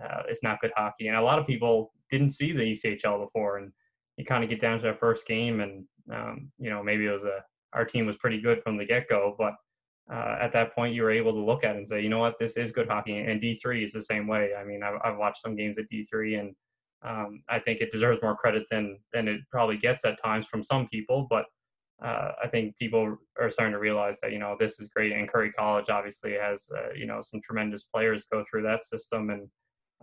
Uh, 0.02 0.22
it's 0.28 0.42
not 0.42 0.60
good 0.60 0.72
hockey, 0.76 1.08
and 1.08 1.16
a 1.16 1.22
lot 1.22 1.38
of 1.38 1.46
people 1.46 1.92
didn't 2.10 2.30
see 2.30 2.52
the 2.52 2.72
ECHL 2.72 3.24
before, 3.24 3.58
and 3.58 3.72
you 4.16 4.24
kind 4.24 4.42
of 4.42 4.50
get 4.50 4.60
down 4.60 4.78
to 4.78 4.84
that 4.84 4.98
first 4.98 5.26
game 5.26 5.60
and 5.60 5.84
um, 6.12 6.50
you 6.58 6.70
know 6.70 6.82
maybe 6.82 7.06
it 7.06 7.10
was 7.10 7.24
a 7.24 7.40
our 7.72 7.84
team 7.84 8.06
was 8.06 8.16
pretty 8.16 8.40
good 8.40 8.62
from 8.62 8.76
the 8.76 8.84
get 8.84 9.08
go, 9.08 9.34
but 9.38 9.54
uh, 10.10 10.38
at 10.40 10.52
that 10.52 10.74
point 10.74 10.94
you 10.94 11.02
were 11.02 11.10
able 11.10 11.32
to 11.32 11.40
look 11.40 11.64
at 11.64 11.76
and 11.76 11.86
say, 11.86 12.00
you 12.00 12.08
know 12.08 12.20
what, 12.20 12.38
this 12.38 12.56
is 12.56 12.70
good 12.70 12.88
hockey. 12.88 13.18
And 13.18 13.40
D3 13.40 13.84
is 13.84 13.92
the 13.92 14.02
same 14.02 14.26
way. 14.26 14.50
I 14.58 14.64
mean, 14.64 14.82
I've, 14.82 14.98
I've 15.04 15.18
watched 15.18 15.42
some 15.42 15.56
games 15.56 15.76
at 15.76 15.84
D3 15.92 16.40
and 16.40 16.54
um, 17.06 17.42
I 17.48 17.58
think 17.58 17.80
it 17.80 17.92
deserves 17.92 18.20
more 18.22 18.36
credit 18.36 18.64
than 18.70 18.98
than 19.12 19.28
it 19.28 19.40
probably 19.50 19.76
gets 19.76 20.04
at 20.04 20.22
times 20.22 20.46
from 20.46 20.62
some 20.62 20.88
people. 20.88 21.26
But 21.28 21.44
uh, 22.04 22.32
I 22.42 22.48
think 22.48 22.76
people 22.76 23.16
are 23.40 23.50
starting 23.50 23.72
to 23.72 23.78
realize 23.78 24.18
that 24.20 24.32
you 24.32 24.38
know 24.38 24.56
this 24.58 24.80
is 24.80 24.88
great. 24.88 25.12
And 25.12 25.28
Curry 25.28 25.52
College 25.52 25.88
obviously 25.88 26.32
has 26.32 26.68
uh, 26.76 26.92
you 26.94 27.06
know 27.06 27.20
some 27.20 27.40
tremendous 27.42 27.84
players 27.84 28.26
go 28.30 28.44
through 28.50 28.62
that 28.64 28.84
system, 28.84 29.30
and 29.30 29.48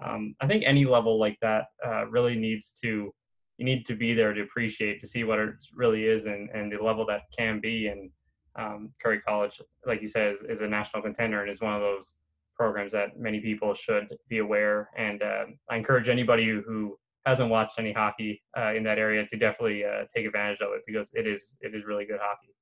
um, 0.04 0.36
I 0.42 0.48
think 0.48 0.64
any 0.66 0.86
level 0.86 1.20
like 1.20 1.38
that 1.42 1.66
uh, 1.86 2.08
really 2.08 2.36
needs 2.36 2.74
to 2.84 3.14
you 3.58 3.66
need 3.66 3.86
to 3.86 3.96
be 3.96 4.14
there 4.14 4.34
to 4.34 4.42
appreciate 4.42 5.00
to 5.00 5.08
see 5.08 5.24
what 5.24 5.40
it 5.40 5.54
really 5.76 6.06
is 6.06 6.26
and, 6.26 6.50
and 6.50 6.72
the 6.72 6.84
level 6.84 7.06
that 7.06 7.22
can 7.38 7.60
be 7.60 7.88
and 7.88 8.10
um, 8.58 8.92
curry 9.02 9.20
college 9.22 9.62
like 9.86 10.02
you 10.02 10.08
said 10.08 10.34
is, 10.34 10.44
is, 10.44 10.62
a 10.62 10.68
national 10.68 11.02
contender 11.02 11.42
and 11.42 11.50
is 11.52 11.62
one 11.62 11.74
of 11.74 11.82
those 11.82 12.16
programs 12.56 12.94
that 12.94 13.20
many 13.20 13.40
people 13.40 13.74
should 13.74 14.08
be 14.30 14.40
aware. 14.40 14.90
And 14.98 15.22
uh, 15.22 15.46
i 15.70 15.76
encourage 15.76 16.10
anybody 16.10 16.46
who 16.46 16.98
hasn't 17.26 17.50
watched 17.50 17.80
any 17.80 17.94
hockey 17.94 18.42
uh, 18.58 18.74
in 18.74 18.84
that 18.84 18.98
area 18.98 19.26
to 19.26 19.38
definitely 19.38 19.84
uh, 19.86 20.04
take 20.16 20.26
advantage 20.26 20.60
of 20.62 20.74
it 20.74 20.82
because 20.86 21.12
it 21.14 21.26
is 21.26 21.56
it 21.62 21.74
is 21.74 21.86
really 21.86 22.06
good 22.06 22.20
hockey. 22.22 22.54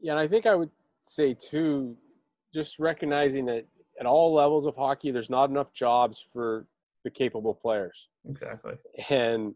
Yeah 0.00 0.12
and 0.12 0.20
i 0.20 0.28
think 0.28 0.46
i 0.46 0.54
would 0.54 0.70
say 1.02 1.34
too 1.34 1.96
just 2.52 2.78
recognizing 2.78 3.46
that 3.46 3.66
at 3.98 4.06
all 4.06 4.32
levels 4.32 4.66
of 4.66 4.76
hockey 4.76 5.10
there's 5.10 5.30
not 5.30 5.50
enough 5.50 5.72
jobs 5.72 6.24
for 6.32 6.66
the 7.04 7.10
capable 7.10 7.54
players. 7.54 8.08
Exactly. 8.28 8.74
And 9.10 9.54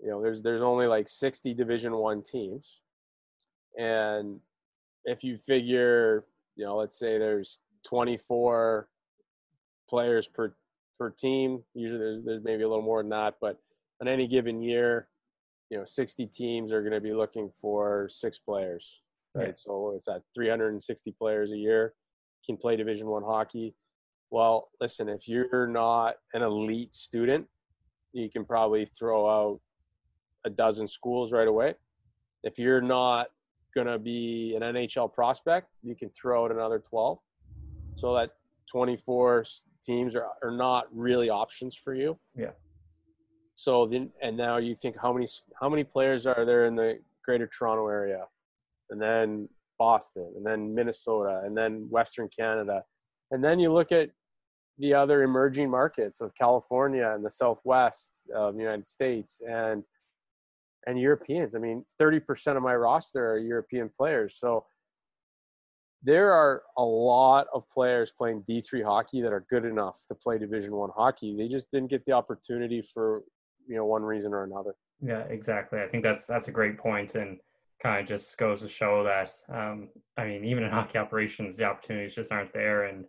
you 0.00 0.10
know 0.10 0.22
there's 0.22 0.42
there's 0.42 0.62
only 0.62 0.86
like 0.86 1.08
60 1.08 1.54
division 1.54 1.94
one 1.96 2.22
teams. 2.22 2.80
And 3.78 4.40
if 5.04 5.22
you 5.22 5.36
figure 5.36 6.24
you 6.56 6.64
know 6.64 6.76
let's 6.76 6.98
say 6.98 7.18
there's 7.18 7.60
24 7.86 8.88
players 9.88 10.28
per 10.28 10.54
per 10.98 11.10
team 11.10 11.62
usually 11.74 11.98
there's 11.98 12.24
there's 12.24 12.44
maybe 12.44 12.62
a 12.62 12.68
little 12.68 12.84
more 12.84 13.02
than 13.02 13.10
that 13.10 13.34
but 13.40 13.58
on 14.00 14.08
any 14.08 14.26
given 14.26 14.60
year 14.62 15.08
you 15.70 15.78
know 15.78 15.84
60 15.84 16.26
teams 16.26 16.72
are 16.72 16.80
going 16.80 16.92
to 16.92 17.00
be 17.00 17.12
looking 17.12 17.50
for 17.60 18.08
six 18.10 18.38
players 18.38 19.02
right 19.34 19.48
yeah. 19.48 19.52
so 19.54 19.92
it's 19.94 20.08
at 20.08 20.22
360 20.34 21.12
players 21.12 21.52
a 21.52 21.56
year 21.56 21.94
can 22.44 22.56
play 22.56 22.76
division 22.76 23.06
one 23.06 23.22
hockey 23.22 23.74
well 24.30 24.70
listen 24.80 25.08
if 25.08 25.28
you're 25.28 25.66
not 25.66 26.16
an 26.34 26.42
elite 26.42 26.94
student 26.94 27.46
you 28.16 28.30
can 28.30 28.44
probably 28.44 28.86
throw 28.86 29.28
out 29.28 29.60
a 30.46 30.50
dozen 30.50 30.88
schools 30.88 31.32
right 31.32 31.48
away. 31.48 31.74
If 32.42 32.58
you're 32.58 32.80
not 32.80 33.26
going 33.74 33.88
to 33.88 33.98
be 33.98 34.54
an 34.56 34.62
NHL 34.62 35.12
prospect, 35.12 35.68
you 35.82 35.94
can 35.94 36.08
throw 36.10 36.44
out 36.44 36.52
another 36.52 36.78
12. 36.78 37.18
So 37.96 38.14
that 38.14 38.30
24 38.70 39.44
teams 39.82 40.14
are, 40.14 40.26
are 40.42 40.50
not 40.50 40.86
really 40.92 41.30
options 41.30 41.74
for 41.74 41.94
you. 41.94 42.18
Yeah. 42.36 42.50
So 43.54 43.86
then, 43.86 44.10
and 44.22 44.36
now 44.36 44.58
you 44.58 44.74
think 44.74 44.96
how 45.00 45.12
many 45.12 45.26
how 45.60 45.68
many 45.68 45.82
players 45.82 46.26
are 46.26 46.44
there 46.44 46.66
in 46.66 46.76
the 46.76 46.98
Greater 47.24 47.46
Toronto 47.46 47.88
area, 47.88 48.24
and 48.90 49.00
then 49.00 49.48
Boston, 49.78 50.30
and 50.36 50.44
then 50.44 50.74
Minnesota, 50.74 51.42
and 51.44 51.56
then 51.56 51.86
Western 51.90 52.28
Canada, 52.28 52.82
and 53.30 53.42
then 53.42 53.58
you 53.58 53.72
look 53.72 53.92
at 53.92 54.10
the 54.78 54.92
other 54.92 55.22
emerging 55.22 55.70
markets 55.70 56.20
of 56.20 56.34
California 56.34 57.12
and 57.14 57.24
the 57.24 57.30
Southwest 57.30 58.10
of 58.34 58.54
the 58.54 58.60
United 58.60 58.86
States, 58.86 59.40
and 59.48 59.82
and 60.86 61.00
Europeans. 61.00 61.56
I 61.56 61.58
mean, 61.58 61.84
30% 62.00 62.56
of 62.56 62.62
my 62.62 62.76
roster 62.76 63.32
are 63.32 63.38
European 63.38 63.90
players. 63.96 64.36
So 64.38 64.66
there 66.06 66.32
are 66.32 66.62
a 66.78 66.84
lot 66.84 67.48
of 67.52 67.68
players 67.68 68.12
playing 68.16 68.44
D3 68.48 68.84
hockey 68.84 69.20
that 69.20 69.32
are 69.32 69.44
good 69.50 69.64
enough 69.64 70.04
to 70.06 70.14
play 70.14 70.38
Division 70.38 70.72
1 70.76 70.90
hockey. 70.96 71.36
They 71.36 71.48
just 71.48 71.68
didn't 71.68 71.90
get 71.90 72.04
the 72.06 72.12
opportunity 72.12 72.80
for, 72.80 73.24
you 73.66 73.74
know, 73.74 73.84
one 73.84 74.04
reason 74.04 74.32
or 74.32 74.44
another. 74.44 74.76
Yeah, 75.02 75.24
exactly. 75.28 75.80
I 75.80 75.88
think 75.88 76.04
that's 76.04 76.24
that's 76.24 76.46
a 76.46 76.52
great 76.52 76.78
point 76.78 77.16
and 77.16 77.38
kind 77.82 78.00
of 78.00 78.06
just 78.06 78.38
goes 78.38 78.60
to 78.60 78.68
show 78.68 79.02
that 79.02 79.32
um, 79.52 79.88
I 80.16 80.26
mean, 80.26 80.44
even 80.44 80.62
in 80.62 80.70
hockey 80.70 80.96
operations, 80.96 81.56
the 81.56 81.64
opportunities 81.64 82.14
just 82.14 82.30
aren't 82.30 82.52
there 82.52 82.84
and 82.84 83.04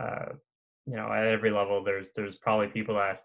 uh, 0.00 0.32
you 0.86 0.96
know, 0.96 1.12
at 1.12 1.26
every 1.26 1.50
level 1.50 1.84
there's 1.84 2.10
there's 2.12 2.36
probably 2.36 2.68
people 2.68 2.94
that 2.94 3.22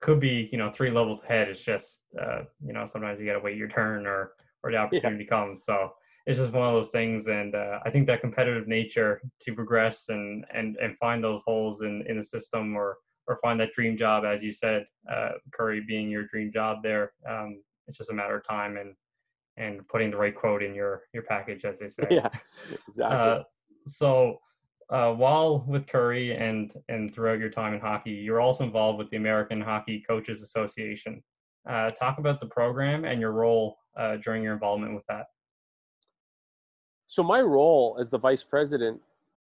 could 0.00 0.18
be 0.18 0.48
you 0.50 0.58
know 0.58 0.72
three 0.72 0.90
levels 0.90 1.22
ahead. 1.22 1.48
It's 1.48 1.60
just 1.60 2.02
uh, 2.20 2.40
you 2.66 2.72
know 2.72 2.84
sometimes 2.84 3.20
you 3.20 3.26
got 3.26 3.34
to 3.34 3.44
wait 3.44 3.56
your 3.56 3.68
turn 3.68 4.08
or 4.08 4.32
or 4.64 4.72
the 4.72 4.76
opportunity 4.84 5.22
yeah. 5.22 5.30
comes. 5.30 5.64
So 5.64 5.92
it's 6.26 6.38
just 6.38 6.52
one 6.52 6.66
of 6.66 6.74
those 6.74 6.90
things, 6.90 7.28
and 7.28 7.54
uh, 7.54 7.78
I 7.84 7.90
think 7.90 8.06
that 8.08 8.20
competitive 8.20 8.66
nature 8.66 9.20
to 9.42 9.54
progress 9.54 10.08
and 10.08 10.44
and 10.52 10.76
and 10.76 10.96
find 10.98 11.22
those 11.22 11.40
holes 11.46 11.82
in 11.82 12.04
in 12.08 12.16
the 12.16 12.22
system 12.22 12.76
or 12.76 12.98
or 13.28 13.38
find 13.42 13.58
that 13.60 13.72
dream 13.72 13.96
job, 13.96 14.24
as 14.24 14.42
you 14.42 14.52
said, 14.52 14.86
uh, 15.12 15.30
Curry 15.52 15.82
being 15.86 16.08
your 16.10 16.24
dream 16.24 16.52
job 16.52 16.78
there. 16.82 17.12
Um, 17.28 17.62
it's 17.86 17.98
just 17.98 18.10
a 18.10 18.14
matter 18.14 18.36
of 18.36 18.44
time 18.44 18.76
and 18.76 18.94
and 19.56 19.86
putting 19.88 20.10
the 20.10 20.16
right 20.16 20.34
quote 20.34 20.62
in 20.62 20.74
your 20.74 21.02
your 21.12 21.22
package, 21.22 21.64
as 21.64 21.78
they 21.78 21.88
say. 21.88 22.02
Yeah, 22.10 22.28
exactly. 22.88 23.16
Uh, 23.16 23.42
so 23.86 24.38
uh, 24.90 25.12
while 25.12 25.64
with 25.68 25.86
Curry 25.86 26.36
and 26.36 26.72
and 26.88 27.14
throughout 27.14 27.38
your 27.38 27.50
time 27.50 27.74
in 27.74 27.80
hockey, 27.80 28.10
you're 28.12 28.40
also 28.40 28.64
involved 28.64 28.98
with 28.98 29.10
the 29.10 29.16
American 29.16 29.60
Hockey 29.60 30.02
Coaches 30.06 30.42
Association. 30.42 31.22
Uh, 31.68 31.90
talk 31.90 32.18
about 32.18 32.40
the 32.40 32.46
program 32.46 33.04
and 33.04 33.20
your 33.20 33.32
role 33.32 33.76
uh, 33.96 34.16
during 34.16 34.42
your 34.42 34.52
involvement 34.54 34.94
with 34.94 35.04
that. 35.08 35.26
So 37.06 37.22
my 37.22 37.40
role 37.40 37.96
as 38.00 38.10
the 38.10 38.18
vice 38.18 38.42
president 38.42 39.00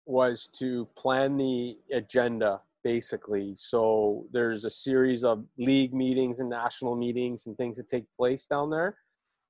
was 0.06 0.48
to 0.58 0.86
plan 0.96 1.36
the 1.36 1.78
agenda 1.92 2.60
basically. 2.84 3.54
So 3.56 4.26
there's 4.32 4.64
a 4.64 4.70
series 4.70 5.22
of 5.22 5.44
league 5.56 5.94
meetings 5.94 6.40
and 6.40 6.50
national 6.50 6.96
meetings 6.96 7.46
and 7.46 7.56
things 7.56 7.76
that 7.76 7.88
take 7.88 8.04
place 8.18 8.46
down 8.46 8.70
there. 8.70 8.96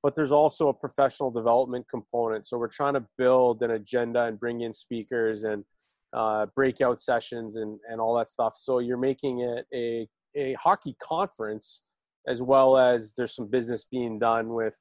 but 0.03 0.17
there's 0.17 0.33
also 0.33 0.69
a 0.69 0.75
professional 0.75 1.31
development 1.31 1.87
component. 1.89 2.47
So 2.47 2.59
we're 2.59 2.67
trying 2.69 2.95
to 2.95 3.05
build 3.17 3.63
an 3.63 3.71
agenda 3.73 4.25
and 4.25 4.39
bring 4.39 4.63
in 4.63 4.75
speakers 4.75 5.45
and 5.45 5.65
uh, 6.13 6.47
breakout 6.55 7.01
sessions 7.01 7.57
and, 7.57 7.79
and 7.89 8.01
all 8.01 8.17
that 8.17 8.29
stuff. 8.29 8.55
So 8.57 8.81
you're 8.81 8.99
making 8.99 9.41
it 9.41 9.67
a, 9.73 10.09
a 10.37 10.55
hockey 10.55 10.97
conference 11.01 11.83
as 12.27 12.43
well 12.43 12.77
as 12.77 13.13
there's 13.17 13.35
some 13.35 13.47
business 13.47 13.85
being 13.85 14.19
done 14.19 14.53
with 14.53 14.77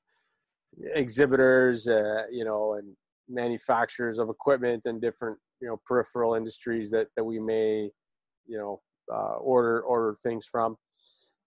exhibitors, 0.95 1.87
uh, 1.87 2.23
you 2.31 2.43
know, 2.43 2.73
and 2.73 2.95
manufacturers 3.29 4.19
of 4.19 4.29
equipment 4.29 4.85
and 4.85 5.01
different, 5.01 5.37
you 5.61 5.67
know, 5.67 5.79
peripheral 5.85 6.35
industries 6.35 6.91
that, 6.91 7.07
that 7.15 7.23
we 7.23 7.39
may, 7.39 7.89
you 8.45 8.57
know, 8.57 8.81
uh, 9.13 9.35
order, 9.35 9.81
order 9.81 10.15
things 10.23 10.45
from. 10.45 10.77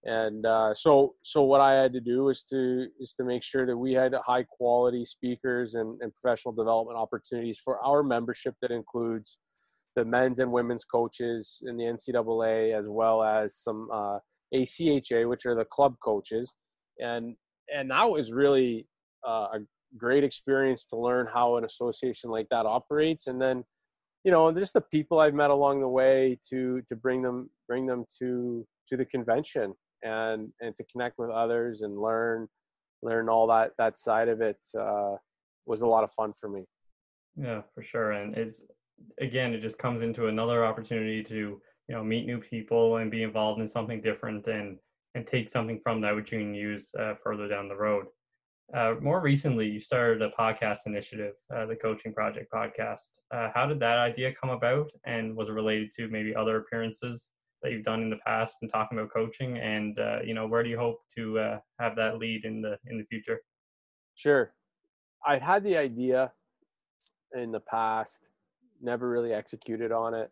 And 0.04 0.44
uh, 0.44 0.74
so 0.74 1.14
so 1.22 1.42
what 1.42 1.62
I 1.62 1.72
had 1.72 1.94
to 1.94 2.00
do 2.00 2.28
is 2.28 2.44
to 2.50 2.88
is 3.00 3.14
to 3.14 3.24
make 3.24 3.42
sure 3.42 3.64
that 3.64 3.76
we 3.76 3.94
had 3.94 4.14
high 4.26 4.42
quality 4.42 5.02
speakers 5.04 5.76
and, 5.76 5.98
and 6.02 6.12
professional 6.12 6.52
development 6.52 6.98
opportunities 6.98 7.58
for 7.58 7.80
our 7.80 8.02
membership 8.02 8.54
that 8.60 8.70
includes 8.70 9.38
the 9.96 10.04
men's 10.04 10.40
and 10.40 10.52
women's 10.52 10.84
coaches 10.84 11.62
in 11.66 11.76
the 11.78 11.84
NCAA 11.84 12.76
as 12.76 12.88
well 12.88 13.22
as 13.22 13.56
some 13.56 13.88
uh, 13.92 14.18
ACHA, 14.54 15.28
which 15.28 15.46
are 15.46 15.54
the 15.54 15.64
club 15.64 15.94
coaches, 16.04 16.52
and 16.98 17.34
and 17.74 17.90
that 17.90 18.04
was 18.10 18.30
really 18.30 18.86
uh, 19.26 19.48
a 19.54 19.58
great 19.96 20.24
experience 20.24 20.84
to 20.86 20.96
learn 20.96 21.26
how 21.32 21.56
an 21.56 21.64
association 21.64 22.30
like 22.30 22.48
that 22.50 22.66
operates, 22.66 23.26
and 23.26 23.40
then 23.40 23.64
you 24.24 24.32
know 24.32 24.50
just 24.52 24.72
the 24.74 24.80
people 24.80 25.20
I've 25.20 25.34
met 25.34 25.50
along 25.50 25.80
the 25.80 25.88
way 25.88 26.38
to 26.50 26.82
to 26.88 26.96
bring 26.96 27.22
them 27.22 27.50
bring 27.68 27.86
them 27.86 28.04
to 28.18 28.66
to 28.88 28.96
the 28.96 29.04
convention 29.04 29.74
and 30.02 30.50
and 30.60 30.74
to 30.76 30.84
connect 30.84 31.18
with 31.18 31.30
others 31.30 31.82
and 31.82 31.98
learn 31.98 32.48
learn 33.02 33.28
all 33.28 33.46
that 33.48 33.72
that 33.78 33.96
side 33.98 34.28
of 34.28 34.40
it 34.40 34.58
uh, 34.78 35.14
was 35.66 35.82
a 35.82 35.86
lot 35.86 36.04
of 36.04 36.12
fun 36.12 36.32
for 36.38 36.48
me. 36.48 36.64
Yeah, 37.36 37.62
for 37.74 37.82
sure, 37.82 38.12
and 38.12 38.36
it's 38.36 38.62
again 39.20 39.52
it 39.52 39.60
just 39.60 39.78
comes 39.78 40.02
into 40.02 40.28
another 40.28 40.64
opportunity 40.64 41.22
to 41.24 41.60
you 41.88 41.94
know 41.94 42.02
meet 42.02 42.26
new 42.26 42.38
people 42.38 42.96
and 42.96 43.10
be 43.10 43.22
involved 43.22 43.60
in 43.60 43.68
something 43.68 44.00
different 44.00 44.46
and 44.46 44.78
and 45.14 45.26
take 45.26 45.48
something 45.48 45.78
from 45.82 46.00
that 46.00 46.14
which 46.14 46.32
you 46.32 46.38
can 46.38 46.54
use 46.54 46.92
uh, 46.98 47.14
further 47.22 47.48
down 47.48 47.68
the 47.68 47.76
road. 47.76 48.06
Uh, 48.72 48.94
more 49.00 49.20
recently, 49.20 49.66
you 49.68 49.78
started 49.78 50.22
a 50.22 50.30
podcast 50.30 50.80
initiative, 50.86 51.34
uh, 51.54 51.66
the 51.66 51.76
Coaching 51.76 52.14
Project 52.14 52.50
podcast. 52.52 53.18
Uh, 53.32 53.50
how 53.54 53.66
did 53.66 53.78
that 53.80 53.98
idea 53.98 54.32
come 54.32 54.50
about, 54.50 54.90
and 55.04 55.36
was 55.36 55.48
it 55.48 55.52
related 55.52 55.92
to 55.92 56.08
maybe 56.08 56.34
other 56.34 56.58
appearances 56.58 57.30
that 57.62 57.72
you've 57.72 57.84
done 57.84 58.02
in 58.02 58.10
the 58.10 58.18
past 58.26 58.56
and 58.62 58.72
talking 58.72 58.98
about 58.98 59.12
coaching? 59.12 59.58
And 59.58 59.98
uh, 59.98 60.18
you 60.24 60.34
know 60.34 60.46
where 60.46 60.62
do 60.62 60.70
you 60.70 60.78
hope 60.78 61.00
to 61.16 61.38
uh, 61.38 61.58
have 61.78 61.94
that 61.96 62.18
lead 62.18 62.44
in 62.44 62.62
the 62.62 62.78
in 62.86 62.98
the 62.98 63.04
future? 63.04 63.40
Sure. 64.14 64.54
I 65.26 65.38
had 65.38 65.62
the 65.62 65.76
idea 65.76 66.32
in 67.34 67.52
the 67.52 67.60
past 67.60 68.30
never 68.80 69.08
really 69.08 69.32
executed 69.32 69.92
on 69.92 70.14
it. 70.14 70.30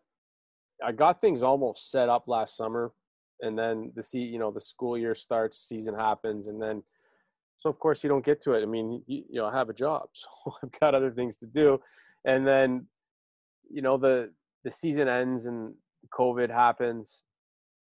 I 0.83 0.91
got 0.91 1.21
things 1.21 1.43
almost 1.43 1.91
set 1.91 2.09
up 2.09 2.27
last 2.27 2.57
summer 2.57 2.93
and 3.41 3.57
then 3.57 3.91
the 3.95 4.01
see 4.01 4.19
you 4.19 4.39
know 4.39 4.51
the 4.51 4.61
school 4.61 4.97
year 4.97 5.13
starts 5.15 5.57
season 5.67 5.93
happens 5.93 6.47
and 6.47 6.61
then 6.61 6.81
so 7.63 7.69
of 7.69 7.79
course 7.79 8.03
you 8.03 8.09
don't 8.09 8.25
get 8.25 8.41
to 8.41 8.51
it 8.51 8.61
i 8.61 8.65
mean 8.65 9.01
you, 9.07 9.23
you 9.29 9.39
know 9.39 9.45
i 9.45 9.55
have 9.55 9.69
a 9.69 9.73
job 9.73 10.03
so 10.13 10.53
i've 10.61 10.79
got 10.79 10.93
other 10.93 11.11
things 11.11 11.37
to 11.37 11.45
do 11.47 11.79
and 12.25 12.45
then 12.45 12.85
you 13.71 13.81
know 13.81 13.97
the 13.97 14.29
the 14.63 14.71
season 14.71 15.07
ends 15.07 15.45
and 15.45 15.73
COVID 16.11 16.49
happens, 16.49 17.21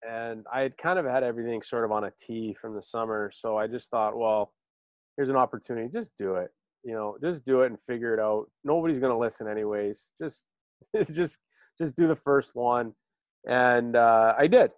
and 0.07 0.45
I 0.53 0.61
had 0.61 0.77
kind 0.77 0.99
of 0.99 1.05
had 1.05 1.23
everything 1.23 1.61
sort 1.61 1.85
of 1.85 1.91
on 1.91 2.05
a 2.05 2.11
tee 2.19 2.55
from 2.59 2.75
the 2.75 2.81
summer. 2.81 3.31
So 3.33 3.57
I 3.57 3.67
just 3.67 3.89
thought, 3.89 4.17
well, 4.17 4.53
here's 5.17 5.29
an 5.29 5.35
opportunity. 5.35 5.89
Just 5.91 6.11
do 6.17 6.35
it. 6.35 6.49
You 6.83 6.93
know, 6.93 7.17
just 7.21 7.45
do 7.45 7.61
it 7.61 7.67
and 7.67 7.79
figure 7.79 8.13
it 8.13 8.19
out. 8.19 8.45
Nobody's 8.63 8.99
to 8.99 9.17
listen 9.17 9.47
anyways. 9.47 10.11
Just, 10.17 10.45
just, 11.13 11.39
just 11.77 11.95
do 11.95 12.07
the 12.07 12.15
first 12.15 12.51
one. 12.55 12.93
And 13.47 13.95
uh, 13.95 14.33
I 14.37 14.47
did, 14.47 14.71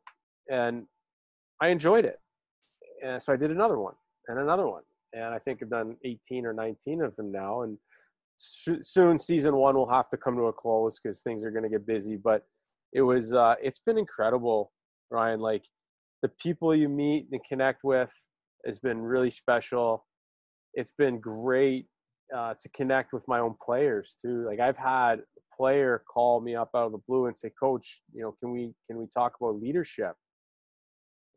and 0.50 0.86
I 1.62 1.70
enjoyed 1.70 2.06
it. 2.06 2.20
And 3.04 3.22
so 3.22 3.34
I 3.34 3.38
did 3.38 3.52
another 3.52 3.78
one 3.78 3.96
and 4.28 4.40
another 4.40 4.68
one, 4.68 4.84
and 5.14 5.26
I 5.26 5.40
think 5.40 5.60
I've 5.62 5.70
done 5.70 5.96
18 6.04 6.46
or 6.46 6.54
19 6.54 7.02
of 7.02 7.16
them 7.16 7.32
now. 7.32 7.62
And 7.62 7.78
soon, 8.38 9.18
season 9.18 9.56
one 9.56 9.76
will 9.76 9.90
have 9.90 10.10
to 10.10 10.18
come 10.18 10.36
to 10.36 10.44
a 10.44 10.54
close 10.54 11.00
because 11.00 11.22
things 11.22 11.44
are 11.44 11.52
going 11.52 11.64
to 11.64 11.70
get 11.70 11.86
busy. 11.86 12.18
But 12.18 12.44
it 12.94 13.02
was 13.02 13.34
uh, 13.34 13.56
it's 13.62 13.80
been 13.80 13.98
incredible, 13.98 14.72
Ryan. 15.12 15.40
Like 15.40 15.64
the 16.22 16.30
people 16.30 16.76
you 16.76 16.90
meet 16.90 17.28
and 17.32 17.42
connect 17.44 17.84
with 17.84 18.14
has 18.66 18.80
been 18.80 19.02
really 19.02 19.30
special. 19.30 20.06
It's 20.74 20.94
been 20.98 21.20
great 21.20 21.86
uh, 22.36 22.56
to 22.60 22.70
connect 22.70 23.14
with 23.14 23.28
my 23.28 23.40
own 23.40 23.56
players 23.64 24.16
too. 24.20 24.46
Like 24.48 24.60
I've 24.60 24.78
had 24.78 25.20
a 25.20 25.56
player 25.56 26.04
call 26.12 26.42
me 26.42 26.56
up 26.56 26.70
out 26.76 26.88
of 26.88 26.92
the 26.92 27.02
blue 27.08 27.28
and 27.28 27.38
say, 27.38 27.52
"Coach, 27.60 28.02
you 28.14 28.22
know, 28.22 28.36
can 28.40 28.52
we 28.52 28.74
can 28.90 28.98
we 28.98 29.08
talk 29.08 29.34
about 29.40 29.60
leadership?" 29.62 30.16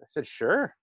I 0.01 0.07
said, 0.07 0.27
"Sure." 0.27 0.75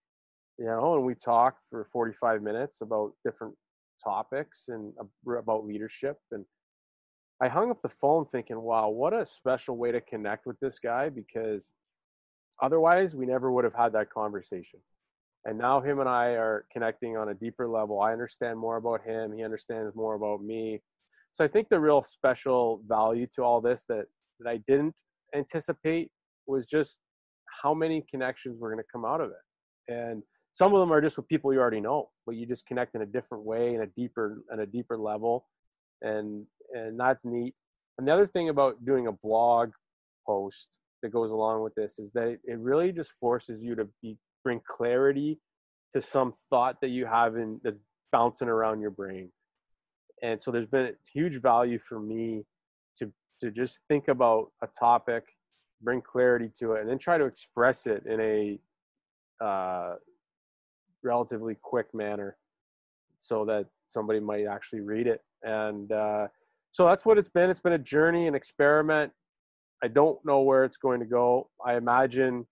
You 0.57 0.65
know, 0.65 0.95
and 0.95 1.03
we 1.03 1.15
talked 1.15 1.65
for 1.69 1.85
45 1.85 2.41
minutes 2.41 2.81
about 2.81 3.13
different 3.25 3.55
topics 4.03 4.65
and 4.67 4.93
about 5.25 5.65
leadership 5.65 6.17
and 6.31 6.45
I 7.43 7.49
hung 7.49 7.69
up 7.71 7.81
the 7.81 7.89
phone 7.89 8.25
thinking, 8.25 8.61
wow, 8.61 8.87
what 8.87 9.13
a 9.13 9.25
special 9.25 9.75
way 9.75 9.91
to 9.91 9.99
connect 9.99 10.45
with 10.45 10.57
this 10.61 10.79
guy 10.79 11.09
because 11.09 11.73
otherwise 12.61 13.17
we 13.17 13.25
never 13.25 13.51
would 13.51 13.65
have 13.65 13.73
had 13.73 13.91
that 13.93 14.09
conversation. 14.09 14.79
And 15.43 15.57
now 15.57 15.81
him 15.81 15.99
and 15.99 16.07
I 16.07 16.35
are 16.35 16.65
connecting 16.71 17.17
on 17.17 17.29
a 17.29 17.33
deeper 17.33 17.67
level. 17.67 17.99
I 17.99 18.13
understand 18.13 18.57
more 18.57 18.77
about 18.77 19.03
him, 19.03 19.33
he 19.33 19.43
understands 19.43 19.93
more 19.93 20.15
about 20.15 20.41
me. 20.41 20.81
So 21.33 21.43
I 21.43 21.49
think 21.49 21.67
the 21.67 21.81
real 21.81 22.01
special 22.01 22.81
value 22.87 23.27
to 23.35 23.43
all 23.43 23.59
this 23.59 23.83
that 23.89 24.05
that 24.39 24.49
I 24.49 24.61
didn't 24.65 25.01
anticipate 25.35 26.11
was 26.47 26.65
just 26.65 26.99
how 27.61 27.73
many 27.73 28.05
connections 28.09 28.57
were 28.59 28.69
going 28.69 28.81
to 28.81 28.89
come 28.89 29.03
out 29.03 29.19
of 29.19 29.31
it. 29.31 29.93
And 29.93 30.23
some 30.53 30.73
of 30.73 30.79
them 30.79 30.93
are 30.93 31.01
just 31.01 31.17
with 31.17 31.27
people 31.27 31.51
you 31.53 31.59
already 31.59 31.81
know, 31.81 32.09
but 32.25 32.35
you 32.35 32.45
just 32.45 32.65
connect 32.65 32.95
in 32.95 33.01
a 33.01 33.05
different 33.05 33.43
way, 33.43 33.75
in 33.75 33.81
a 33.81 33.87
deeper, 33.87 34.43
in 34.51 34.59
a 34.61 34.65
deeper 34.65 34.97
level 34.97 35.45
and 36.03 36.45
and 36.73 36.99
that's 36.99 37.25
neat. 37.25 37.55
And 37.97 38.07
the 38.07 38.11
other 38.11 38.27
thing 38.27 38.49
about 38.49 38.85
doing 38.85 39.07
a 39.07 39.11
blog 39.11 39.71
post 40.27 40.79
that 41.01 41.09
goes 41.09 41.31
along 41.31 41.63
with 41.63 41.73
this 41.75 41.97
is 41.97 42.11
that 42.11 42.39
it 42.43 42.59
really 42.59 42.91
just 42.91 43.11
forces 43.13 43.63
you 43.63 43.75
to 43.75 43.87
be 44.01 44.17
bring 44.43 44.61
clarity 44.67 45.39
to 45.93 46.01
some 46.01 46.33
thought 46.49 46.81
that 46.81 46.89
you 46.89 47.05
have 47.05 47.35
in 47.35 47.59
that's 47.63 47.79
bouncing 48.11 48.47
around 48.47 48.81
your 48.81 48.91
brain. 48.91 49.31
And 50.21 50.41
so 50.41 50.51
there's 50.51 50.65
been 50.67 50.93
huge 51.13 51.41
value 51.41 51.79
for 51.79 51.99
me 51.99 52.45
to 52.97 53.11
to 53.41 53.51
just 53.51 53.79
think 53.89 54.07
about 54.07 54.51
a 54.61 54.67
topic, 54.67 55.23
bring 55.81 56.01
clarity 56.01 56.51
to 56.59 56.73
it, 56.73 56.81
and 56.81 56.89
then 56.89 56.97
try 56.97 57.17
to 57.17 57.25
express 57.25 57.87
it 57.87 58.05
in 58.05 58.19
a 58.19 58.59
uh, 59.43 59.95
relatively 61.03 61.55
quick 61.61 61.87
manner 61.93 62.37
so 63.17 63.45
that 63.45 63.65
somebody 63.87 64.19
might 64.19 64.45
actually 64.45 64.81
read 64.81 65.07
it 65.07 65.21
and 65.43 65.91
uh, 65.91 66.27
so 66.73 66.87
that's 66.87 67.05
what 67.05 67.17
it's 67.19 67.29
been. 67.29 67.49
It's 67.51 67.59
been 67.59 67.73
a 67.73 67.79
journey, 67.79 68.27
an 68.27 68.33
experiment. 68.33 69.11
I 69.83 69.89
don't 69.89 70.17
know 70.25 70.41
where 70.41 70.63
it's 70.63 70.77
going 70.77 70.99
to 71.01 71.05
go. 71.05 71.49
I 71.63 71.75
imagine 71.75 72.47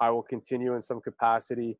I 0.00 0.10
will 0.10 0.22
continue 0.22 0.74
in 0.74 0.82
some 0.82 1.00
capacity, 1.00 1.78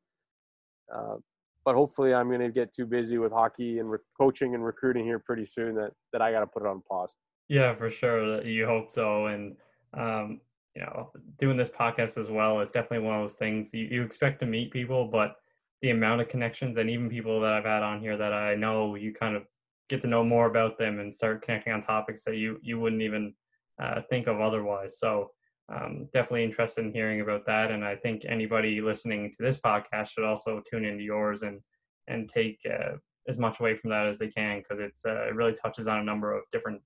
uh, 0.93 1.15
but 1.63 1.75
hopefully, 1.75 2.13
I'm 2.13 2.27
going 2.27 2.41
to 2.41 2.49
get 2.49 2.73
too 2.73 2.85
busy 2.85 3.17
with 3.17 3.31
hockey 3.31 3.79
and 3.79 3.89
re- 3.89 3.99
coaching 4.19 4.55
and 4.55 4.65
recruiting 4.65 5.05
here 5.05 5.19
pretty 5.19 5.45
soon 5.45 5.75
that 5.75 5.91
that 6.11 6.21
I 6.21 6.31
got 6.31 6.41
to 6.41 6.47
put 6.47 6.63
it 6.63 6.67
on 6.67 6.81
pause. 6.89 7.15
Yeah, 7.47 7.75
for 7.75 7.89
sure. 7.89 8.45
You 8.45 8.65
hope 8.65 8.91
so, 8.91 9.27
and 9.27 9.55
um, 9.93 10.41
you 10.75 10.81
know, 10.81 11.11
doing 11.37 11.55
this 11.55 11.69
podcast 11.69 12.17
as 12.17 12.29
well 12.29 12.59
is 12.59 12.71
definitely 12.71 13.07
one 13.07 13.15
of 13.15 13.23
those 13.23 13.37
things 13.37 13.73
you, 13.73 13.85
you 13.85 14.03
expect 14.03 14.39
to 14.41 14.45
meet 14.45 14.71
people, 14.71 15.05
but 15.05 15.35
the 15.83 15.89
amount 15.89 16.21
of 16.21 16.29
connections 16.29 16.77
and 16.77 16.89
even 16.89 17.09
people 17.09 17.41
that 17.41 17.51
I've 17.51 17.65
had 17.65 17.83
on 17.83 17.99
here 17.99 18.15
that 18.15 18.31
I 18.31 18.55
know 18.55 18.95
you 18.95 19.13
kind 19.13 19.35
of 19.35 19.43
get 19.89 20.01
to 20.01 20.07
know 20.07 20.23
more 20.23 20.47
about 20.47 20.77
them 20.77 20.99
and 20.99 21.13
start 21.13 21.43
connecting 21.43 21.73
on 21.73 21.81
topics 21.81 22.23
that 22.23 22.37
you 22.37 22.57
you 22.63 22.79
wouldn't 22.79 23.01
even 23.01 23.33
uh, 23.83 24.01
think 24.09 24.27
of 24.27 24.39
otherwise. 24.39 24.97
So 24.97 25.31
um, 25.73 26.07
definitely 26.13 26.45
interested 26.45 26.85
in 26.85 26.93
hearing 26.93 27.19
about 27.19 27.45
that. 27.47 27.69
And 27.69 27.83
I 27.83 27.97
think 27.97 28.23
anybody 28.25 28.79
listening 28.79 29.29
to 29.31 29.37
this 29.43 29.57
podcast 29.57 30.11
should 30.11 30.23
also 30.23 30.61
tune 30.69 30.85
into 30.85 31.03
yours 31.03 31.41
and 31.43 31.59
and 32.07 32.29
take 32.29 32.59
uh, 32.65 32.95
as 33.27 33.37
much 33.37 33.59
away 33.59 33.75
from 33.75 33.89
that 33.89 34.07
as 34.07 34.19
they 34.19 34.29
can 34.29 34.59
because 34.59 34.79
it's 34.79 35.03
uh, 35.05 35.27
it 35.27 35.35
really 35.35 35.53
touches 35.53 35.87
on 35.87 35.99
a 35.99 36.03
number 36.03 36.33
of 36.33 36.43
different 36.53 36.81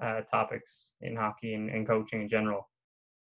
uh, 0.00 0.20
topics 0.20 0.94
in 1.00 1.16
hockey 1.16 1.54
and, 1.54 1.68
and 1.68 1.84
coaching 1.84 2.22
in 2.22 2.28
general. 2.28 2.68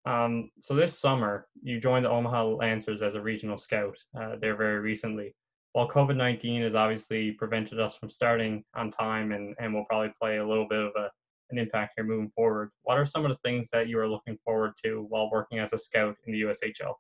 Um, 0.05 0.51
so 0.59 0.75
this 0.75 0.99
summer, 0.99 1.47
you 1.63 1.81
joined 1.81 2.05
the 2.05 2.11
Omaha 2.11 2.45
Lancers 2.45 3.03
as 3.03 3.15
a 3.15 3.21
regional 3.21 3.57
scout 3.57 3.97
uh, 4.21 4.37
there 4.41 4.57
very 4.57 4.81
recently 4.81 5.35
while 5.73 5.89
COVID 5.89 6.17
19 6.17 6.63
has 6.63 6.75
obviously 6.75 7.33
prevented 7.33 7.81
us 7.81 7.97
from 7.97 8.11
starting 8.11 8.63
on 8.75 8.91
time 8.91 9.33
and, 9.33 9.55
and 9.59 9.73
will 9.73 9.87
probably 9.87 10.13
play 10.21 10.37
a 10.37 10.47
little 10.47 10.69
bit 10.69 10.79
of 10.79 10.93
a, 10.97 11.11
an 11.51 11.59
impact 11.59 11.95
here 11.97 12.05
moving 12.05 12.31
forward, 12.35 12.71
what 12.83 12.99
are 12.99 13.07
some 13.07 13.25
of 13.25 13.31
the 13.31 13.39
things 13.45 13.69
that 13.73 13.89
you 13.89 13.99
are 13.99 14.09
looking 14.09 14.39
forward 14.45 14.73
to 14.85 15.07
while 15.09 15.31
working 15.31 15.59
as 15.59 15.73
a 15.73 15.79
scout 15.79 16.15
in 16.27 16.33
the 16.33 16.43
USHL? 16.43 16.95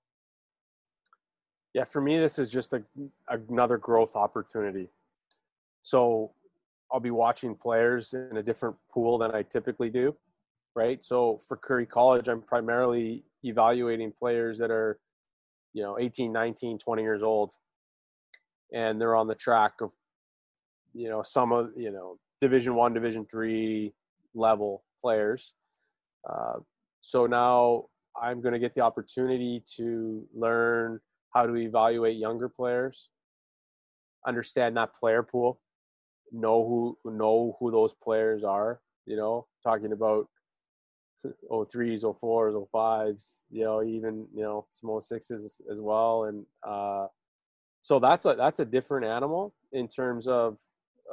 Yeah, 1.74 1.84
for 1.84 2.00
me, 2.02 2.18
this 2.18 2.38
is 2.38 2.50
just 2.50 2.74
a, 2.74 2.82
another 3.28 3.78
growth 3.78 4.16
opportunity. 4.16 4.90
so 5.80 6.32
I'll 6.90 7.00
be 7.00 7.10
watching 7.10 7.54
players 7.54 8.12
in 8.12 8.36
a 8.36 8.42
different 8.42 8.76
pool 8.90 9.16
than 9.16 9.30
I 9.30 9.42
typically 9.42 9.88
do, 9.88 10.14
right? 10.74 11.02
So 11.02 11.38
for 11.46 11.56
Curry 11.56 11.86
College, 11.86 12.28
I'm 12.28 12.42
primarily 12.42 13.24
evaluating 13.42 14.12
players 14.18 14.58
that 14.58 14.70
are, 14.70 14.98
you 15.72 15.82
know, 15.82 15.98
18, 15.98 16.32
19, 16.32 16.78
20 16.78 17.02
years 17.02 17.22
old, 17.22 17.52
and 18.72 19.00
they're 19.00 19.16
on 19.16 19.26
the 19.26 19.34
track 19.34 19.72
of, 19.80 19.92
you 20.94 21.08
know, 21.08 21.22
some 21.22 21.52
of 21.52 21.70
you 21.76 21.90
know 21.90 22.18
Division 22.40 22.74
One, 22.74 22.92
Division 22.92 23.26
Three 23.30 23.92
level 24.34 24.84
players. 25.00 25.54
Uh, 26.28 26.58
so 27.00 27.26
now 27.26 27.86
I'm 28.20 28.40
going 28.40 28.52
to 28.52 28.58
get 28.58 28.74
the 28.74 28.82
opportunity 28.82 29.64
to 29.76 30.26
learn 30.34 31.00
how 31.30 31.46
to 31.46 31.56
evaluate 31.56 32.16
younger 32.16 32.48
players, 32.48 33.08
understand 34.26 34.76
that 34.76 34.94
player 34.94 35.22
pool, 35.22 35.60
know 36.30 36.64
who 36.66 37.10
know 37.10 37.56
who 37.58 37.70
those 37.70 37.94
players 37.94 38.44
are. 38.44 38.80
You 39.06 39.16
know, 39.16 39.46
talking 39.64 39.92
about 39.92 40.28
03s, 41.50 42.02
04s, 42.02 42.66
05s, 42.74 43.40
you 43.50 43.64
know, 43.64 43.82
even 43.82 44.26
you 44.34 44.42
know 44.42 44.66
small 44.70 45.00
sixes 45.00 45.60
as 45.70 45.80
well, 45.80 46.24
and 46.24 46.44
uh, 46.66 47.06
so 47.80 47.98
that's 47.98 48.26
a 48.26 48.34
that's 48.34 48.60
a 48.60 48.64
different 48.64 49.06
animal 49.06 49.54
in 49.72 49.88
terms 49.88 50.26
of 50.26 50.58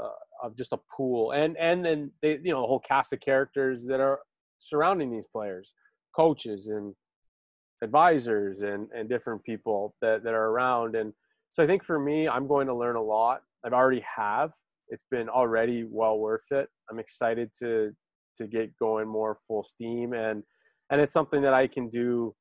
uh, 0.02 0.10
of 0.44 0.56
just 0.56 0.74
a 0.74 0.80
pool, 0.96 1.32
and 1.32 1.58
and 1.58 1.84
then 1.84 2.12
they 2.22 2.40
you 2.44 2.52
know 2.52 2.62
the 2.62 2.68
whole 2.68 2.80
cast 2.80 3.14
of 3.14 3.20
characters 3.20 3.86
that 3.86 4.00
are 4.00 4.20
surrounding 4.60 5.12
these 5.12 5.28
players, 5.28 5.74
coaches 6.16 6.68
and 6.68 6.94
advisors 7.82 8.62
and 8.62 8.88
and 8.96 9.10
different 9.10 9.44
people 9.44 9.96
that 10.02 10.24
that 10.24 10.34
are 10.34 10.48
around, 10.48 10.96
and 10.96 11.14
so 11.52 11.64
I 11.64 11.68
think 11.68 11.84
for 11.84 12.00
me, 12.00 12.28
I'm 12.28 12.48
going 12.48 12.68
to 12.68 12.76
learn 12.76 12.96
a 12.96 13.02
lot. 13.02 13.42
I've 13.66 13.74
already 13.74 14.04
have. 14.16 14.54
It's 14.90 15.06
been 15.12 15.30
already 15.30 15.84
well 15.84 16.18
worth 16.20 16.52
it. 16.52 16.70
I'm 16.90 17.00
excited 17.00 17.52
to 17.60 17.94
to 18.40 18.48
get 18.48 18.78
going 18.78 19.08
more 19.08 19.36
full 19.36 19.64
steam, 19.64 20.14
and 20.14 20.44
and 20.90 21.00
it's 21.00 21.14
something 21.14 21.42
that 21.42 21.54
I 21.54 21.68
can 21.68 21.90
do, 21.90 22.36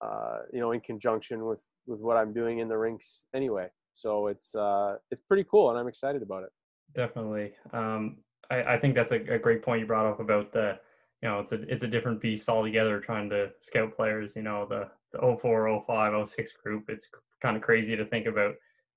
uh, 0.00 0.40
you 0.52 0.60
know, 0.60 0.72
in 0.72 0.80
conjunction 0.80 1.44
with 1.46 1.60
with 1.86 2.00
what 2.00 2.16
I'm 2.16 2.32
doing 2.32 2.58
in 2.58 2.68
the 2.68 2.76
rinks 2.76 3.24
anyway. 3.34 3.68
So 3.94 4.26
it's 4.26 4.54
uh, 4.54 4.96
it's 5.10 5.22
pretty 5.22 5.44
cool, 5.50 5.70
and 5.70 5.78
I'm 5.78 5.88
excited 5.88 6.22
about 6.22 6.42
it. 6.42 6.50
Definitely. 6.94 7.52
Um, 7.72 8.18
I, 8.50 8.74
I 8.74 8.78
think 8.78 8.94
that's 8.94 9.12
a, 9.12 9.20
a 9.32 9.38
great 9.38 9.62
point 9.62 9.80
you 9.80 9.86
brought 9.86 10.06
up 10.06 10.20
about 10.20 10.52
the 10.52 10.78
you 11.22 11.28
know, 11.28 11.38
it's 11.38 11.52
a 11.52 11.62
it's 11.72 11.84
a 11.84 11.88
different 11.88 12.20
beast 12.20 12.48
altogether 12.48 12.98
trying 12.98 13.30
to 13.30 13.50
scout 13.60 13.94
players. 13.94 14.34
You 14.34 14.42
know, 14.42 14.66
the 14.68 14.88
the 15.12 15.36
04, 15.40 15.82
05, 15.86 16.28
06 16.28 16.52
group. 16.54 16.84
It's 16.88 17.08
kind 17.40 17.56
of 17.56 17.62
crazy 17.62 17.96
to 17.96 18.04
think 18.04 18.26
about 18.26 18.54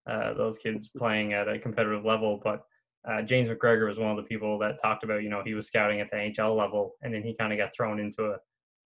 uh, 0.10 0.34
those 0.34 0.58
kids 0.58 0.88
playing 0.98 1.34
at 1.34 1.48
a 1.48 1.60
competitive 1.60 2.04
level. 2.04 2.42
But 2.44 2.66
uh, 3.08 3.22
James 3.22 3.48
McGregor 3.48 3.88
was 3.88 4.00
one 4.00 4.12
of 4.12 4.18
the 4.18 4.24
people 4.24 4.58
that 4.60 4.82
talked 4.82 5.04
about, 5.04 5.24
you 5.24 5.30
know, 5.30 5.42
he 5.46 5.54
was 5.54 5.68
scouting 5.68 6.02
at 6.02 6.10
the 6.10 6.18
NHL 6.18 6.58
level, 6.58 6.96
and 7.02 7.14
then 7.14 7.24
he 7.24 7.36
kind 7.36 7.54
of 7.54 7.60
got 7.60 7.74
thrown 7.74 8.00
into 8.00 8.26
a 8.26 8.38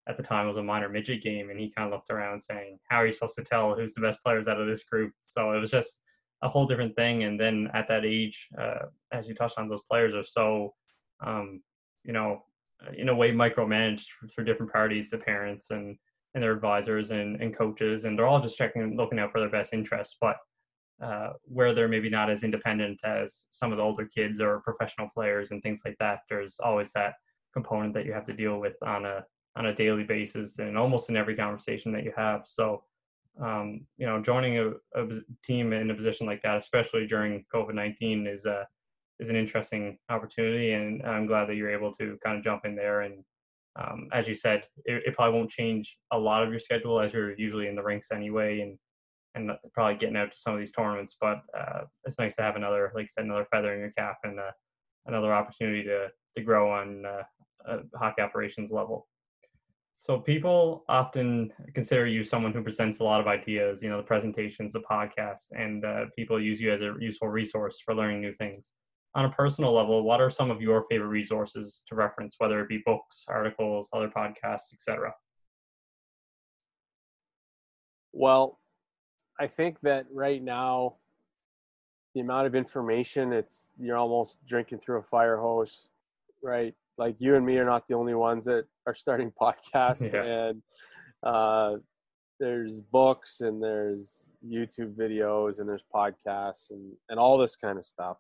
at 0.08 0.18
the 0.18 0.24
time 0.24 0.46
it 0.46 0.48
was 0.48 0.58
a 0.58 0.64
minor 0.64 0.90
midget 0.90 1.22
game, 1.22 1.52
and 1.52 1.60
he 1.60 1.70
kind 1.70 1.86
of 1.88 1.94
looked 1.94 2.10
around 2.10 2.42
saying, 2.42 2.80
"How 2.90 2.98
are 2.98 3.08
you 3.08 3.14
supposed 3.14 3.36
to 3.36 3.44
tell 3.44 3.76
who's 3.76 3.94
the 3.94 4.02
best 4.02 4.18
players 4.24 4.48
out 4.48 4.60
of 4.60 4.68
this 4.68 4.84
group?" 4.84 5.14
So 5.24 5.52
it 5.52 5.60
was 5.60 5.70
just 5.70 6.02
a 6.42 6.50
whole 6.50 6.66
different 6.66 6.96
thing. 6.96 7.24
And 7.24 7.40
then 7.40 7.70
at 7.74 7.88
that 7.90 8.06
age, 8.06 8.48
uh, 8.58 8.88
as 9.12 9.28
you 9.28 9.36
touched 9.36 9.60
on, 9.60 9.70
those 9.70 9.84
players 9.84 10.16
are 10.16 10.24
so, 10.24 10.74
um, 11.26 11.62
you 12.04 12.14
know, 12.14 12.44
in 12.98 13.10
a 13.10 13.16
way 13.16 13.32
micromanaged 13.32 14.08
through 14.32 14.46
different 14.46 14.72
parties, 14.72 15.10
the 15.10 15.18
parents 15.18 15.70
and 15.72 15.98
and 16.34 16.44
their 16.44 16.54
advisors 16.54 17.12
and, 17.12 17.42
and 17.42 17.56
coaches, 17.56 18.06
and 18.06 18.18
they're 18.18 18.28
all 18.28 18.40
just 18.40 18.58
checking, 18.58 18.96
looking 18.96 19.20
out 19.20 19.32
for 19.32 19.40
their 19.40 19.50
best 19.50 19.74
interests. 19.74 20.18
But 20.20 20.38
uh, 21.02 21.30
where 21.44 21.74
they're 21.74 21.88
maybe 21.88 22.10
not 22.10 22.30
as 22.30 22.44
independent 22.44 23.00
as 23.04 23.46
some 23.50 23.72
of 23.72 23.78
the 23.78 23.84
older 23.84 24.06
kids 24.06 24.42
or 24.42 24.62
professional 24.62 25.10
players 25.14 25.52
and 25.52 25.62
things 25.62 25.82
like 25.86 25.96
that, 26.00 26.20
there's 26.30 26.58
always 26.64 26.92
that 26.94 27.14
component 27.54 27.94
that 27.94 28.06
you 28.06 28.14
have 28.14 28.26
to 28.26 28.34
deal 28.34 28.60
with 28.60 28.76
on 28.84 29.06
a 29.06 29.24
on 29.56 29.68
a 29.68 29.74
daily 29.74 30.04
basis 30.04 30.60
and 30.60 30.78
almost 30.78 31.10
in 31.10 31.18
every 31.18 31.36
conversation 31.36 31.92
that 31.92 32.04
you 32.04 32.14
have. 32.16 32.42
So, 32.46 32.84
um, 33.44 33.82
you 33.98 34.06
know, 34.06 34.22
joining 34.22 34.58
a, 34.60 34.70
a, 34.96 35.08
team 35.44 35.74
in 35.74 35.90
a 35.90 35.96
position 35.96 36.28
like 36.28 36.42
that, 36.44 36.58
especially 36.58 37.08
during 37.08 37.46
COVID 37.54 37.74
nineteen, 37.74 38.28
is 38.28 38.46
a 38.46 38.68
is 39.20 39.30
an 39.30 39.36
interesting 39.36 39.98
opportunity, 40.10 40.74
and 40.74 41.04
I'm 41.04 41.26
glad 41.26 41.48
that 41.48 41.56
you're 41.56 41.74
able 41.74 41.92
to 41.94 42.18
kind 42.24 42.38
of 42.38 42.44
jump 42.44 42.66
in 42.66 42.76
there. 42.76 43.02
And 43.02 43.24
um, 43.76 44.08
as 44.14 44.28
you 44.28 44.36
said, 44.36 44.66
it, 44.86 45.04
it, 45.06 45.16
probably 45.16 45.38
won't 45.38 45.50
change 45.50 45.98
a 46.12 46.18
lot 46.18 46.44
of 46.44 46.50
your 46.50 46.60
schedule 46.60 47.00
as 47.00 47.14
you're 47.14 47.38
usually 47.38 47.68
in 47.68 47.76
the 47.76 47.84
rinks 47.84 48.12
anyway, 48.12 48.62
and 48.62 48.78
and 49.36 49.52
probably 49.74 49.98
getting 49.98 50.18
out 50.18 50.32
to 50.32 50.38
some 50.38 50.54
of 50.54 50.60
these 50.60 50.72
tournaments. 50.72 51.18
But 51.20 51.42
uh, 51.58 51.82
it's 52.06 52.20
nice 52.20 52.36
to 52.36 52.42
have 52.42 52.56
another, 52.56 52.92
like 52.96 53.06
you 53.06 53.10
said, 53.12 53.26
another 53.26 53.48
feather 53.52 53.74
in 53.74 53.80
your 53.80 53.92
cap 53.92 54.18
and 54.24 54.40
uh, 54.40 54.52
another 55.06 55.34
opportunity 55.34 55.84
to 55.84 56.08
to 56.36 56.42
grow 56.42 56.72
on 56.72 57.04
uh, 57.06 57.78
hockey 57.96 58.22
operations 58.22 58.72
level. 58.72 59.08
So 59.96 60.18
people 60.18 60.86
often 60.88 61.52
consider 61.74 62.08
you 62.08 62.24
someone 62.24 62.54
who 62.54 62.64
presents 62.64 63.00
a 63.00 63.04
lot 63.04 63.20
of 63.20 63.28
ideas, 63.28 63.84
you 63.84 63.90
know, 63.90 63.98
the 63.98 64.04
presentations, 64.04 64.72
the 64.72 64.80
podcast, 64.80 65.52
and 65.52 65.84
uh, 65.84 66.06
people 66.16 66.42
use 66.42 66.62
you 66.62 66.72
as 66.72 66.82
a 66.82 66.94
useful 67.00 67.28
resource 67.28 67.82
for 67.84 67.94
learning 67.94 68.22
new 68.22 68.34
things 68.34 68.72
on 69.16 69.26
a 69.26 69.30
personal 69.30 69.74
level, 69.74 70.04
what 70.04 70.22
are 70.22 70.30
some 70.30 70.52
of 70.52 70.62
your 70.62 70.86
favorite 70.90 71.08
resources 71.08 71.84
to 71.88 71.96
reference, 71.96 72.36
whether 72.38 72.62
it 72.62 72.70
be 72.70 72.82
books, 72.86 73.26
articles, 73.28 73.90
other 73.94 74.10
podcasts, 74.10 74.74
etc.? 74.74 75.14
Well, 78.14 78.60
I 79.40 79.48
think 79.48 79.80
that 79.82 80.06
right 80.12 80.44
now, 80.44 80.96
the 82.14 82.22
amount 82.22 82.48
of 82.48 82.56
information, 82.56 83.34
it's 83.34 83.74
you're 83.80 83.98
almost 83.98 84.44
drinking 84.46 84.80
through 84.80 84.98
a 84.98 85.04
fire 85.04 85.38
hose, 85.38 85.90
right? 86.44 86.74
Like 86.98 87.16
you 87.20 87.36
and 87.36 87.46
me 87.46 87.58
are 87.58 87.66
not 87.66 87.88
the 87.88 87.96
only 87.96 88.16
ones 88.16 88.46
that 88.46 88.66
are 88.88 88.94
starting 88.94 89.32
podcasts, 89.42 90.14
yeah. 90.14 90.50
and 90.50 90.62
uh, 91.24 91.76
there's 92.40 92.80
books 92.80 93.42
and 93.42 93.62
there's 93.62 94.30
YouTube 94.46 94.96
videos 94.96 95.60
and 95.60 95.70
there's 95.70 95.84
podcasts 95.94 96.72
and 96.72 96.94
and 97.10 97.20
all 97.20 97.38
this 97.38 97.56
kind 97.56 97.78
of 97.78 97.86
stuff 97.86 98.18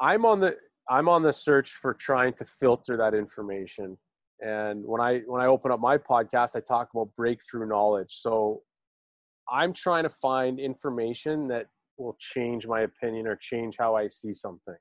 I'm 0.00 0.24
on 0.24 0.40
the 0.40 0.56
I'm 0.88 1.08
on 1.08 1.22
the 1.22 1.32
search 1.32 1.72
for 1.72 1.94
trying 1.94 2.34
to 2.34 2.44
filter 2.44 2.96
that 2.96 3.14
information. 3.14 3.96
And 4.40 4.84
when 4.84 5.00
I 5.00 5.20
when 5.26 5.40
I 5.40 5.46
open 5.46 5.70
up 5.70 5.80
my 5.80 5.98
podcast, 5.98 6.56
I 6.56 6.60
talk 6.60 6.90
about 6.94 7.08
breakthrough 7.16 7.66
knowledge. 7.66 8.16
So 8.20 8.62
I'm 9.50 9.72
trying 9.72 10.04
to 10.04 10.10
find 10.10 10.58
information 10.58 11.48
that 11.48 11.66
will 11.98 12.16
change 12.18 12.66
my 12.66 12.80
opinion 12.80 13.26
or 13.26 13.36
change 13.36 13.76
how 13.78 13.94
I 13.94 14.08
see 14.08 14.32
something. 14.32 14.76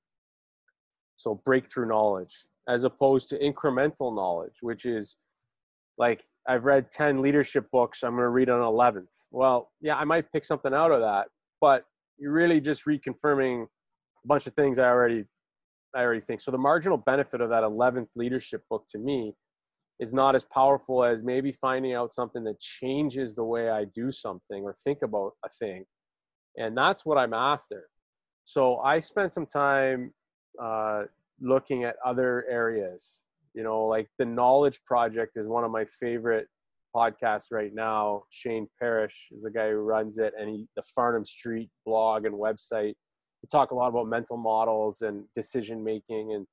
So 1.17 1.41
breakthrough 1.45 1.87
knowledge 1.87 2.47
as 2.67 2.83
opposed 2.83 3.29
to 3.29 3.39
incremental 3.39 4.15
knowledge, 4.15 4.57
which 4.61 4.85
is 4.85 5.17
like 5.97 6.23
I've 6.47 6.65
read 6.65 6.89
10 6.89 7.21
leadership 7.21 7.69
books, 7.71 8.03
I'm 8.03 8.11
going 8.11 8.23
to 8.23 8.29
read 8.29 8.49
an 8.49 8.59
11th. 8.59 9.27
Well, 9.31 9.71
yeah, 9.81 9.95
I 9.95 10.05
might 10.05 10.31
pick 10.31 10.43
something 10.43 10.73
out 10.73 10.91
of 10.91 11.01
that, 11.01 11.27
but 11.61 11.85
you're 12.17 12.31
really 12.31 12.59
just 12.59 12.85
reconfirming 12.85 13.63
a 13.63 14.27
bunch 14.27 14.47
of 14.47 14.53
things 14.53 14.79
I 14.79 14.85
already 14.85 15.25
I 15.95 16.01
already 16.01 16.21
think. 16.21 16.41
So 16.41 16.49
the 16.49 16.57
marginal 16.57 16.97
benefit 16.97 17.39
of 17.39 17.49
that 17.49 17.61
11th 17.61 18.07
leadership 18.15 18.63
book 18.67 18.85
to 18.91 18.97
me 18.97 19.35
is 20.03 20.13
not 20.13 20.35
as 20.35 20.45
powerful 20.45 21.03
as 21.03 21.23
maybe 21.23 21.51
finding 21.51 21.93
out 21.93 22.13
something 22.13 22.43
that 22.43 22.59
changes 22.59 23.35
the 23.35 23.43
way 23.43 23.69
I 23.69 23.85
do 23.85 24.11
something 24.11 24.63
or 24.63 24.75
think 24.83 24.99
about 25.01 25.33
a 25.45 25.49
thing. 25.49 25.85
And 26.57 26.77
that's 26.77 27.05
what 27.05 27.17
I'm 27.17 27.33
after. 27.33 27.89
So 28.43 28.77
I 28.79 28.99
spent 28.99 29.31
some 29.31 29.45
time 29.45 30.13
uh, 30.61 31.03
looking 31.41 31.83
at 31.83 31.95
other 32.05 32.45
areas. 32.49 33.23
You 33.53 33.63
know, 33.63 33.85
like 33.85 34.07
the 34.19 34.25
Knowledge 34.25 34.79
Project 34.85 35.37
is 35.37 35.47
one 35.47 35.63
of 35.63 35.71
my 35.71 35.85
favorite 35.85 36.47
podcasts 36.95 37.51
right 37.51 37.73
now. 37.73 38.23
Shane 38.29 38.67
Parrish 38.79 39.29
is 39.31 39.43
the 39.43 39.51
guy 39.51 39.69
who 39.69 39.77
runs 39.77 40.17
it, 40.17 40.33
and 40.39 40.49
he, 40.49 40.67
the 40.75 40.83
Farnam 40.97 41.25
Street 41.25 41.69
blog 41.85 42.25
and 42.25 42.35
website 42.35 42.95
we 43.43 43.47
talk 43.51 43.71
a 43.71 43.75
lot 43.75 43.89
about 43.89 44.07
mental 44.07 44.37
models 44.37 45.01
and 45.01 45.25
decision 45.35 45.83
making 45.83 46.33
and 46.33 46.47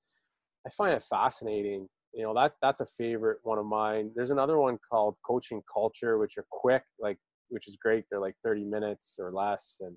i 0.66 0.70
find 0.70 0.92
it 0.92 1.03
fascinating 1.03 1.88
you 2.12 2.22
know 2.24 2.34
that 2.34 2.54
that's 2.62 2.80
a 2.80 2.86
favorite 2.86 3.38
one 3.42 3.58
of 3.58 3.66
mine. 3.66 4.11
There's 4.14 4.30
another 4.30 4.58
one 4.58 4.78
called 4.90 5.16
coaching 5.26 5.62
culture 5.72 6.18
which 6.18 6.38
are 6.38 6.46
quick 6.50 6.82
like 6.98 7.18
which 7.48 7.68
is 7.68 7.76
great. 7.76 8.04
They're 8.11 8.20
like 8.20 8.36
30 8.44 8.64
minutes 8.64 9.16
or 9.18 9.32
less 9.32 9.78
and 9.80 9.96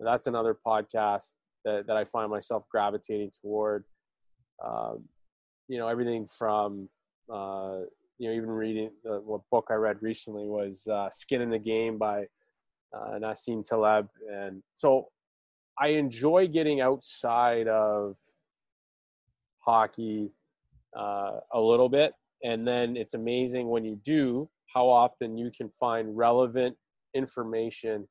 that's 0.00 0.26
another 0.26 0.56
podcast 0.66 1.32
that, 1.64 1.86
that 1.86 1.96
i 1.96 2.04
find 2.04 2.30
myself 2.30 2.64
gravitating 2.70 3.30
toward. 3.40 3.84
Um, 4.64 5.04
you 5.68 5.78
know 5.78 5.88
everything 5.88 6.26
from 6.26 6.88
uh, 7.32 7.80
you 8.18 8.28
know 8.28 8.34
even 8.34 8.50
reading 8.50 8.90
the 9.04 9.20
what 9.20 9.42
book 9.50 9.66
i 9.70 9.74
read 9.74 9.98
recently 10.00 10.46
was 10.46 10.86
uh, 10.86 11.10
skin 11.10 11.40
in 11.40 11.50
the 11.50 11.58
game 11.58 11.98
by 11.98 12.24
uh, 12.94 13.18
nassim 13.18 13.64
taleb 13.64 14.08
and 14.30 14.62
so 14.74 15.08
I 15.78 15.88
enjoy 15.88 16.48
getting 16.48 16.80
outside 16.80 17.68
of 17.68 18.16
hockey 19.58 20.30
uh, 20.96 21.40
a 21.52 21.60
little 21.60 21.88
bit, 21.88 22.12
and 22.42 22.66
then 22.66 22.96
it's 22.96 23.14
amazing 23.14 23.68
when 23.68 23.84
you 23.84 24.00
do 24.04 24.48
how 24.74 24.88
often 24.88 25.38
you 25.38 25.50
can 25.56 25.70
find 25.70 26.16
relevant 26.16 26.76
information 27.14 28.06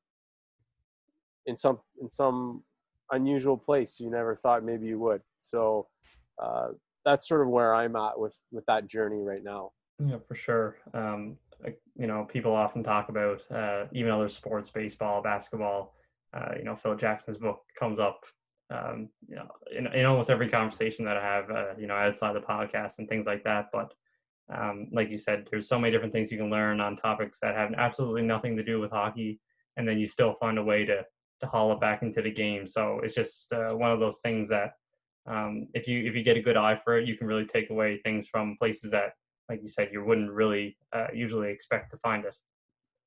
in 1.46 1.56
some 1.56 1.78
in 2.00 2.10
some 2.10 2.64
unusual 3.12 3.56
place 3.56 4.00
you 4.00 4.10
never 4.10 4.34
thought 4.34 4.64
maybe 4.64 4.86
you 4.86 4.98
would. 4.98 5.20
So 5.38 5.86
uh, 6.42 6.68
that's 7.04 7.28
sort 7.28 7.42
of 7.42 7.48
where 7.48 7.74
I'm 7.74 7.96
at 7.96 8.18
with 8.18 8.36
with 8.50 8.66
that 8.66 8.88
journey 8.88 9.22
right 9.22 9.44
now. 9.44 9.70
Yeah, 10.04 10.18
for 10.26 10.34
sure. 10.34 10.76
Um, 10.92 11.38
you 11.98 12.06
know, 12.06 12.26
people 12.30 12.54
often 12.54 12.82
talk 12.82 13.08
about 13.08 13.40
uh, 13.50 13.86
even 13.92 14.12
other 14.12 14.28
sports, 14.28 14.68
baseball, 14.68 15.22
basketball. 15.22 15.94
Uh, 16.34 16.52
you 16.58 16.64
know, 16.64 16.76
Phil 16.76 16.96
Jackson's 16.96 17.38
book 17.38 17.60
comes 17.78 17.98
up, 17.98 18.26
um, 18.70 19.08
you 19.28 19.36
know, 19.36 19.48
in, 19.76 19.86
in 19.88 20.06
almost 20.06 20.30
every 20.30 20.48
conversation 20.48 21.04
that 21.04 21.16
I 21.16 21.22
have, 21.22 21.50
uh, 21.50 21.74
you 21.78 21.86
know, 21.86 21.94
outside 21.94 22.34
the 22.34 22.40
podcast 22.40 22.98
and 22.98 23.08
things 23.08 23.26
like 23.26 23.44
that. 23.44 23.66
But 23.72 23.92
um, 24.54 24.88
like 24.92 25.10
you 25.10 25.18
said, 25.18 25.48
there's 25.50 25.68
so 25.68 25.78
many 25.78 25.92
different 25.92 26.12
things 26.12 26.30
you 26.30 26.38
can 26.38 26.50
learn 26.50 26.80
on 26.80 26.96
topics 26.96 27.38
that 27.40 27.54
have 27.54 27.72
absolutely 27.76 28.22
nothing 28.22 28.56
to 28.56 28.62
do 28.62 28.80
with 28.80 28.90
hockey, 28.90 29.40
and 29.76 29.86
then 29.86 29.98
you 29.98 30.06
still 30.06 30.34
find 30.34 30.58
a 30.58 30.64
way 30.64 30.84
to 30.84 31.04
to 31.40 31.46
haul 31.46 31.72
it 31.72 31.80
back 31.80 32.02
into 32.02 32.22
the 32.22 32.30
game. 32.30 32.66
So 32.66 33.00
it's 33.02 33.14
just 33.14 33.52
uh, 33.52 33.74
one 33.74 33.90
of 33.90 34.00
those 34.00 34.20
things 34.20 34.48
that 34.48 34.72
um, 35.28 35.68
if 35.74 35.86
you 35.86 36.04
if 36.04 36.14
you 36.14 36.22
get 36.22 36.36
a 36.36 36.42
good 36.42 36.56
eye 36.56 36.76
for 36.76 36.98
it, 36.98 37.08
you 37.08 37.16
can 37.16 37.26
really 37.26 37.44
take 37.44 37.70
away 37.70 37.98
things 37.98 38.26
from 38.28 38.56
places 38.58 38.92
that, 38.92 39.12
like 39.48 39.60
you 39.62 39.68
said, 39.68 39.90
you 39.92 40.04
wouldn't 40.04 40.30
really 40.30 40.76
uh, 40.92 41.08
usually 41.12 41.50
expect 41.50 41.90
to 41.90 41.98
find 41.98 42.24
it. 42.24 42.34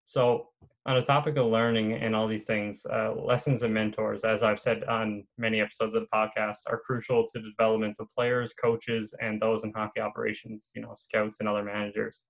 So 0.10 0.47
on 0.88 0.95
the 0.95 1.05
topic 1.05 1.38
of 1.38 1.45
learning 1.45 1.93
and 1.93 2.16
all 2.16 2.28
these 2.28 2.47
things, 2.47 2.84
uh, 2.91 3.14
lessons 3.14 3.62
and 3.62 3.72
mentors, 3.72 4.24
as 4.24 4.41
I've 4.41 4.60
said 4.60 4.84
on 4.86 5.24
many 5.38 5.62
episodes 5.62 5.93
of 5.93 6.01
the 6.01 6.07
podcast, 6.12 6.57
are 6.66 6.80
crucial 6.84 7.28
to 7.28 7.39
the 7.39 7.51
development 7.51 7.97
of 7.99 8.10
players, 8.10 8.51
coaches, 8.51 9.14
and 9.22 9.39
those 9.39 9.66
in 9.66 9.72
hockey 9.72 9.99
operations. 9.99 10.72
You 10.74 10.82
know, 10.82 10.95
scouts 10.97 11.41
and 11.41 11.47
other 11.47 11.62
managers. 11.62 12.24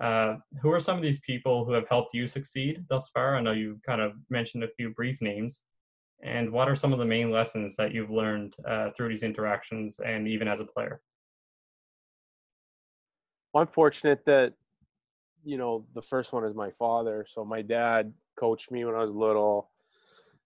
Uh, 0.00 0.36
who 0.62 0.70
are 0.70 0.78
some 0.78 0.96
of 0.96 1.02
these 1.02 1.18
people 1.18 1.64
who 1.64 1.72
have 1.72 1.88
helped 1.88 2.14
you 2.14 2.28
succeed 2.28 2.84
thus 2.88 3.10
far? 3.12 3.34
I 3.34 3.40
know 3.40 3.50
you 3.50 3.80
kind 3.84 4.00
of 4.00 4.12
mentioned 4.30 4.62
a 4.62 4.68
few 4.76 4.90
brief 4.90 5.20
names. 5.20 5.62
And 6.22 6.52
what 6.52 6.68
are 6.68 6.76
some 6.76 6.92
of 6.92 7.00
the 7.00 7.04
main 7.04 7.32
lessons 7.32 7.74
that 7.78 7.92
you've 7.92 8.10
learned 8.10 8.54
uh, 8.64 8.90
through 8.96 9.08
these 9.08 9.24
interactions 9.24 9.98
and 9.98 10.28
even 10.28 10.46
as 10.46 10.60
a 10.60 10.64
player? 10.64 11.00
Well, 13.52 13.62
I'm 13.62 13.68
fortunate 13.68 14.24
that, 14.26 14.52
you 15.48 15.56
know, 15.56 15.86
the 15.94 16.02
first 16.02 16.34
one 16.34 16.44
is 16.44 16.54
my 16.54 16.70
father. 16.72 17.24
So 17.26 17.42
my 17.42 17.62
dad 17.62 18.12
coached 18.38 18.70
me 18.70 18.84
when 18.84 18.94
I 18.94 19.00
was 19.00 19.14
little. 19.14 19.70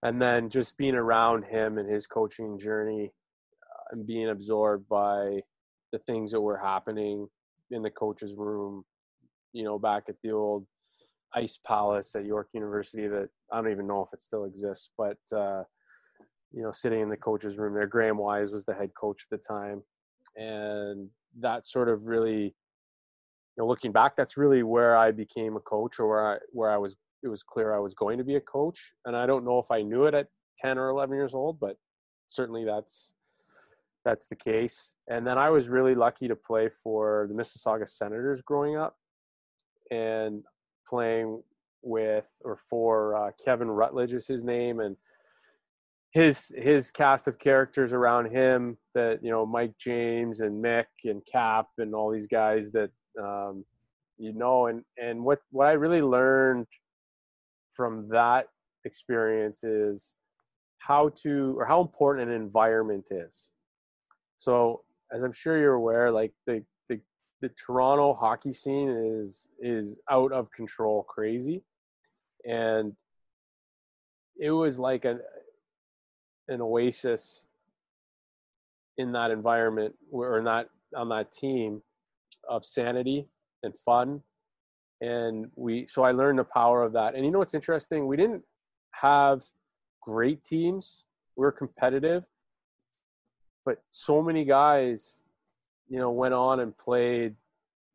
And 0.05 0.23
then 0.23 0.49
just 0.49 0.77
being 0.77 0.95
around 0.95 1.45
him 1.45 1.77
and 1.79 1.91
his 1.91 2.07
coaching 2.07 2.57
journey 2.57 3.11
uh, 3.63 3.83
and 3.91 4.07
being 4.07 4.29
absorbed 4.29 4.89
by 4.89 5.41
the 5.91 5.99
things 5.99 6.31
that 6.31 6.41
were 6.41 6.57
happening 6.57 7.27
in 7.73 7.83
the 7.83 7.91
coach's 7.91 8.37
room, 8.37 8.85
you 9.53 9.65
know, 9.65 9.77
back 9.77 10.05
at 10.09 10.15
the 10.23 10.31
old 10.31 10.67
ice 11.35 11.59
palace 11.67 12.15
at 12.15 12.25
York 12.25 12.49
University 12.53 13.09
that 13.09 13.29
I 13.53 13.61
don't 13.61 13.73
even 13.73 13.89
know 13.89 14.05
if 14.05 14.13
it 14.13 14.23
still 14.23 14.45
exists, 14.45 14.91
but 14.97 15.19
uh, 15.37 15.65
you 16.53 16.63
know, 16.63 16.71
sitting 16.71 17.01
in 17.01 17.09
the 17.09 17.17
coach's 17.17 17.59
room 17.59 17.75
there, 17.75 17.89
Graham 17.89 18.19
Wise 18.19 18.53
was 18.53 18.65
the 18.67 18.75
head 18.75 18.93
coach 18.95 19.25
at 19.25 19.37
the 19.37 19.43
time, 19.43 19.83
and 20.37 21.09
that 21.41 21.67
sort 21.67 21.89
of 21.89 22.07
really, 22.07 22.55
you 23.57 23.63
know, 23.63 23.69
looking 23.69 23.93
back, 23.93 24.17
that's 24.17 24.37
really 24.37 24.63
where 24.63 24.97
I 24.97 25.11
became 25.11 25.57
a 25.57 25.61
coach, 25.61 25.99
or 25.99 26.09
where 26.09 26.35
I 26.35 26.39
where 26.53 26.71
I 26.71 26.77
was. 26.77 26.97
It 27.25 27.29
was 27.29 27.45
clear 27.45 27.73
I 27.73 27.79
was 27.79 27.95
going 27.95 28.19
to 28.19 28.25
be 28.25 28.35
a 28.35 28.41
coach, 28.41 28.95
and 29.05 29.17
I 29.17 29.27
don't 29.27 29.45
know 29.45 29.59
if 29.59 29.71
I 29.71 29.83
knew 29.83 30.05
it 30.05 30.15
at 30.15 30.29
ten 30.59 30.79
or 30.79 30.89
eleven 30.89 31.17
years 31.17 31.35
old, 31.35 31.61
but 31.61 31.77
certainly 32.27 32.65
that's 32.65 33.15
that's 34.05 34.27
the 34.27 34.37
case. 34.37 34.95
And 35.09 35.27
then 35.27 35.39
I 35.39 35.51
was 35.51 35.69
really 35.69 35.95
lucky 35.95 36.27
to 36.29 36.35
play 36.37 36.69
for 36.69 37.29
the 37.29 37.35
Mississauga 37.35 37.89
Senators 37.89 38.43
growing 38.43 38.77
up, 38.77 38.97
and 39.91 40.43
playing 40.87 41.43
with 41.83 42.33
or 42.45 42.57
for 42.57 43.17
uh, 43.17 43.31
Kevin 43.45 43.71
Rutledge 43.71 44.15
is 44.15 44.27
his 44.27 44.43
name, 44.43 44.81
and 44.81 44.97
his 46.13 46.53
his 46.57 46.91
cast 46.91 47.27
of 47.27 47.39
characters 47.39 47.93
around 47.93 48.31
him 48.31 48.77
that 48.95 49.23
you 49.23 49.31
know 49.31 49.47
Mike 49.47 49.77
James 49.79 50.41
and 50.41 50.63
Mick 50.63 50.87
and 51.05 51.25
Cap 51.25 51.67
and 51.79 51.95
all 51.95 52.11
these 52.11 52.27
guys 52.27 52.71
that 52.73 52.91
um, 53.21 53.65
you 54.19 54.33
know 54.33 54.67
and 54.67 54.85
and 55.01 55.23
what 55.25 55.41
what 55.51 55.67
I 55.67 55.73
really 55.73 56.03
learned 56.03 56.67
from 57.73 58.09
that 58.09 58.49
experience 58.85 59.65
is 59.65 60.15
how 60.79 61.11
to 61.23 61.55
or 61.59 61.65
how 61.65 61.81
important 61.81 62.29
an 62.29 62.35
environment 62.35 63.09
is. 63.11 63.49
So 64.37 64.83
as 65.13 65.23
I'm 65.23 65.33
sure 65.33 65.59
you're 65.59 65.75
aware, 65.75 66.11
like 66.11 66.33
the 66.47 66.65
the 66.89 67.01
the 67.41 67.49
Toronto 67.51 68.15
hockey 68.15 68.53
scene 68.53 68.91
is 68.91 69.49
is 69.61 69.99
out 70.11 70.33
of 70.33 70.51
control, 70.53 71.03
crazy, 71.05 71.63
and 72.47 72.95
it 74.39 74.51
was 74.51 74.79
like 74.79 75.05
an 75.05 75.21
an 76.49 76.61
oasis 76.61 77.45
in 78.99 79.13
that 79.13 79.31
environment 79.31 79.95
or 80.11 80.43
not 80.43 80.69
on 80.95 81.09
that 81.09 81.33
team 81.33 81.83
of 82.49 82.65
sanity 82.65 83.27
and 83.63 83.75
fun 83.85 84.21
and 85.01 85.47
we 85.57 85.87
so 85.87 86.03
i 86.03 86.11
learned 86.11 86.39
the 86.39 86.45
power 86.45 86.83
of 86.83 86.93
that 86.93 87.15
and 87.15 87.25
you 87.25 87.31
know 87.31 87.39
what's 87.39 87.55
interesting 87.55 88.07
we 88.07 88.17
didn't 88.17 88.43
have 88.93 89.43
great 90.01 90.43
teams 90.45 91.05
we 91.37 91.43
were 91.43 91.53
competitive 91.53 92.25
but 93.65 93.79
so 93.91 94.21
many 94.21 94.45
guys 94.45 95.23
you 95.93 95.99
know, 95.99 96.11
went 96.11 96.33
on 96.33 96.61
and 96.61 96.77
played 96.79 97.35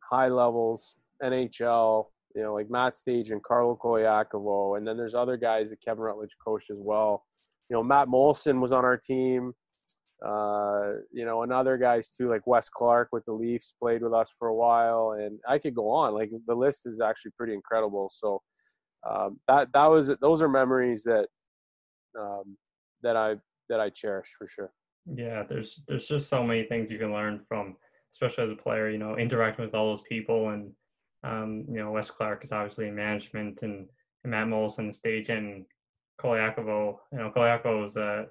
high 0.07 0.27
levels, 0.27 0.97
NHL, 1.23 2.05
you 2.35 2.43
know, 2.43 2.53
like 2.53 2.69
Matt 2.69 2.93
Stajan 2.93 3.31
and 3.31 3.43
Carlo 3.43 3.75
Colaiacovo. 3.75 4.77
And 4.77 4.87
then 4.87 4.97
there's 4.97 5.15
other 5.15 5.35
guys 5.35 5.71
that 5.71 5.81
Kevin 5.81 6.03
Rutledge 6.03 6.37
coached 6.43 6.69
as 6.69 6.77
well. 6.79 7.25
You 7.71 7.75
know, 7.75 7.83
Matt 7.83 8.07
Moulson 8.07 8.61
was 8.61 8.71
on 8.71 8.85
our 8.85 8.97
team. 8.97 9.53
Uh, 10.25 10.93
you 11.11 11.25
know, 11.25 11.43
and 11.43 11.53
other 11.53 11.77
guys 11.77 12.09
too, 12.09 12.29
like 12.29 12.47
Wes 12.47 12.69
Clark 12.69 13.09
with 13.11 13.23
the 13.25 13.33
Leafs, 13.33 13.75
played 13.79 14.01
with 14.01 14.13
us 14.13 14.33
for 14.37 14.47
a 14.47 14.55
while. 14.55 15.11
And 15.11 15.39
I 15.47 15.59
could 15.59 15.75
go 15.75 15.89
on. 15.89 16.13
Like 16.13 16.31
the 16.47 16.55
list 16.55 16.87
is 16.87 16.99
actually 16.99 17.31
pretty 17.37 17.53
incredible. 17.53 18.09
So 18.13 18.41
um, 19.07 19.39
that 19.47 19.69
that 19.73 19.85
was 19.85 20.15
those 20.19 20.41
are 20.41 20.49
memories 20.49 21.03
that 21.03 21.27
um, 22.19 22.57
that 23.03 23.15
I 23.15 23.35
that 23.69 23.79
I 23.79 23.89
cherish 23.89 24.33
for 24.37 24.47
sure. 24.47 24.71
Yeah, 25.05 25.43
there's 25.47 25.83
there's 25.87 26.07
just 26.07 26.29
so 26.29 26.43
many 26.43 26.63
things 26.63 26.91
you 26.91 26.97
can 26.97 27.13
learn 27.13 27.41
from, 27.47 27.75
especially 28.13 28.43
as 28.45 28.51
a 28.51 28.55
player. 28.55 28.89
You 28.89 28.97
know, 28.97 29.17
interacting 29.17 29.65
with 29.65 29.75
all 29.75 29.89
those 29.89 30.03
people, 30.09 30.49
and 30.49 30.71
um, 31.23 31.65
you 31.69 31.77
know, 31.77 31.91
Wes 31.91 32.09
Clark 32.09 32.43
is 32.43 32.51
obviously 32.51 32.87
in 32.87 32.95
management, 32.95 33.61
and, 33.61 33.87
and 34.23 34.31
Matt 34.31 34.47
Moulson, 34.47 34.89
Stajan, 34.89 35.37
and 35.37 35.65
Colaiacovo. 36.19 36.97
You 37.11 37.19
know, 37.19 37.31
Colaiacovo 37.35 37.85
is 37.85 37.97
a 37.97 38.25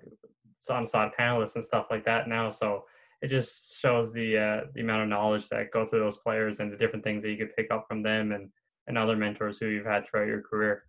on 0.71 0.87
side 0.87 1.13
panelist 1.19 1.55
and 1.55 1.65
stuff 1.65 1.87
like 1.91 2.05
that 2.05 2.29
now. 2.29 2.49
So 2.51 2.85
it 3.23 3.29
just 3.29 3.79
shows 3.79 4.13
the 4.13 4.39
uh, 4.39 4.61
the 4.75 4.81
amount 4.81 5.03
of 5.03 5.09
knowledge 5.09 5.49
that 5.49 5.71
go 5.73 5.87
through 5.87 6.01
those 6.01 6.19
players 6.19 6.61
and 6.61 6.73
the 6.73 6.77
different 6.77 7.05
things 7.05 7.23
that 7.23 7.31
you 7.31 7.37
could 7.37 7.55
pick 7.57 7.71
up 7.71 7.87
from 7.89 8.03
them 8.03 8.33
and 8.33 8.51
and 8.87 8.99
other 8.99 9.17
mentors 9.17 9.59
who 9.59 9.67
you've 9.67 9.87
had 9.87 10.07
throughout 10.07 10.29
your 10.29 10.43
career. 10.43 10.85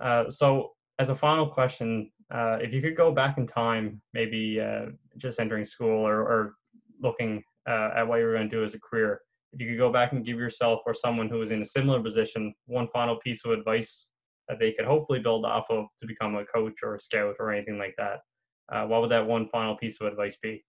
Uh, 0.00 0.30
so 0.30 0.72
as 0.98 1.10
a 1.10 1.14
final 1.14 1.46
question, 1.46 2.10
uh, 2.32 2.58
if 2.60 2.72
you 2.72 2.80
could 2.80 2.96
go 2.96 3.12
back 3.12 3.38
in 3.38 3.46
time, 3.46 4.00
maybe 4.14 4.60
uh, 4.60 4.86
just 5.18 5.40
entering 5.40 5.64
school 5.64 6.06
or, 6.06 6.20
or 6.20 6.54
looking 7.02 7.42
uh, 7.68 7.90
at 7.96 8.06
what 8.06 8.18
you 8.18 8.24
were 8.24 8.34
going 8.34 8.48
to 8.48 8.56
do 8.56 8.64
as 8.64 8.74
a 8.74 8.80
career, 8.80 9.20
if 9.52 9.60
you 9.60 9.66
could 9.68 9.78
go 9.78 9.92
back 9.92 10.12
and 10.12 10.24
give 10.24 10.38
yourself 10.38 10.80
or 10.86 10.94
someone 10.94 11.28
who 11.28 11.38
was 11.38 11.50
in 11.50 11.60
a 11.60 11.64
similar 11.64 12.02
position 12.02 12.54
one 12.66 12.88
final 12.88 13.16
piece 13.16 13.44
of 13.44 13.50
advice 13.50 14.08
that 14.48 14.58
they 14.58 14.72
could 14.72 14.86
hopefully 14.86 15.18
build 15.18 15.44
off 15.44 15.66
of 15.70 15.86
to 15.98 16.06
become 16.06 16.36
a 16.36 16.44
coach 16.46 16.74
or 16.82 16.94
a 16.94 17.00
scout 17.00 17.34
or 17.38 17.52
anything 17.52 17.78
like 17.78 17.94
that, 17.98 18.20
uh, 18.70 18.86
what 18.86 19.00
would 19.00 19.10
that 19.10 19.26
one 19.26 19.48
final 19.48 19.76
piece 19.76 20.00
of 20.00 20.06
advice 20.06 20.36
be? 20.36 20.64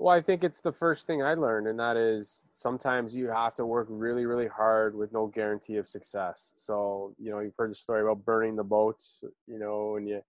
Well, 0.00 0.14
I 0.14 0.20
think 0.20 0.44
it's 0.44 0.60
the 0.60 0.72
first 0.72 1.08
thing 1.08 1.24
I 1.24 1.34
learned, 1.34 1.66
and 1.66 1.78
that 1.80 1.96
is 1.96 2.46
sometimes 2.52 3.16
you 3.16 3.26
have 3.28 3.56
to 3.56 3.66
work 3.66 3.88
really, 3.90 4.26
really 4.26 4.46
hard 4.46 4.94
with 4.94 5.12
no 5.12 5.26
guarantee 5.26 5.76
of 5.76 5.88
success. 5.88 6.52
So, 6.54 7.14
you 7.18 7.32
know, 7.32 7.40
you've 7.40 7.56
heard 7.58 7.72
the 7.72 7.74
story 7.74 8.02
about 8.02 8.24
burning 8.24 8.54
the 8.54 8.62
boats, 8.62 9.24
you 9.48 9.58
know, 9.58 9.96
and 9.96 10.08
you 10.08 10.22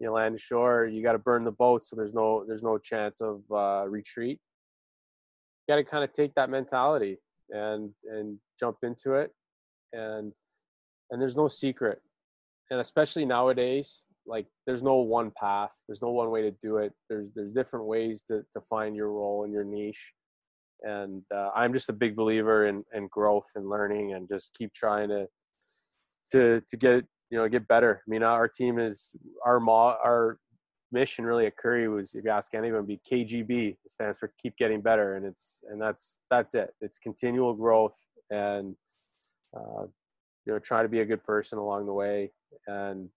you 0.00 0.10
land 0.10 0.34
ashore, 0.34 0.86
you 0.86 1.02
got 1.02 1.12
to 1.12 1.18
burn 1.18 1.44
the 1.44 1.52
boats, 1.52 1.88
so 1.88 1.96
there's 1.96 2.12
no 2.12 2.44
there's 2.44 2.64
no 2.64 2.76
chance 2.76 3.20
of 3.20 3.42
uh, 3.52 3.84
retreat. 3.88 4.40
You 5.68 5.72
got 5.72 5.76
to 5.76 5.84
kind 5.84 6.02
of 6.02 6.10
take 6.10 6.34
that 6.34 6.50
mentality 6.50 7.18
and 7.50 7.90
and 8.10 8.38
jump 8.58 8.78
into 8.82 9.14
it, 9.14 9.30
and 9.92 10.32
and 11.12 11.22
there's 11.22 11.36
no 11.36 11.46
secret, 11.46 12.02
and 12.72 12.80
especially 12.80 13.24
nowadays, 13.24 14.02
like 14.26 14.46
there's 14.66 14.82
no 14.82 14.96
one 14.96 15.30
path 15.38 15.70
there's 15.86 16.02
no 16.02 16.10
one 16.10 16.30
way 16.30 16.42
to 16.42 16.50
do 16.50 16.78
it. 16.78 16.92
There's 17.08 17.30
there's 17.34 17.52
different 17.52 17.86
ways 17.86 18.22
to, 18.28 18.42
to 18.52 18.60
find 18.62 18.96
your 18.96 19.10
role 19.10 19.44
and 19.44 19.52
your 19.52 19.64
niche. 19.64 20.12
And 20.82 21.22
uh, 21.34 21.50
i'm 21.54 21.72
just 21.72 21.88
a 21.88 21.94
big 21.94 22.14
believer 22.14 22.66
in, 22.66 22.84
in 22.94 23.08
growth 23.08 23.46
and 23.54 23.68
learning 23.68 24.12
and 24.12 24.28
just 24.28 24.54
keep 24.54 24.72
trying 24.72 25.08
to 25.08 25.26
to 26.32 26.62
to 26.68 26.76
get 26.76 27.04
you 27.30 27.38
know 27.38 27.48
get 27.48 27.68
better. 27.68 28.02
I 28.06 28.10
mean 28.10 28.22
our 28.22 28.48
team 28.48 28.78
is 28.78 29.14
our 29.44 29.60
mo- 29.60 29.98
our 30.04 30.38
mission 30.92 31.24
really 31.24 31.46
at 31.46 31.56
curry 31.56 31.88
was 31.88 32.14
if 32.14 32.24
you 32.24 32.30
ask 32.30 32.54
anyone 32.54 32.86
be 32.86 33.00
kgb 33.10 33.70
it 33.72 33.90
stands 33.90 34.18
for 34.18 34.32
keep 34.38 34.56
getting 34.56 34.80
better. 34.80 35.16
And 35.16 35.26
it's 35.26 35.62
and 35.70 35.80
that's 35.80 36.18
that's 36.30 36.54
it. 36.54 36.74
It's 36.80 36.98
continual 36.98 37.54
growth 37.54 38.06
and 38.30 38.74
uh, 39.56 39.84
you 40.46 40.52
know 40.52 40.58
try 40.58 40.82
to 40.82 40.88
be 40.88 41.00
a 41.00 41.04
good 41.04 41.24
person 41.24 41.58
along 41.58 41.86
the 41.86 41.92
way. 41.92 42.32
And 42.66 43.08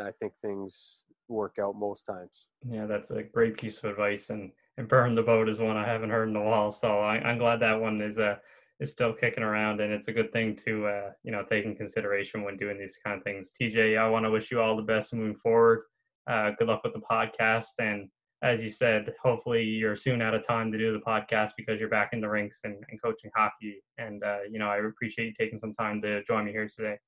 I 0.00 0.10
think 0.20 0.32
things 0.42 1.04
work 1.28 1.56
out 1.60 1.76
most 1.76 2.02
times. 2.02 2.48
Yeah, 2.68 2.86
that's 2.86 3.10
a 3.10 3.22
great 3.22 3.56
piece 3.56 3.78
of 3.78 3.84
advice, 3.90 4.30
and 4.30 4.50
and 4.76 4.88
burn 4.88 5.14
the 5.14 5.22
boat 5.22 5.48
is 5.48 5.60
one 5.60 5.76
I 5.76 5.86
haven't 5.86 6.10
heard 6.10 6.28
in 6.28 6.36
a 6.36 6.42
while. 6.42 6.70
So 6.70 7.00
I, 7.00 7.30
am 7.30 7.38
glad 7.38 7.60
that 7.60 7.80
one 7.80 8.00
is 8.00 8.18
uh 8.18 8.36
is 8.80 8.92
still 8.92 9.12
kicking 9.12 9.42
around, 9.42 9.80
and 9.80 9.92
it's 9.92 10.08
a 10.08 10.12
good 10.12 10.32
thing 10.32 10.56
to 10.66 10.86
uh 10.86 11.10
you 11.22 11.32
know 11.32 11.44
take 11.44 11.64
in 11.64 11.74
consideration 11.74 12.42
when 12.42 12.56
doing 12.56 12.78
these 12.78 12.98
kind 13.04 13.18
of 13.18 13.24
things. 13.24 13.52
TJ, 13.60 13.98
I 13.98 14.08
want 14.08 14.24
to 14.24 14.30
wish 14.30 14.50
you 14.50 14.60
all 14.60 14.76
the 14.76 14.82
best 14.82 15.14
moving 15.14 15.36
forward. 15.36 15.84
Uh, 16.30 16.50
good 16.58 16.68
luck 16.68 16.82
with 16.84 16.92
the 16.92 17.00
podcast, 17.00 17.78
and 17.78 18.08
as 18.42 18.62
you 18.62 18.70
said, 18.70 19.12
hopefully 19.22 19.64
you're 19.64 19.96
soon 19.96 20.22
out 20.22 20.34
of 20.34 20.46
time 20.46 20.70
to 20.70 20.78
do 20.78 20.92
the 20.92 21.00
podcast 21.00 21.52
because 21.56 21.80
you're 21.80 21.88
back 21.88 22.10
in 22.12 22.20
the 22.20 22.28
rinks 22.28 22.60
and, 22.62 22.76
and 22.88 23.02
coaching 23.02 23.30
hockey. 23.34 23.82
And 23.98 24.22
uh, 24.22 24.42
you 24.50 24.58
know, 24.58 24.68
I 24.68 24.78
appreciate 24.78 25.26
you 25.26 25.32
taking 25.38 25.58
some 25.58 25.72
time 25.72 26.00
to 26.02 26.22
join 26.24 26.44
me 26.44 26.52
here 26.52 26.68
today. 26.68 26.98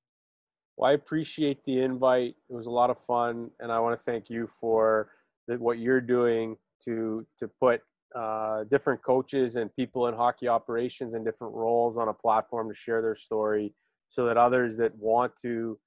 Well, 0.81 0.91
I 0.91 0.95
appreciate 0.95 1.62
the 1.66 1.83
invite. 1.83 2.37
It 2.49 2.55
was 2.55 2.64
a 2.64 2.70
lot 2.70 2.89
of 2.89 2.99
fun, 2.99 3.51
and 3.61 3.70
I 3.70 3.78
want 3.81 3.99
to 3.99 4.03
thank 4.03 4.31
you 4.31 4.47
for 4.47 5.11
the, 5.47 5.59
what 5.59 5.78
you're 5.78 6.01
doing 6.01 6.57
to 6.85 7.26
to 7.39 7.49
put 7.61 7.83
uh, 8.16 8.64
different 8.64 9.03
coaches 9.03 9.57
and 9.57 9.74
people 9.76 10.07
in 10.07 10.14
hockey 10.14 10.49
operations 10.49 11.12
in 11.12 11.22
different 11.22 11.53
roles 11.55 11.99
on 11.99 12.09
a 12.09 12.14
platform 12.14 12.68
to 12.68 12.74
share 12.74 13.03
their 13.03 13.14
story, 13.14 13.74
so 14.09 14.24
that 14.24 14.39
others 14.39 14.78
that 14.78 14.97
want 14.97 15.37
to 15.43 15.78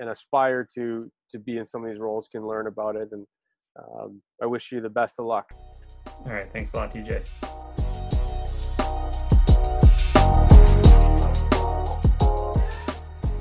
and 0.00 0.10
aspire 0.10 0.68
to 0.74 1.10
to 1.30 1.38
be 1.38 1.56
in 1.56 1.64
some 1.64 1.82
of 1.82 1.88
these 1.88 1.98
roles 1.98 2.28
can 2.28 2.46
learn 2.46 2.66
about 2.66 2.94
it 2.94 3.08
and 3.12 3.26
um, 3.78 4.20
I 4.42 4.44
wish 4.44 4.70
you 4.70 4.82
the 4.82 4.90
best 4.90 5.18
of 5.18 5.24
luck. 5.24 5.50
All 6.26 6.32
right. 6.32 6.50
Thanks 6.52 6.74
a 6.74 6.76
lot, 6.76 6.94
TJ. 6.94 7.22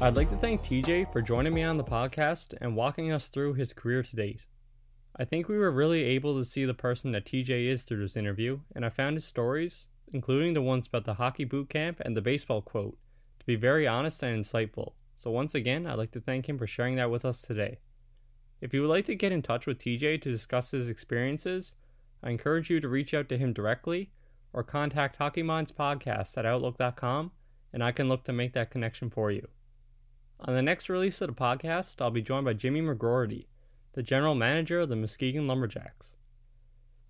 I'd 0.02 0.18
like 0.18 0.30
to 0.30 0.36
thank 0.36 0.62
TJ 0.62 1.12
for 1.14 1.22
joining 1.22 1.54
me 1.54 1.64
on 1.64 1.78
the 1.78 1.84
podcast 1.84 2.54
and 2.60 2.76
walking 2.76 3.14
us 3.14 3.30
through 3.30 3.54
his 3.54 3.72
career 3.72 4.04
to 4.04 4.16
date. 4.16 4.46
I 5.16 5.24
think 5.24 5.48
we 5.48 5.58
were 5.58 5.72
really 5.72 6.04
able 6.04 6.38
to 6.38 6.44
see 6.44 6.66
the 6.66 6.74
person 6.74 7.14
that 7.14 7.26
TJ 7.26 7.68
is 7.68 7.84
through 7.84 8.02
this 8.02 8.18
interview, 8.18 8.60
and 8.76 8.86
I 8.86 8.90
found 8.90 9.16
his 9.16 9.24
stories, 9.24 9.88
including 10.12 10.52
the 10.52 10.62
ones 10.62 10.88
about 10.88 11.06
the 11.06 11.14
hockey 11.14 11.46
boot 11.46 11.70
camp 11.70 12.02
and 12.04 12.16
the 12.16 12.22
baseball 12.22 12.62
quote, 12.62 12.98
to 13.40 13.46
be 13.46 13.56
very 13.56 13.88
honest 13.88 14.22
and 14.22 14.44
insightful. 14.44 14.94
So, 15.16 15.32
once 15.32 15.56
again, 15.56 15.88
I'd 15.88 15.98
like 15.98 16.12
to 16.12 16.20
thank 16.20 16.50
him 16.50 16.58
for 16.58 16.68
sharing 16.68 16.98
that 16.98 17.10
with 17.10 17.24
us 17.24 17.42
today. 17.42 17.80
If 18.60 18.74
you 18.74 18.82
would 18.82 18.90
like 18.90 19.06
to 19.06 19.16
get 19.16 19.32
in 19.32 19.42
touch 19.42 19.66
with 19.66 19.80
TJ 19.80 20.22
to 20.24 20.32
discuss 20.32 20.72
his 20.72 20.90
experiences, 20.90 21.78
I 22.22 22.32
encourage 22.32 22.70
you 22.70 22.82
to 22.82 22.90
reach 22.90 23.14
out 23.14 23.30
to 23.30 23.38
him 23.38 23.54
directly 23.54 24.12
or 24.52 24.62
contact 24.62 25.16
Hockey 25.16 25.42
Minds 25.42 25.72
Podcast 25.72 26.38
at 26.38 26.46
Outlook.com 26.46 27.32
and 27.72 27.84
I 27.84 27.92
can 27.92 28.10
look 28.10 28.24
to 28.26 28.34
make 28.34 28.54
that 28.54 28.72
connection 28.72 29.10
for 29.10 29.32
you. 29.32 29.48
On 30.40 30.54
the 30.54 30.62
next 30.62 30.90
release 30.90 31.22
of 31.22 31.28
the 31.28 31.34
podcast, 31.34 32.02
I'll 32.02 32.12
be 32.12 32.22
joined 32.22 32.46
by 32.46 32.54
Jimmy 32.54 32.82
McGroarty, 32.82 33.46
the 33.94 34.04
general 34.04 34.36
manager 34.36 34.82
of 34.82 34.90
the 34.90 34.96
Muskegon 34.96 35.48
Lumberjacks. 35.48 36.16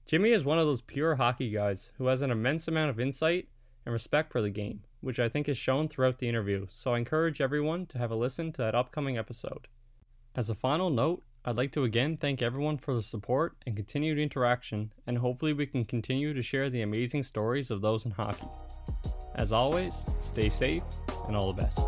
Jimmy 0.05 0.32
is 0.32 0.45
one 0.45 0.59
of 0.59 0.67
those 0.67 0.82
pure 0.82 1.15
hockey 1.15 1.49
guys 1.49 1.91
who 1.97 2.07
has 2.07 2.21
an 2.21 2.30
immense 2.30 2.67
amount 2.67 2.91
of 2.91 2.99
insight 2.99 3.47
and 3.86 3.91
respect 3.91 4.32
for 4.32 4.41
the 4.41 4.51
game, 4.51 4.84
which 5.01 5.19
I 5.19 5.28
think 5.28 5.49
is 5.49 5.57
shown 5.57 5.88
throughout 5.88 6.19
the 6.19 6.30
interview, 6.30 6.67
so 6.69 6.93
I 6.93 6.99
encourage 6.99 7.41
everyone 7.41 7.88
to 7.88 7.97
have 7.97 8.11
a 8.11 8.15
listen 8.15 8.51
to 8.53 8.61
that 8.61 8.76
upcoming 8.76 9.17
episode. 9.17 9.67
As 10.36 10.49
a 10.49 10.55
final 10.55 10.91
note, 10.91 11.23
I'd 11.43 11.57
like 11.57 11.71
to 11.73 11.84
again 11.84 12.17
thank 12.17 12.41
everyone 12.41 12.78
for 12.78 12.93
the 12.93 13.03
support 13.03 13.55
and 13.65 13.76
continued 13.76 14.19
interaction, 14.19 14.93
and 15.07 15.17
hopefully, 15.17 15.53
we 15.53 15.65
can 15.65 15.86
continue 15.86 16.34
to 16.34 16.41
share 16.41 16.69
the 16.69 16.82
amazing 16.82 17.23
stories 17.23 17.71
of 17.71 17.82
those 17.82 18.05
in 18.05 18.11
hockey. 18.11 18.47
As 19.36 19.51
always, 19.51 20.05
stay 20.19 20.49
safe 20.49 20.84
and 21.28 21.36
all 21.36 21.51
the 21.51 21.61
best. 21.61 21.80